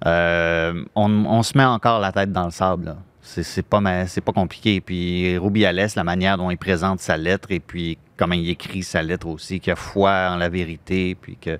Euh, 0.05 0.83
on, 0.95 1.25
on 1.25 1.43
se 1.43 1.57
met 1.57 1.65
encore 1.65 1.99
la 1.99 2.11
tête 2.11 2.31
dans 2.31 2.45
le 2.45 2.51
sable. 2.51 2.95
C'est 3.21 3.65
pas, 3.65 3.79
pas 3.81 4.31
compliqué. 4.31 4.81
Puis 4.81 5.37
Rubiales, 5.37 5.89
la 5.95 6.03
manière 6.03 6.37
dont 6.37 6.49
il 6.49 6.57
présente 6.57 6.99
sa 6.99 7.17
lettre 7.17 7.51
et 7.51 7.59
puis 7.59 7.97
comment 8.17 8.33
il 8.33 8.49
écrit 8.49 8.81
sa 8.81 9.01
lettre 9.03 9.27
aussi, 9.27 9.59
qu'il 9.59 9.73
a 9.73 9.75
foi 9.75 10.29
en 10.31 10.37
la 10.37 10.49
vérité, 10.49 11.15
puis 11.19 11.37
que 11.39 11.57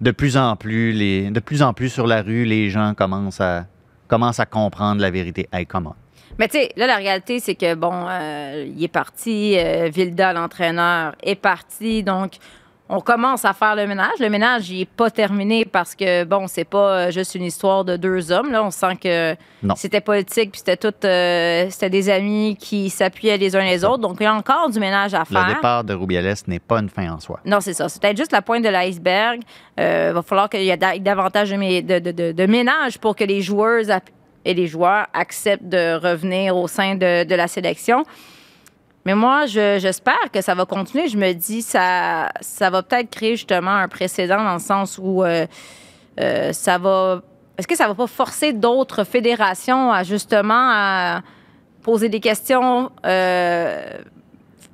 de 0.00 0.10
plus 0.10 0.36
en 0.36 0.56
plus, 0.56 0.92
les, 0.92 1.30
de 1.30 1.40
plus 1.40 1.62
en 1.62 1.72
plus 1.72 1.88
sur 1.88 2.06
la 2.06 2.22
rue, 2.22 2.44
les 2.44 2.70
gens 2.70 2.94
commencent 2.94 3.40
à, 3.40 3.66
commencent 4.08 4.40
à 4.40 4.46
comprendre 4.46 5.00
la 5.00 5.10
vérité. 5.10 5.48
Hey, 5.52 5.66
comment? 5.66 5.96
Mais 6.38 6.48
tu 6.48 6.58
sais, 6.58 6.72
là, 6.76 6.86
la 6.86 6.96
réalité, 6.96 7.40
c'est 7.40 7.54
que, 7.54 7.74
bon, 7.74 7.92
euh, 8.08 8.66
il 8.76 8.84
est 8.84 8.88
parti, 8.88 9.56
euh, 9.56 9.88
Vilda, 9.92 10.32
l'entraîneur, 10.32 11.14
est 11.22 11.34
parti. 11.34 12.02
Donc, 12.02 12.32
on 12.88 13.00
commence 13.00 13.44
à 13.44 13.52
faire 13.52 13.74
le 13.74 13.86
ménage. 13.86 14.18
Le 14.20 14.28
ménage, 14.28 14.70
il 14.70 14.78
n'est 14.80 14.84
pas 14.84 15.10
terminé 15.10 15.64
parce 15.64 15.94
que, 15.94 16.22
bon, 16.24 16.46
c'est 16.46 16.64
pas 16.64 16.90
euh, 17.06 17.10
juste 17.10 17.34
une 17.34 17.42
histoire 17.42 17.84
de 17.84 17.96
deux 17.96 18.30
hommes. 18.30 18.52
Là, 18.52 18.62
on 18.62 18.70
sent 18.70 18.96
que 19.02 19.34
c'était 19.76 20.00
politique, 20.00 20.52
puis 20.52 20.58
c'était 20.64 20.76
tout, 20.76 20.94
euh, 21.04 21.66
c'était 21.70 21.90
des 21.90 22.08
amis 22.10 22.56
qui 22.58 22.88
s'appuyaient 22.90 23.38
les 23.38 23.56
uns 23.56 23.64
les 23.64 23.84
autres. 23.84 23.98
Donc, 23.98 24.18
il 24.20 24.22
y 24.22 24.26
a 24.26 24.34
encore 24.34 24.70
du 24.70 24.78
ménage 24.78 25.14
à 25.14 25.24
faire. 25.24 25.48
Le 25.48 25.54
départ 25.54 25.82
de 25.82 25.94
Rubiales 25.94 26.34
n'est 26.46 26.60
pas 26.60 26.78
une 26.78 26.88
fin 26.88 27.10
en 27.12 27.18
soi. 27.18 27.40
Non, 27.44 27.60
c'est 27.60 27.72
ça. 27.74 27.88
C'est 27.88 28.00
peut-être 28.00 28.16
juste 28.18 28.32
la 28.32 28.42
pointe 28.42 28.62
de 28.62 28.68
l'iceberg. 28.68 29.40
Il 29.78 29.82
va 30.12 30.22
falloir 30.22 30.48
qu'il 30.48 30.62
y 30.62 30.70
ait 30.70 30.76
da- 30.76 30.98
davantage 30.98 31.50
de, 31.50 31.56
mé- 31.56 31.84
de, 31.84 31.98
de- 31.98 32.12
de- 32.12 32.32
de 32.32 32.46
ménage 32.46 32.98
pour 32.98 33.16
que 33.16 33.24
les 33.24 33.42
joueuses 33.42 33.90
ap- 33.90 34.08
et 34.44 34.54
les 34.54 34.68
joueurs 34.68 35.06
acceptent 35.12 35.68
de 35.68 35.94
revenir 35.96 36.56
au 36.56 36.68
sein 36.68 36.94
de 36.94 37.34
la 37.34 37.48
sélection. 37.48 38.04
Mais 39.06 39.14
moi, 39.14 39.46
je- 39.46 39.78
j'espère 39.78 40.32
que 40.32 40.40
ça 40.42 40.56
va 40.56 40.64
continuer. 40.66 41.06
Je 41.08 41.16
me 41.16 41.32
dis, 41.32 41.62
ça, 41.62 42.28
ça 42.40 42.70
va 42.70 42.82
peut-être 42.82 43.08
créer 43.08 43.36
justement 43.36 43.70
un 43.70 43.86
précédent 43.86 44.42
dans 44.42 44.54
le 44.54 44.58
sens 44.58 44.98
où 45.00 45.22
euh, 45.22 45.46
euh, 46.20 46.52
ça 46.52 46.76
va. 46.76 47.22
Est-ce 47.56 47.68
que 47.68 47.76
ça 47.76 47.86
va 47.86 47.94
pas 47.94 48.08
forcer 48.08 48.52
d'autres 48.52 49.04
fédérations 49.04 49.92
à 49.92 50.02
justement 50.02 50.70
à 50.72 51.22
poser 51.84 52.08
des 52.08 52.18
questions, 52.18 52.90
euh, 53.06 53.90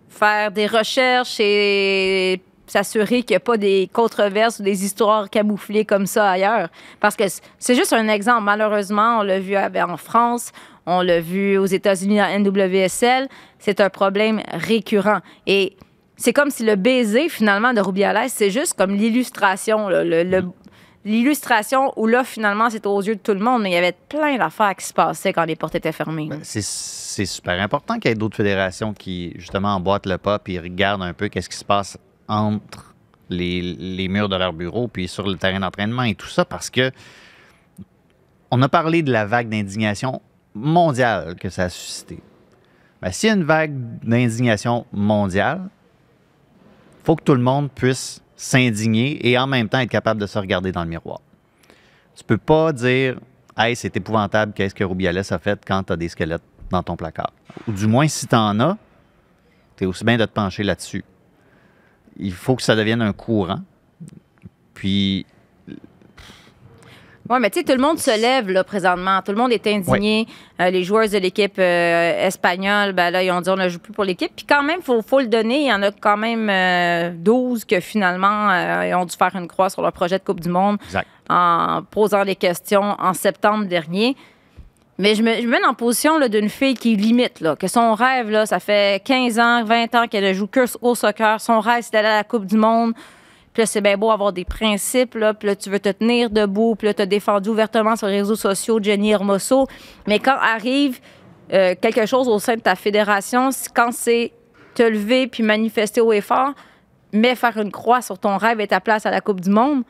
faire 0.09 0.51
des 0.51 0.66
recherches 0.66 1.38
et 1.38 2.40
s'assurer 2.73 3.23
qu'il 3.23 3.35
n'y 3.35 3.37
a 3.37 3.41
pas 3.41 3.57
des 3.59 3.89
controverses 3.93 4.59
ou 4.59 4.63
des 4.63 4.85
histoires 4.85 5.29
camouflées 5.31 5.85
comme 5.85 6.07
ça 6.07 6.31
ailleurs. 6.31 6.69
Parce 7.01 7.17
que 7.17 7.25
c'est 7.59 7.75
juste 7.75 7.93
un 7.93 8.09
exemple. 8.09 8.43
Malheureusement, 8.45 9.19
on 9.19 9.23
l'a 9.23 9.39
vu 9.41 9.55
avec- 9.57 9.83
en 9.83 9.97
France, 9.97 10.53
on 10.87 11.03
l'a 11.03 11.21
vu 11.21 11.59
aux 11.59 11.67
États-Unis 11.67 12.21
en 12.23 12.27
NWSL. 12.27 13.29
C'est 13.59 13.81
un 13.81 13.91
problème 13.91 14.41
récurrent. 14.53 15.21
Et 15.47 15.77
c'est 16.17 16.33
comme 16.33 16.51
si 16.51 16.65
le 16.65 16.77
baiser, 16.77 17.29
finalement, 17.29 17.73
de 17.75 17.81
Rubiales, 17.81 18.29
c'est 18.29 18.51
juste 18.51 18.75
comme 18.75 18.93
l'illustration. 18.95 19.89
le- 19.89 20.05
le- 20.25 20.43
L'illustration 21.05 21.93
où 21.97 22.07
là, 22.07 22.23
finalement, 22.23 22.71
c'est 22.71 22.87
aux 22.87 23.03
yeux 23.03 23.17
de 23.17 23.21
tout 23.21 23.33
le 23.35 23.41
monde, 23.41 23.63
mais 23.63 23.71
il 23.71 23.75
y 23.75 23.77
avait 23.77 23.97
plein 24.09 24.39
d'affaires 24.39 24.77
qui 24.77 24.87
se 24.87 24.93
passaient 24.95 25.33
quand 25.33 25.45
les 25.45 25.57
portes 25.57 25.75
étaient 25.75 25.91
fermées. 25.91 26.29
C'est- 26.43 26.63
C'est 27.13 27.27
super 27.27 27.61
important 27.61 27.99
qu'il 27.99 28.09
y 28.09 28.13
ait 28.13 28.15
d'autres 28.15 28.37
fédérations 28.37 28.95
qui, 28.95 29.33
justement, 29.37 29.75
emboîtent 29.75 30.07
le 30.07 30.17
pas 30.17 30.39
puis 30.39 30.59
regardent 30.59 31.03
un 31.03 31.13
peu 31.13 31.29
qu'est-ce 31.29 31.49
qui 31.51 31.57
se 31.59 31.65
passe 31.65 31.99
entre 32.33 32.95
les, 33.29 34.09
murs 34.09 34.29
de 34.29 34.37
leur 34.37 34.53
bureau 34.53 34.88
puis 34.88 35.09
sur 35.09 35.29
le 35.29 35.37
terrain 35.37 35.61
d'entraînement 35.61 36.03
et 36.03 36.14
tout 36.14 36.29
ça 36.29 36.45
parce 36.45 36.71
que 36.71 36.90
on 38.51 38.61
a 38.62 38.68
parlé 38.68 39.03
de 39.03 39.11
la 39.11 39.25
vague 39.25 39.49
d'indignation 39.49 40.21
mondiale 40.55 41.37
que 41.37 41.49
ça 41.49 41.64
a 41.64 41.68
suscité. 41.71 42.21
Ben, 43.01 43.11
S'il 43.11 43.29
y 43.29 43.33
a 43.33 43.37
une 43.37 43.45
vague 43.45 43.73
d'indignation 44.03 44.87
mondiale, 44.92 45.68
faut 47.05 47.16
que 47.16 47.25
tout 47.25 47.35
le 47.35 47.40
monde 47.40 47.71
puisse 47.71 48.21
s'indigner 48.37 49.27
et 49.27 49.38
en 49.38 49.47
même 49.47 49.68
temps 49.68 49.79
être 49.79 49.88
capable 49.88 50.21
de 50.21 50.27
se 50.27 50.38
regarder 50.38 50.73
dans 50.73 50.85
le 50.85 50.90
miroir. 50.90 51.21
Tu 52.14 52.25
peux 52.25 52.38
pas 52.38 52.73
dire 52.73 53.16
Hey, 53.57 53.77
c'est 53.77 53.95
épouvantable, 53.97 54.53
qu'est-ce 54.55 54.75
que 54.75 54.85
Rubiales 54.85 55.18
a 55.18 55.38
fait 55.38 55.61
quand 55.66 55.83
tu 55.83 55.92
as 55.92 55.97
des 55.97 56.09
squelettes 56.09 56.42
dans 56.71 56.83
ton 56.83 56.97
placard. 56.97 57.33
Ou 57.68 57.73
du 57.73 57.87
moins, 57.87 58.09
si 58.09 58.27
tu 58.27 58.35
en 58.35 58.59
as, 58.61 58.79
tu 59.77 59.85
es 59.85 59.87
aussi 59.87 60.05
bien 60.05 60.16
de 60.16 60.25
te 60.25 60.33
pencher 60.33 60.62
là-dessus. 60.62 61.05
Il 62.18 62.33
faut 62.33 62.57
que 62.57 62.62
ça 62.62 62.77
devienne 62.77 63.03
un 63.03 63.12
courant. 63.12 63.61
Puis, 64.75 65.27
Oui, 67.29 67.38
mais 67.40 67.51
tu 67.51 67.61
sais, 67.61 67.64
tout 67.64 67.72
le 67.72 67.81
monde 67.81 67.98
se 67.98 68.20
lève 68.20 68.51
là, 68.51 68.64
présentement. 68.64 69.22
Tout 69.22 69.33
le 69.33 69.38
monde 69.38 69.53
est 69.53 69.66
indigné. 69.66 70.27
Euh, 70.61 70.70
les 70.70 70.83
joueurs 70.83 71.09
de 71.09 71.18
l'équipe 71.18 71.59
euh, 71.59 72.27
espagnole, 72.27 72.92
ben 72.92 73.11
là, 73.11 73.22
ils 73.22 73.31
ont 73.31 73.40
dit 73.40 73.48
on 73.48 73.57
ne 73.57 73.68
joue 73.68 73.79
plus 73.79 73.92
pour 73.92 74.05
l'équipe. 74.05 74.33
Puis 74.35 74.44
quand 74.46 74.62
même, 74.62 74.79
il 74.81 74.85
faut, 74.85 75.01
faut 75.03 75.20
le 75.20 75.29
donner. 75.29 75.62
Il 75.62 75.68
y 75.68 75.72
en 75.72 75.83
a 75.83 75.92
quand 75.92 76.16
même 76.16 76.51
euh, 76.51 77.12
12 77.14 77.64
que 77.64 77.81
finalement, 77.81 78.51
euh, 78.51 78.88
ils 78.88 78.94
ont 78.94 79.05
dû 79.05 79.16
faire 79.16 79.35
une 79.37 79.48
croix 79.48 79.70
sur 79.70 79.83
leur 79.83 79.92
projet 79.92 80.18
de 80.18 80.25
Coupe 80.25 80.40
du 80.40 80.48
Monde 80.48 80.79
exact. 80.85 81.09
en 81.31 81.83
posant 81.90 82.25
des 82.25 82.37
questions 82.37 82.96
en 82.98 83.14
septembre 83.14 83.66
dernier. 83.66 84.16
Mais 85.03 85.17
je 85.17 85.23
me, 85.25 85.49
mets 85.49 85.67
en 85.67 85.75
position 85.75 86.21
d'une 86.29 86.49
fille 86.49 86.75
qui 86.75 86.95
limite, 86.95 87.41
là, 87.41 87.57
que 87.57 87.67
son 87.67 87.93
rêve, 87.93 88.31
là, 88.31 88.47
ça 88.47 88.61
fait 88.61 89.03
15 89.05 89.41
ans, 89.41 89.65
20 89.65 89.97
ans 89.97 90.07
qu'elle 90.07 90.33
joue 90.33 90.47
que 90.47 90.61
au 90.81 90.95
soccer. 90.95 91.41
Son 91.41 91.59
rêve, 91.59 91.83
c'est 91.83 91.93
d'aller 91.93 92.07
à 92.07 92.17
la 92.19 92.23
Coupe 92.23 92.47
du 92.47 92.57
Monde. 92.57 92.93
Puis 93.53 93.62
là, 93.62 93.67
c'est 93.67 93.81
bien 93.81 93.97
beau 93.97 94.12
avoir 94.12 94.33
des 94.33 94.45
principes, 94.45 95.17
là, 95.17 95.35
puis 95.35 95.49
là, 95.49 95.57
tu 95.57 95.71
veux 95.71 95.81
te 95.81 95.88
tenir 95.88 96.31
debout, 96.31 96.77
puis 96.77 96.87
là, 96.87 96.95
tu 96.95 97.03
as 97.03 97.07
défendu 97.07 97.49
ouvertement 97.49 97.97
sur 97.97 98.07
les 98.07 98.21
réseaux 98.21 98.37
sociaux 98.37 98.79
Jenny 98.81 99.11
Hermoso. 99.11 99.67
Mais 100.07 100.21
quand 100.21 100.37
arrive 100.41 101.01
euh, 101.53 101.75
quelque 101.75 102.07
chose 102.07 102.29
au 102.29 102.38
sein 102.38 102.55
de 102.55 102.61
ta 102.61 102.77
fédération, 102.77 103.51
quand 103.75 103.91
c'est 103.91 104.31
te 104.77 104.85
lever 104.85 105.27
puis 105.27 105.43
manifester 105.43 106.01
haut 106.01 106.12
et 106.12 106.21
fort, 106.21 106.53
mais 107.12 107.35
faire 107.35 107.59
une 107.59 107.73
croix 107.73 108.03
sur 108.03 108.21
ton 108.21 108.37
rêve 108.37 108.61
et 108.61 108.69
ta 108.69 108.79
place 108.79 109.05
à 109.05 109.11
la 109.11 109.21
Coupe 109.21 109.41
du 109.41 109.51
Monde, 109.51 109.83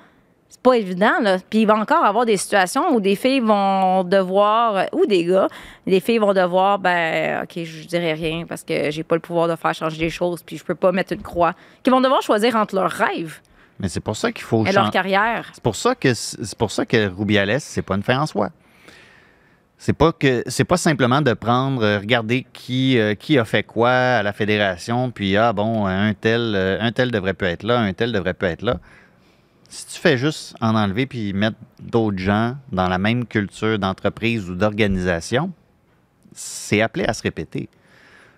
c'est 0.53 0.61
pas 0.61 0.75
évident, 0.75 1.19
là. 1.23 1.39
Puis 1.49 1.61
il 1.63 1.67
va 1.67 1.77
encore 1.77 2.05
avoir 2.05 2.27
des 2.27 2.37
situations 2.37 2.95
où 2.95 3.01
des 3.01 3.17
filles 3.17 3.41
vont 3.41 4.05
devoir, 4.05 4.77
euh, 4.77 4.85
ou 4.93 5.07
des 5.07 5.25
gars, 5.25 5.49
des 5.87 5.99
filles 5.99 6.19
vont 6.19 6.35
devoir, 6.35 6.79
ben, 6.79 7.43
OK, 7.43 7.65
je 7.65 7.87
dirais 7.87 8.13
rien 8.13 8.45
parce 8.47 8.63
que 8.63 8.91
j'ai 8.91 9.03
pas 9.03 9.15
le 9.15 9.23
pouvoir 9.23 9.49
de 9.49 9.57
faire 9.57 9.73
changer 9.73 9.99
les 9.99 10.11
choses, 10.11 10.43
puis 10.43 10.59
je 10.59 10.65
peux 10.65 10.75
pas 10.75 10.93
mettre 10.93 11.15
une 11.15 11.23
croix. 11.23 11.55
Qui 11.83 11.89
vont 11.89 12.03
devoir 12.03 12.21
choisir 12.21 12.55
entre 12.57 12.75
leurs 12.75 12.91
rêves 12.91 13.41
Mais 13.81 13.89
c'est 13.89 14.01
pour 14.01 14.15
ça 14.15 14.31
qu'il 14.31 14.45
faut 14.45 14.67
et 14.67 14.73
leur 14.73 14.91
carrière. 14.91 15.49
C'est 15.55 15.63
pour 15.63 15.75
ça 15.75 15.95
que 15.95 16.13
c'est 16.13 16.59
pour 16.59 16.71
ça 16.71 16.85
que 16.85 17.09
Rubiales, 17.09 17.59
c'est 17.59 17.81
pas 17.81 17.95
une 17.95 18.03
fin 18.03 18.21
en 18.21 18.27
soi. 18.27 18.51
C'est 19.79 19.95
pas 19.95 20.13
que 20.13 20.45
c'est 20.49 20.65
pas 20.65 20.77
simplement 20.77 21.23
de 21.23 21.33
prendre, 21.33 21.83
euh, 21.83 21.99
regarder 21.99 22.47
qui, 22.53 22.99
euh, 22.99 23.15
qui 23.15 23.39
a 23.39 23.47
fait 23.47 23.63
quoi 23.63 23.91
à 23.91 24.23
la 24.23 24.35
fédération, 24.35 25.11
puis 25.11 25.35
ah 25.39 25.55
bon, 25.55 25.87
un 25.87 26.13
tel, 26.13 26.53
euh, 26.55 26.77
un 26.79 26.93
tel 26.93 27.11
devrait 27.11 27.33
pas 27.33 27.49
être 27.49 27.63
là, 27.63 27.81
un 27.81 27.95
tel 27.95 28.13
devrait 28.13 28.35
pas 28.35 28.51
être 28.51 28.63
là. 28.63 28.77
Si 29.73 29.87
tu 29.87 29.99
fais 29.99 30.19
juste 30.19 30.55
en 30.61 30.75
enlever 30.75 31.07
puis 31.07 31.33
mettre 31.33 31.57
d'autres 31.81 32.19
gens 32.19 32.59
dans 32.71 32.89
la 32.91 32.99
même 32.99 33.25
culture 33.25 33.79
d'entreprise 33.79 34.51
ou 34.51 34.55
d'organisation, 34.55 35.51
c'est 36.35 36.83
appelé 36.83 37.07
à 37.07 37.15
se 37.15 37.23
répéter. 37.23 37.71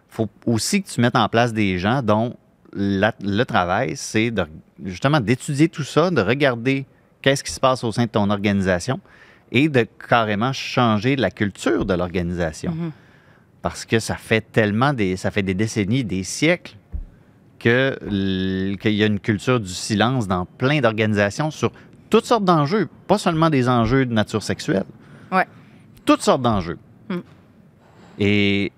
faut 0.08 0.28
aussi 0.46 0.80
que 0.80 0.88
tu 0.88 1.00
mettes 1.00 1.16
en 1.16 1.28
place 1.28 1.52
des 1.52 1.76
gens 1.76 2.00
dont 2.02 2.36
la- 2.72 3.16
le 3.20 3.42
travail, 3.42 3.96
c'est 3.96 4.30
de, 4.30 4.44
justement 4.84 5.18
d'étudier 5.18 5.68
tout 5.68 5.82
ça, 5.82 6.08
de 6.12 6.20
regarder 6.22 6.86
qu'est-ce 7.20 7.42
qui 7.42 7.50
se 7.50 7.58
passe 7.58 7.82
au 7.82 7.90
sein 7.90 8.04
de 8.04 8.10
ton 8.10 8.30
organisation 8.30 9.00
et 9.50 9.68
de 9.68 9.84
carrément 10.08 10.52
changer 10.52 11.16
la 11.16 11.32
culture 11.32 11.84
de 11.84 11.94
l'organisation. 11.94 12.70
Mhm. 12.72 12.92
Parce 13.60 13.84
que 13.84 13.98
ça 13.98 14.14
fait 14.14 14.40
tellement 14.52 14.92
des, 14.92 15.16
ça 15.16 15.32
fait 15.32 15.42
des 15.42 15.54
décennies, 15.54 16.04
des 16.04 16.22
siècles 16.22 16.76
qu'il 17.64 18.92
y 18.92 19.02
a 19.02 19.06
une 19.06 19.20
culture 19.20 19.58
du 19.58 19.70
silence 19.72 20.28
dans 20.28 20.44
plein 20.44 20.80
d'organisations 20.80 21.50
sur 21.50 21.72
toutes 22.10 22.26
sortes 22.26 22.44
d'enjeux, 22.44 22.88
pas 23.06 23.16
seulement 23.18 23.48
des 23.48 23.68
enjeux 23.68 24.04
de 24.04 24.12
nature 24.12 24.42
sexuelle. 24.42 24.84
Ouais. 25.32 25.46
Toutes 26.04 26.20
sortes 26.20 26.42
d'enjeux. 26.42 26.76
Mm. 27.08 27.16
Et 28.18 28.72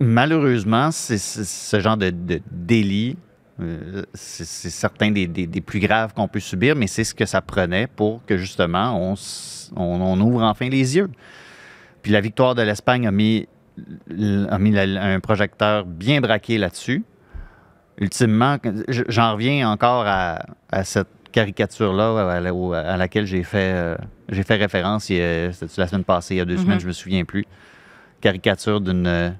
malheureusement, 0.00 0.90
c'est 0.90 1.18
ce 1.18 1.80
genre 1.80 1.96
de, 1.96 2.10
de 2.10 2.40
délit, 2.50 3.16
euh, 3.60 4.02
c'est 4.14 4.44
certains 4.44 5.10
des, 5.10 5.26
des- 5.26 5.46
des 5.46 5.60
plus 5.60 5.80
graves 5.80 6.12
qu'on 6.12 6.28
peut 6.28 6.40
subir, 6.40 6.74
mais 6.76 6.86
c'est 6.88 7.04
ce 7.04 7.14
que 7.14 7.24
ça 7.24 7.40
prenait 7.40 7.86
pour 7.86 8.24
que 8.26 8.36
justement 8.36 8.98
on, 9.00 9.14
s- 9.14 9.70
on- 9.76 10.00
on 10.00 10.20
ouvre 10.20 10.42
enfin 10.42 10.68
les 10.68 10.96
yeux. 10.96 11.08
Puis 12.02 12.12
la 12.12 12.20
victoire 12.20 12.54
de 12.54 12.62
l'Espagne 12.62 13.06
a 13.06 13.10
mis, 13.12 13.46
l- 14.10 14.46
a 14.50 14.58
mis 14.58 14.72
la- 14.72 15.02
un 15.14 15.20
projecteur 15.20 15.84
bien 15.86 16.20
braqué 16.20 16.58
là-dessus. 16.58 17.02
Ultimement, 17.98 18.56
je- 18.88 19.02
j'en 19.08 19.32
reviens 19.34 19.70
encore 19.70 20.04
à, 20.06 20.38
à 20.70 20.84
cette 20.84 21.08
caricature-là 21.32 22.38
à, 22.38 22.96
laquelle 22.96 23.26
j'ai 23.26 23.42
fait, 23.42 23.72
euh, 23.74 23.96
j'ai 24.28 24.42
fait 24.42 24.56
référence 24.56 25.10
il 25.10 25.16
y 25.16 25.22
a- 25.22 25.52
c'était 25.52 25.80
la 25.80 25.86
semaine 25.86 26.04
passée, 26.04 26.34
il 26.34 26.38
y 26.38 26.40
a 26.40 26.44
deux 26.44 26.54
Mhm. 26.56 26.62
semaines, 26.62 26.80
je 26.80 26.86
me 26.86 26.92
souviens 26.92 27.24
plus. 27.24 27.44
Caricature 28.20 28.80
d'une. 28.80 29.06
euh, 29.06 29.30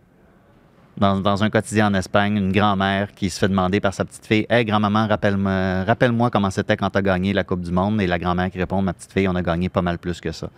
Dans, 0.99 1.21
dans 1.21 1.45
un 1.45 1.51
quotidien 1.51 1.89
en 1.89 1.93
Espagne, 1.95 2.39
une 2.39 2.53
grand-mère 2.53 3.13
qui 3.15 3.29
se 3.29 3.39
fait 3.39 3.49
demander 3.49 3.81
par 3.81 3.93
sa 3.93 4.07
petite 4.07 4.25
fille 4.25 4.47
Hey, 4.49 4.65
grand-maman, 4.65 5.07
rappelle-moi 5.07 5.85
rappelle 5.85 6.11
comment 6.33 6.49
c'était 6.51 6.75
quand 6.79 6.89
tu 6.89 6.97
as 6.97 7.03
gagné 7.03 7.35
la 7.35 7.45
Coupe 7.45 7.61
du 7.61 7.71
Monde. 7.71 8.01
Et 8.01 8.07
la 8.07 8.19
grand-mère 8.19 8.51
qui 8.51 8.57
répond 8.59 8.81
Ma 8.81 8.95
petite 8.95 9.13
fille, 9.13 9.29
on 9.29 9.35
a 9.35 9.43
gagné 9.43 9.69
pas 9.69 9.83
mal 9.83 9.99
plus 9.99 10.23
que 10.23 10.33
ça. 10.33 10.49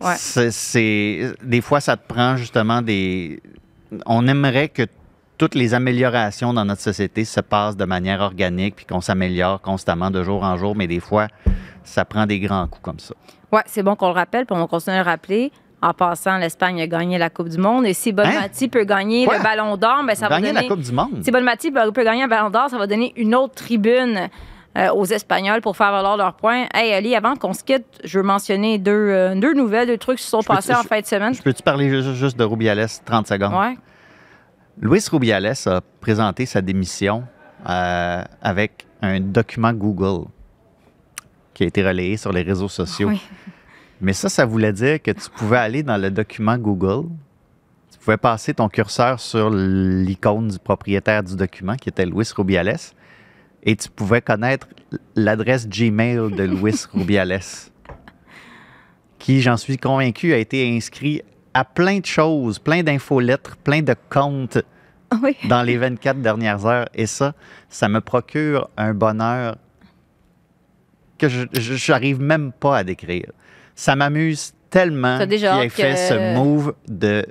Ouais. 0.00 0.14
C'est- 0.16 0.52
c'est- 0.52 1.32
des 1.42 1.60
fois, 1.60 1.80
ça 1.80 1.96
te 1.96 2.06
prend 2.06 2.36
justement 2.36 2.82
des. 2.82 3.42
On 4.06 4.28
aimerait 4.28 4.68
que 4.68 4.82
toutes 5.40 5.54
les 5.54 5.72
améliorations 5.72 6.52
dans 6.52 6.66
notre 6.66 6.82
société 6.82 7.24
se 7.24 7.40
passent 7.40 7.74
de 7.74 7.86
manière 7.86 8.20
organique 8.20 8.76
puis 8.76 8.84
qu'on 8.84 9.00
s'améliore 9.00 9.62
constamment 9.62 10.10
de 10.10 10.22
jour 10.22 10.44
en 10.44 10.58
jour, 10.58 10.76
mais 10.76 10.86
des 10.86 11.00
fois, 11.00 11.28
ça 11.82 12.04
prend 12.04 12.26
des 12.26 12.38
grands 12.40 12.66
coups 12.66 12.82
comme 12.82 12.98
ça. 12.98 13.14
Ouais, 13.50 13.62
c'est 13.64 13.82
bon 13.82 13.96
qu'on 13.96 14.08
le 14.08 14.12
rappelle, 14.12 14.44
puis 14.44 14.54
on 14.54 14.60
va 14.60 14.66
continuer 14.66 14.98
à 14.98 15.02
le 15.02 15.08
rappeler. 15.08 15.50
En 15.80 15.94
passant, 15.94 16.36
l'Espagne 16.36 16.82
a 16.82 16.86
gagné 16.86 17.16
la 17.16 17.30
Coupe 17.30 17.48
du 17.48 17.56
Monde. 17.56 17.86
Et 17.86 17.94
si 17.94 18.12
Bonmati 18.12 18.68
peut 18.68 18.84
gagner 18.84 19.22
Hein? 19.22 19.28
Quoi? 19.28 19.38
le 19.38 19.42
Ballon 19.42 19.76
d'Or, 19.78 20.04
ben, 20.06 20.14
ça 20.14 20.28
va 20.28 20.34
Gagner 20.42 20.48
donner... 20.52 20.68
la 20.68 20.74
Coupe 20.74 20.82
du 20.84 20.92
Monde? 20.92 21.22
Si 21.24 21.30
Bonmati 21.30 21.70
peut 21.70 21.90
peut 21.90 22.04
gagner 22.04 22.24
un 22.24 22.28
Ballon 22.28 22.50
d'Or, 22.50 22.68
ça 22.68 22.76
va 22.76 22.86
donner 22.86 23.14
une 23.16 23.34
autre 23.34 23.54
tribune 23.54 24.28
euh, 24.76 24.90
aux 24.92 25.06
Espagnols 25.06 25.62
pour 25.62 25.74
faire 25.74 25.90
valoir 25.90 26.18
leurs 26.18 26.34
points. 26.34 26.66
Hey, 26.74 26.92
Ali, 26.92 27.16
avant 27.16 27.34
qu'on 27.36 27.54
se 27.54 27.64
quitte, 27.64 27.86
je 28.04 28.18
veux 28.18 28.24
mentionner 28.26 28.76
deux, 28.76 28.92
euh, 28.92 29.34
deux 29.34 29.54
nouvelles, 29.54 29.86
deux 29.88 29.96
trucs 29.96 30.18
qui 30.18 30.24
se 30.24 30.28
sont 30.28 30.42
Je 30.42 30.48
passés 30.48 30.74
en 30.74 30.82
fin 30.82 31.00
de 31.00 31.06
semaine. 31.06 31.32
Je 31.32 31.40
peux-tu 31.40 31.62
parler 31.62 31.88
juste, 31.88 32.12
juste 32.12 32.38
de 32.38 32.44
Rubiales 32.44 32.86
30 33.06 33.26
secondes? 33.26 33.54
Ouais. 33.54 33.78
Luis 34.78 35.06
Rubiales 35.10 35.54
a 35.66 35.80
présenté 36.00 36.46
sa 36.46 36.60
démission 36.60 37.24
euh, 37.68 38.22
avec 38.40 38.86
un 39.02 39.20
document 39.20 39.72
Google 39.72 40.26
qui 41.54 41.64
a 41.64 41.66
été 41.66 41.86
relayé 41.86 42.16
sur 42.16 42.32
les 42.32 42.42
réseaux 42.42 42.68
sociaux. 42.68 43.08
Oui. 43.08 43.22
Mais 44.00 44.14
ça, 44.14 44.30
ça 44.30 44.46
voulait 44.46 44.72
dire 44.72 45.02
que 45.02 45.10
tu 45.10 45.28
pouvais 45.28 45.58
aller 45.58 45.82
dans 45.82 45.98
le 45.98 46.10
document 46.10 46.56
Google, 46.56 47.08
tu 47.92 47.98
pouvais 47.98 48.16
passer 48.16 48.54
ton 48.54 48.68
curseur 48.68 49.20
sur 49.20 49.50
l'icône 49.50 50.48
du 50.48 50.58
propriétaire 50.58 51.22
du 51.22 51.36
document, 51.36 51.76
qui 51.76 51.90
était 51.90 52.06
Luis 52.06 52.30
Rubiales, 52.34 52.78
et 53.62 53.76
tu 53.76 53.90
pouvais 53.90 54.22
connaître 54.22 54.68
l'adresse 55.14 55.68
Gmail 55.68 56.32
de 56.34 56.44
Luis 56.44 56.86
Rubiales, 56.94 57.40
qui, 59.18 59.42
j'en 59.42 59.58
suis 59.58 59.76
convaincu, 59.76 60.32
a 60.32 60.38
été 60.38 60.74
inscrit 60.74 61.20
à 61.54 61.64
plein 61.64 61.98
de 61.98 62.06
choses, 62.06 62.58
plein 62.58 62.82
d'infolettres, 62.82 63.56
plein 63.56 63.82
de 63.82 63.94
comptes 64.08 64.58
Oui. 65.22 65.36
dans 65.48 65.62
les 65.62 65.76
24 65.76 66.20
dernières 66.22 66.64
heures. 66.66 66.88
Et 66.94 67.06
ça, 67.06 67.34
ça 67.68 67.88
me 67.88 68.00
procure 68.00 68.68
un 68.76 68.94
bonheur 68.94 69.56
que 71.18 71.28
je 71.28 71.90
n'arrive 71.92 72.20
même 72.20 72.52
pas 72.52 72.78
à 72.78 72.84
décrire. 72.84 73.30
Ça 73.74 73.94
m'amuse 73.96 74.52
tellement 74.70 75.18
qu'il 75.18 75.32
ait 75.44 75.68
fait 75.68 75.92
que- 75.92 75.96
ce 75.98 76.34
move 76.36 76.74
de 76.88 77.26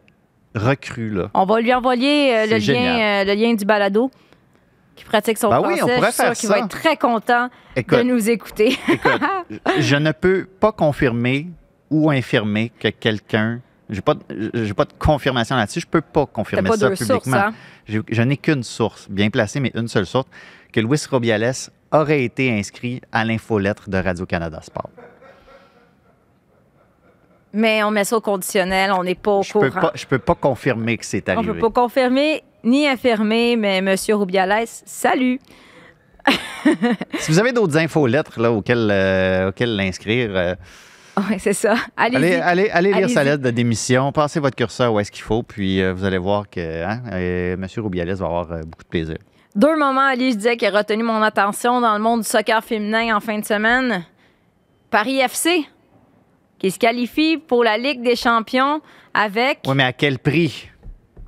recrue 0.55 1.09
là. 1.11 1.29
On 1.33 1.45
va 1.45 1.61
lui 1.61 1.73
envoyer 1.73 2.35
euh, 2.35 2.45
le, 2.47 2.57
lien, 2.57 3.21
euh, 3.21 3.23
le 3.23 3.33
lien 3.33 3.53
du 3.53 3.65
balado 3.65 4.11
qui 4.95 5.05
pratique 5.05 5.37
son 5.37 5.49
Ben 5.49 5.61
oui, 5.65 5.77
français. 5.77 5.83
on 5.93 5.95
pourrait 5.95 6.07
je 6.09 6.13
suis 6.13 6.23
faire 6.23 6.33
qu'il 6.33 6.49
va 6.49 6.57
être 6.59 6.67
très 6.67 6.97
content 6.97 7.49
Écoute, 7.75 7.97
de 7.99 8.03
nous 8.03 8.29
écouter. 8.29 8.77
écoute, 8.91 9.21
je 9.79 9.95
ne 9.95 10.11
peux 10.11 10.45
pas 10.59 10.71
confirmer 10.71 11.47
ou 11.89 12.09
infirmer 12.11 12.71
que 12.79 12.89
quelqu'un. 12.89 13.61
J'ai 13.89 14.01
pas, 14.01 14.13
j'ai 14.53 14.73
pas 14.73 14.85
de 14.85 14.93
confirmation 14.99 15.55
là-dessus. 15.55 15.79
Je 15.81 15.87
peux 15.87 16.01
pas 16.01 16.25
confirmer 16.27 16.69
pas 16.69 16.77
ça 16.77 16.89
deux 16.89 16.95
sources, 16.95 17.07
publiquement. 17.23 17.37
hein? 17.37 17.53
Je 17.87 18.21
n'ai 18.21 18.37
qu'une 18.37 18.63
source, 18.63 19.07
bien 19.09 19.29
placée, 19.29 19.59
mais 19.59 19.71
une 19.73 19.87
seule 19.87 20.05
source, 20.05 20.27
que 20.71 20.79
Luis 20.79 21.01
Rubiales 21.09 21.53
aurait 21.91 22.23
été 22.23 22.51
inscrit 22.57 23.01
à 23.11 23.25
l'infolettre 23.25 23.89
de 23.89 23.97
Radio-Canada 23.97 24.59
Sport. 24.61 24.89
Mais 27.51 27.81
on 27.83 27.89
met 27.89 28.03
ça 28.03 28.17
au 28.17 28.21
conditionnel, 28.21 28.91
on 28.91 29.03
n'est 29.03 29.15
pas 29.15 29.31
au 29.31 29.43
Je 29.43 29.53
peux 29.53 29.69
courant. 29.71 29.81
pas, 29.81 29.91
je 29.95 30.05
peux 30.05 30.19
pas 30.19 30.35
confirmer 30.35 30.97
que 30.97 31.05
c'est 31.05 31.27
on 31.29 31.33
arrivé. 31.33 31.53
peut 31.53 31.59
pas 31.71 31.81
confirmer 31.81 32.43
ni 32.63 32.87
affirmer, 32.87 33.55
mais 33.55 33.77
M. 33.77 33.95
Rubiales, 34.09 34.65
salut. 34.67 35.39
Si 37.17 37.31
vous 37.31 37.39
avez 37.39 37.53
d'autres 37.53 37.77
infolettres 37.77 38.39
là, 38.39 38.51
auxquelles, 38.51 38.89
euh, 38.91 39.49
auxquelles 39.49 39.75
l'inscrire, 39.75 40.29
euh, 40.35 40.55
Oui, 41.29 41.35
c'est 41.39 41.53
ça. 41.53 41.75
Allez, 41.97 42.35
allez, 42.35 42.69
allez 42.69 42.93
lire 42.93 43.09
sa 43.09 43.23
lettre 43.23 43.43
de 43.43 43.49
démission, 43.49 44.11
passez 44.11 44.39
votre 44.39 44.55
curseur 44.55 44.93
où 44.93 44.99
est-ce 44.99 45.11
qu'il 45.11 45.23
faut, 45.23 45.43
puis 45.43 45.81
euh, 45.81 45.93
vous 45.93 46.05
allez 46.05 46.17
voir 46.17 46.49
que 46.49 46.83
hein, 46.83 47.01
euh, 47.11 47.53
M. 47.53 47.65
Rubiales 47.77 48.13
va 48.13 48.25
avoir 48.25 48.51
euh, 48.51 48.61
beaucoup 48.61 48.83
de 48.83 48.89
plaisir. 48.89 49.17
Deux 49.55 49.77
moments, 49.77 50.05
Ali, 50.05 50.31
je 50.31 50.37
disais, 50.37 50.57
qui 50.57 50.65
a 50.65 50.71
retenu 50.71 51.03
mon 51.03 51.21
attention 51.21 51.81
dans 51.81 51.95
le 51.97 52.03
monde 52.03 52.21
du 52.21 52.27
soccer 52.27 52.63
féminin 52.63 53.15
en 53.15 53.19
fin 53.19 53.39
de 53.39 53.45
semaine. 53.45 54.05
Paris 54.91 55.19
FC, 55.19 55.65
qui 56.59 56.71
se 56.71 56.79
qualifie 56.79 57.37
pour 57.37 57.63
la 57.63 57.77
Ligue 57.77 58.01
des 58.01 58.15
champions 58.15 58.81
avec... 59.13 59.59
Oui, 59.67 59.73
mais 59.75 59.83
à 59.83 59.93
quel 59.93 60.19
prix? 60.19 60.69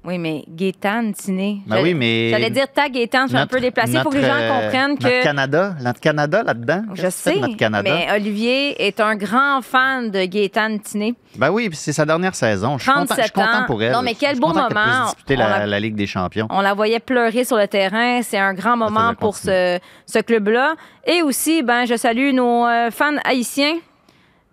Oui, 0.03 0.17
mais 0.17 0.43
Gaétane 0.47 1.13
Tiné. 1.13 1.61
Ben 1.67 1.79
oui, 1.83 1.93
mais. 1.93 2.31
J'allais 2.31 2.49
dire 2.49 2.65
ta 2.73 2.89
Gaétane, 2.89 3.25
je 3.25 3.27
suis 3.29 3.37
un 3.37 3.41
notre- 3.41 3.51
peu 3.51 3.61
déplacée. 3.61 3.93
Il 3.93 3.99
faut 4.01 4.09
que 4.09 4.15
les 4.17 4.23
gens 4.23 4.33
notre, 4.33 4.51
euh, 4.53 4.61
comprennent 4.63 4.89
Notre 4.93 5.07
que... 5.07 5.23
Canada, 5.23 5.75
notre 5.79 5.99
Canada 5.99 6.41
là-dedans. 6.43 6.83
Je 6.95 7.09
sais, 7.11 7.35
Notre 7.39 7.55
Canada? 7.55 7.87
mais 7.93 8.11
Olivier 8.15 8.83
est 8.87 8.99
un 8.99 9.15
grand 9.15 9.61
fan 9.61 10.09
de 10.09 10.25
Gaétane 10.25 10.79
Tiné. 10.79 11.13
Ben 11.35 11.51
oui, 11.51 11.69
puis 11.69 11.77
c'est 11.77 11.93
sa 11.93 12.03
dernière 12.05 12.33
saison. 12.33 12.79
Je 12.79 12.83
suis 12.83 12.91
content, 12.91 13.13
je 13.15 13.21
suis 13.21 13.31
37 13.31 13.33
content 13.33 13.63
ans. 13.63 13.65
pour 13.67 13.83
elle. 13.83 13.91
Non, 13.91 14.01
mais 14.01 14.15
quel 14.15 14.39
beau 14.39 14.47
puisse 14.51 14.63
moment. 14.63 15.05
disputer 15.05 15.35
On 15.35 15.65
la, 15.67 15.79
Ligue 15.79 15.95
des 15.95 16.07
champions. 16.07 16.47
On 16.49 16.61
la 16.61 16.73
voyait 16.73 16.99
pleurer 16.99 17.43
sur 17.45 17.57
le 17.57 17.67
terrain. 17.67 18.23
C'est 18.23 18.39
un 18.39 18.55
grand 18.55 18.77
moment 18.77 19.13
pour 19.13 19.35
ce, 19.35 19.79
ce 20.07 20.17
club-là. 20.19 20.73
Et 21.05 21.21
aussi, 21.21 21.61
ben, 21.61 21.85
je 21.85 21.95
salue 21.95 22.33
nos 22.33 22.65
euh, 22.65 22.89
fans 22.89 23.17
haïtiens 23.23 23.77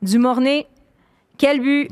du 0.02 0.18
Mornay. 0.18 0.66
Quel 1.38 1.60
but! 1.60 1.88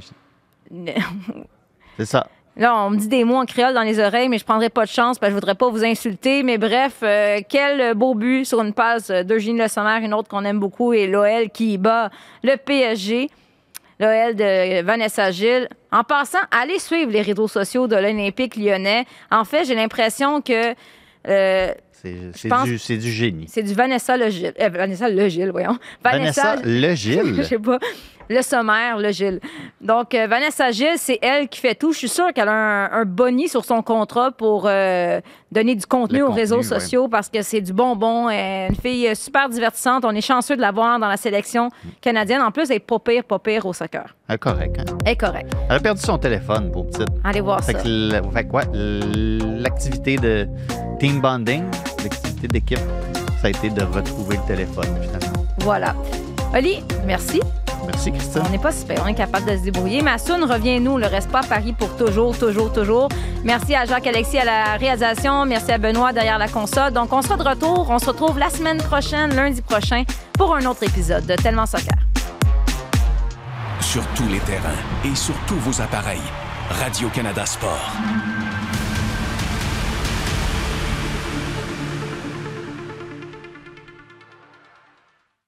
C'est 1.96 2.04
ça. 2.04 2.26
Là, 2.56 2.74
on 2.84 2.90
me 2.90 2.96
dit 2.96 3.08
des 3.08 3.24
mots 3.24 3.36
en 3.36 3.44
créole 3.44 3.74
dans 3.74 3.82
les 3.82 4.00
oreilles, 4.00 4.30
mais 4.30 4.38
je 4.38 4.44
prendrai 4.44 4.70
pas 4.70 4.84
de 4.84 4.90
chance 4.90 5.18
parce 5.18 5.28
que 5.28 5.32
je 5.32 5.34
voudrais 5.34 5.54
pas 5.54 5.68
vous 5.68 5.84
insulter. 5.84 6.42
Mais 6.42 6.56
bref, 6.56 6.96
euh, 7.02 7.40
quel 7.46 7.94
beau 7.94 8.14
but 8.14 8.46
sur 8.46 8.62
une 8.62 8.72
passe 8.72 9.10
d'Eugénie 9.10 9.58
Le 9.58 9.68
Sommer, 9.68 9.98
une 10.02 10.14
autre 10.14 10.28
qu'on 10.28 10.44
aime 10.44 10.58
beaucoup, 10.58 10.94
et 10.94 11.06
l'OL 11.06 11.50
qui 11.50 11.76
bat 11.76 12.10
le 12.42 12.56
PSG. 12.56 13.28
L'OL 14.00 14.34
de 14.34 14.82
Vanessa 14.82 15.30
Gilles. 15.30 15.68
En 15.92 16.02
passant, 16.02 16.38
allez 16.50 16.78
suivre 16.78 17.10
les 17.10 17.22
réseaux 17.22 17.48
sociaux 17.48 17.86
de 17.86 17.96
l'Olympique 17.96 18.56
lyonnais. 18.56 19.06
En 19.30 19.44
fait, 19.44 19.64
j'ai 19.64 19.74
l'impression 19.74 20.40
que 20.40 20.74
euh, 21.28 21.72
C'est 22.02 22.48
du, 22.64 22.98
du 22.98 23.10
génie. 23.10 23.46
c'est 23.48 23.62
du 23.62 23.74
Vanessa 23.74 24.16
Le 24.16 24.28
Gilles. 24.30 24.52
Euh, 24.60 24.68
Vanessa 24.68 25.08
Le 25.08 25.28
Gilles, 25.28 25.50
voyons. 25.50 25.78
Vanessa 26.04 26.56
Le 26.64 26.90
je 26.90 26.94
Gilles. 26.94 27.44
sais 27.44 27.58
pas. 27.58 27.78
Le 28.28 28.42
sommaire, 28.42 28.98
le 28.98 29.12
Gilles. 29.12 29.38
Donc, 29.80 30.12
euh, 30.12 30.26
Vanessa 30.26 30.72
Gilles, 30.72 30.96
c'est 30.98 31.18
elle 31.22 31.48
qui 31.48 31.60
fait 31.60 31.76
tout. 31.76 31.92
Je 31.92 31.98
suis 31.98 32.08
sûre 32.08 32.32
qu'elle 32.34 32.48
a 32.48 32.52
un, 32.52 32.90
un 33.02 33.04
boni 33.04 33.48
sur 33.48 33.64
son 33.64 33.82
contrat 33.82 34.32
pour 34.32 34.64
euh, 34.66 35.20
donner 35.52 35.76
du 35.76 35.86
contenu 35.86 36.18
Le 36.18 36.24
aux 36.24 36.26
contenu, 36.28 36.40
réseaux 36.40 36.56
ouais. 36.56 36.62
sociaux 36.64 37.06
parce 37.06 37.28
que 37.28 37.40
c'est 37.42 37.60
du 37.60 37.72
bonbon. 37.72 38.28
Euh, 38.28 38.66
Une 38.68 38.74
fille 38.74 39.14
super 39.14 39.48
divertissante. 39.48 40.04
On 40.04 40.10
est 40.10 40.20
chanceux 40.20 40.56
de 40.56 40.60
la 40.60 40.72
voir 40.72 40.98
dans 40.98 41.06
la 41.06 41.16
sélection 41.16 41.70
canadienne. 42.00 42.42
En 42.42 42.50
plus, 42.50 42.68
elle 42.70 42.78
est 42.78 42.80
pas 42.80 42.98
pire, 42.98 43.22
pas 43.22 43.38
pire 43.38 43.64
au 43.64 43.72
soccer. 43.72 44.16
Ah, 44.28 44.36
correct. 44.36 44.76
hein. 44.80 44.96
Elle 45.04 45.12
est 45.12 45.16
correcte. 45.16 45.52
Elle 45.70 45.76
a 45.76 45.80
perdu 45.80 46.00
son 46.00 46.18
téléphone, 46.18 46.72
pour 46.72 46.84
petite. 46.88 47.06
Allez 47.22 47.40
voir 47.40 47.62
Fait 47.62 47.74
ça. 47.74 47.82
que, 47.84 48.10
fait 48.34 48.48
quoi? 48.48 48.62
L'activité 48.74 50.16
de 50.16 50.48
team 50.98 51.20
bonding, 51.20 51.62
d'équipe, 52.42 52.78
ça 53.40 53.46
a 53.46 53.50
été 53.50 53.70
de 53.70 53.82
retrouver 53.82 54.36
le 54.36 54.46
téléphone, 54.46 54.86
finalement. 55.00 55.46
Voilà. 55.60 55.94
Oli, 56.54 56.82
merci. 57.04 57.40
Merci, 57.86 58.12
Christine. 58.12 58.42
On 58.46 58.50
n'est 58.50 58.58
pas 58.58 58.72
super, 58.72 59.02
on 59.04 59.06
est 59.06 59.14
capable 59.14 59.50
de 59.50 59.56
se 59.56 59.62
débrouiller. 59.62 60.02
Massoun, 60.02 60.42
reviens-nous, 60.44 60.98
le 60.98 61.06
reste 61.06 61.30
pas 61.30 61.40
à 61.40 61.46
Paris 61.46 61.72
pour 61.72 61.94
toujours, 61.96 62.36
toujours, 62.36 62.72
toujours. 62.72 63.08
Merci 63.44 63.74
à 63.74 63.84
Jacques-Alexis 63.84 64.38
à 64.38 64.44
la 64.44 64.76
réalisation, 64.76 65.44
merci 65.44 65.70
à 65.70 65.78
Benoît 65.78 66.12
derrière 66.12 66.38
la 66.38 66.48
console. 66.48 66.92
Donc, 66.92 67.12
on 67.12 67.22
sera 67.22 67.36
de 67.36 67.48
retour, 67.48 67.86
on 67.90 67.98
se 67.98 68.06
retrouve 68.06 68.38
la 68.38 68.50
semaine 68.50 68.78
prochaine, 68.78 69.34
lundi 69.34 69.62
prochain, 69.62 70.04
pour 70.32 70.54
un 70.54 70.64
autre 70.66 70.82
épisode 70.82 71.26
de 71.26 71.34
Tellement 71.34 71.66
Soccer. 71.66 71.96
Sur 73.80 74.02
tous 74.14 74.28
les 74.28 74.40
terrains 74.40 74.82
et 75.04 75.14
sur 75.14 75.34
tous 75.46 75.56
vos 75.56 75.80
appareils. 75.80 76.18
Radio-Canada 76.70 77.46
Sport. 77.46 77.92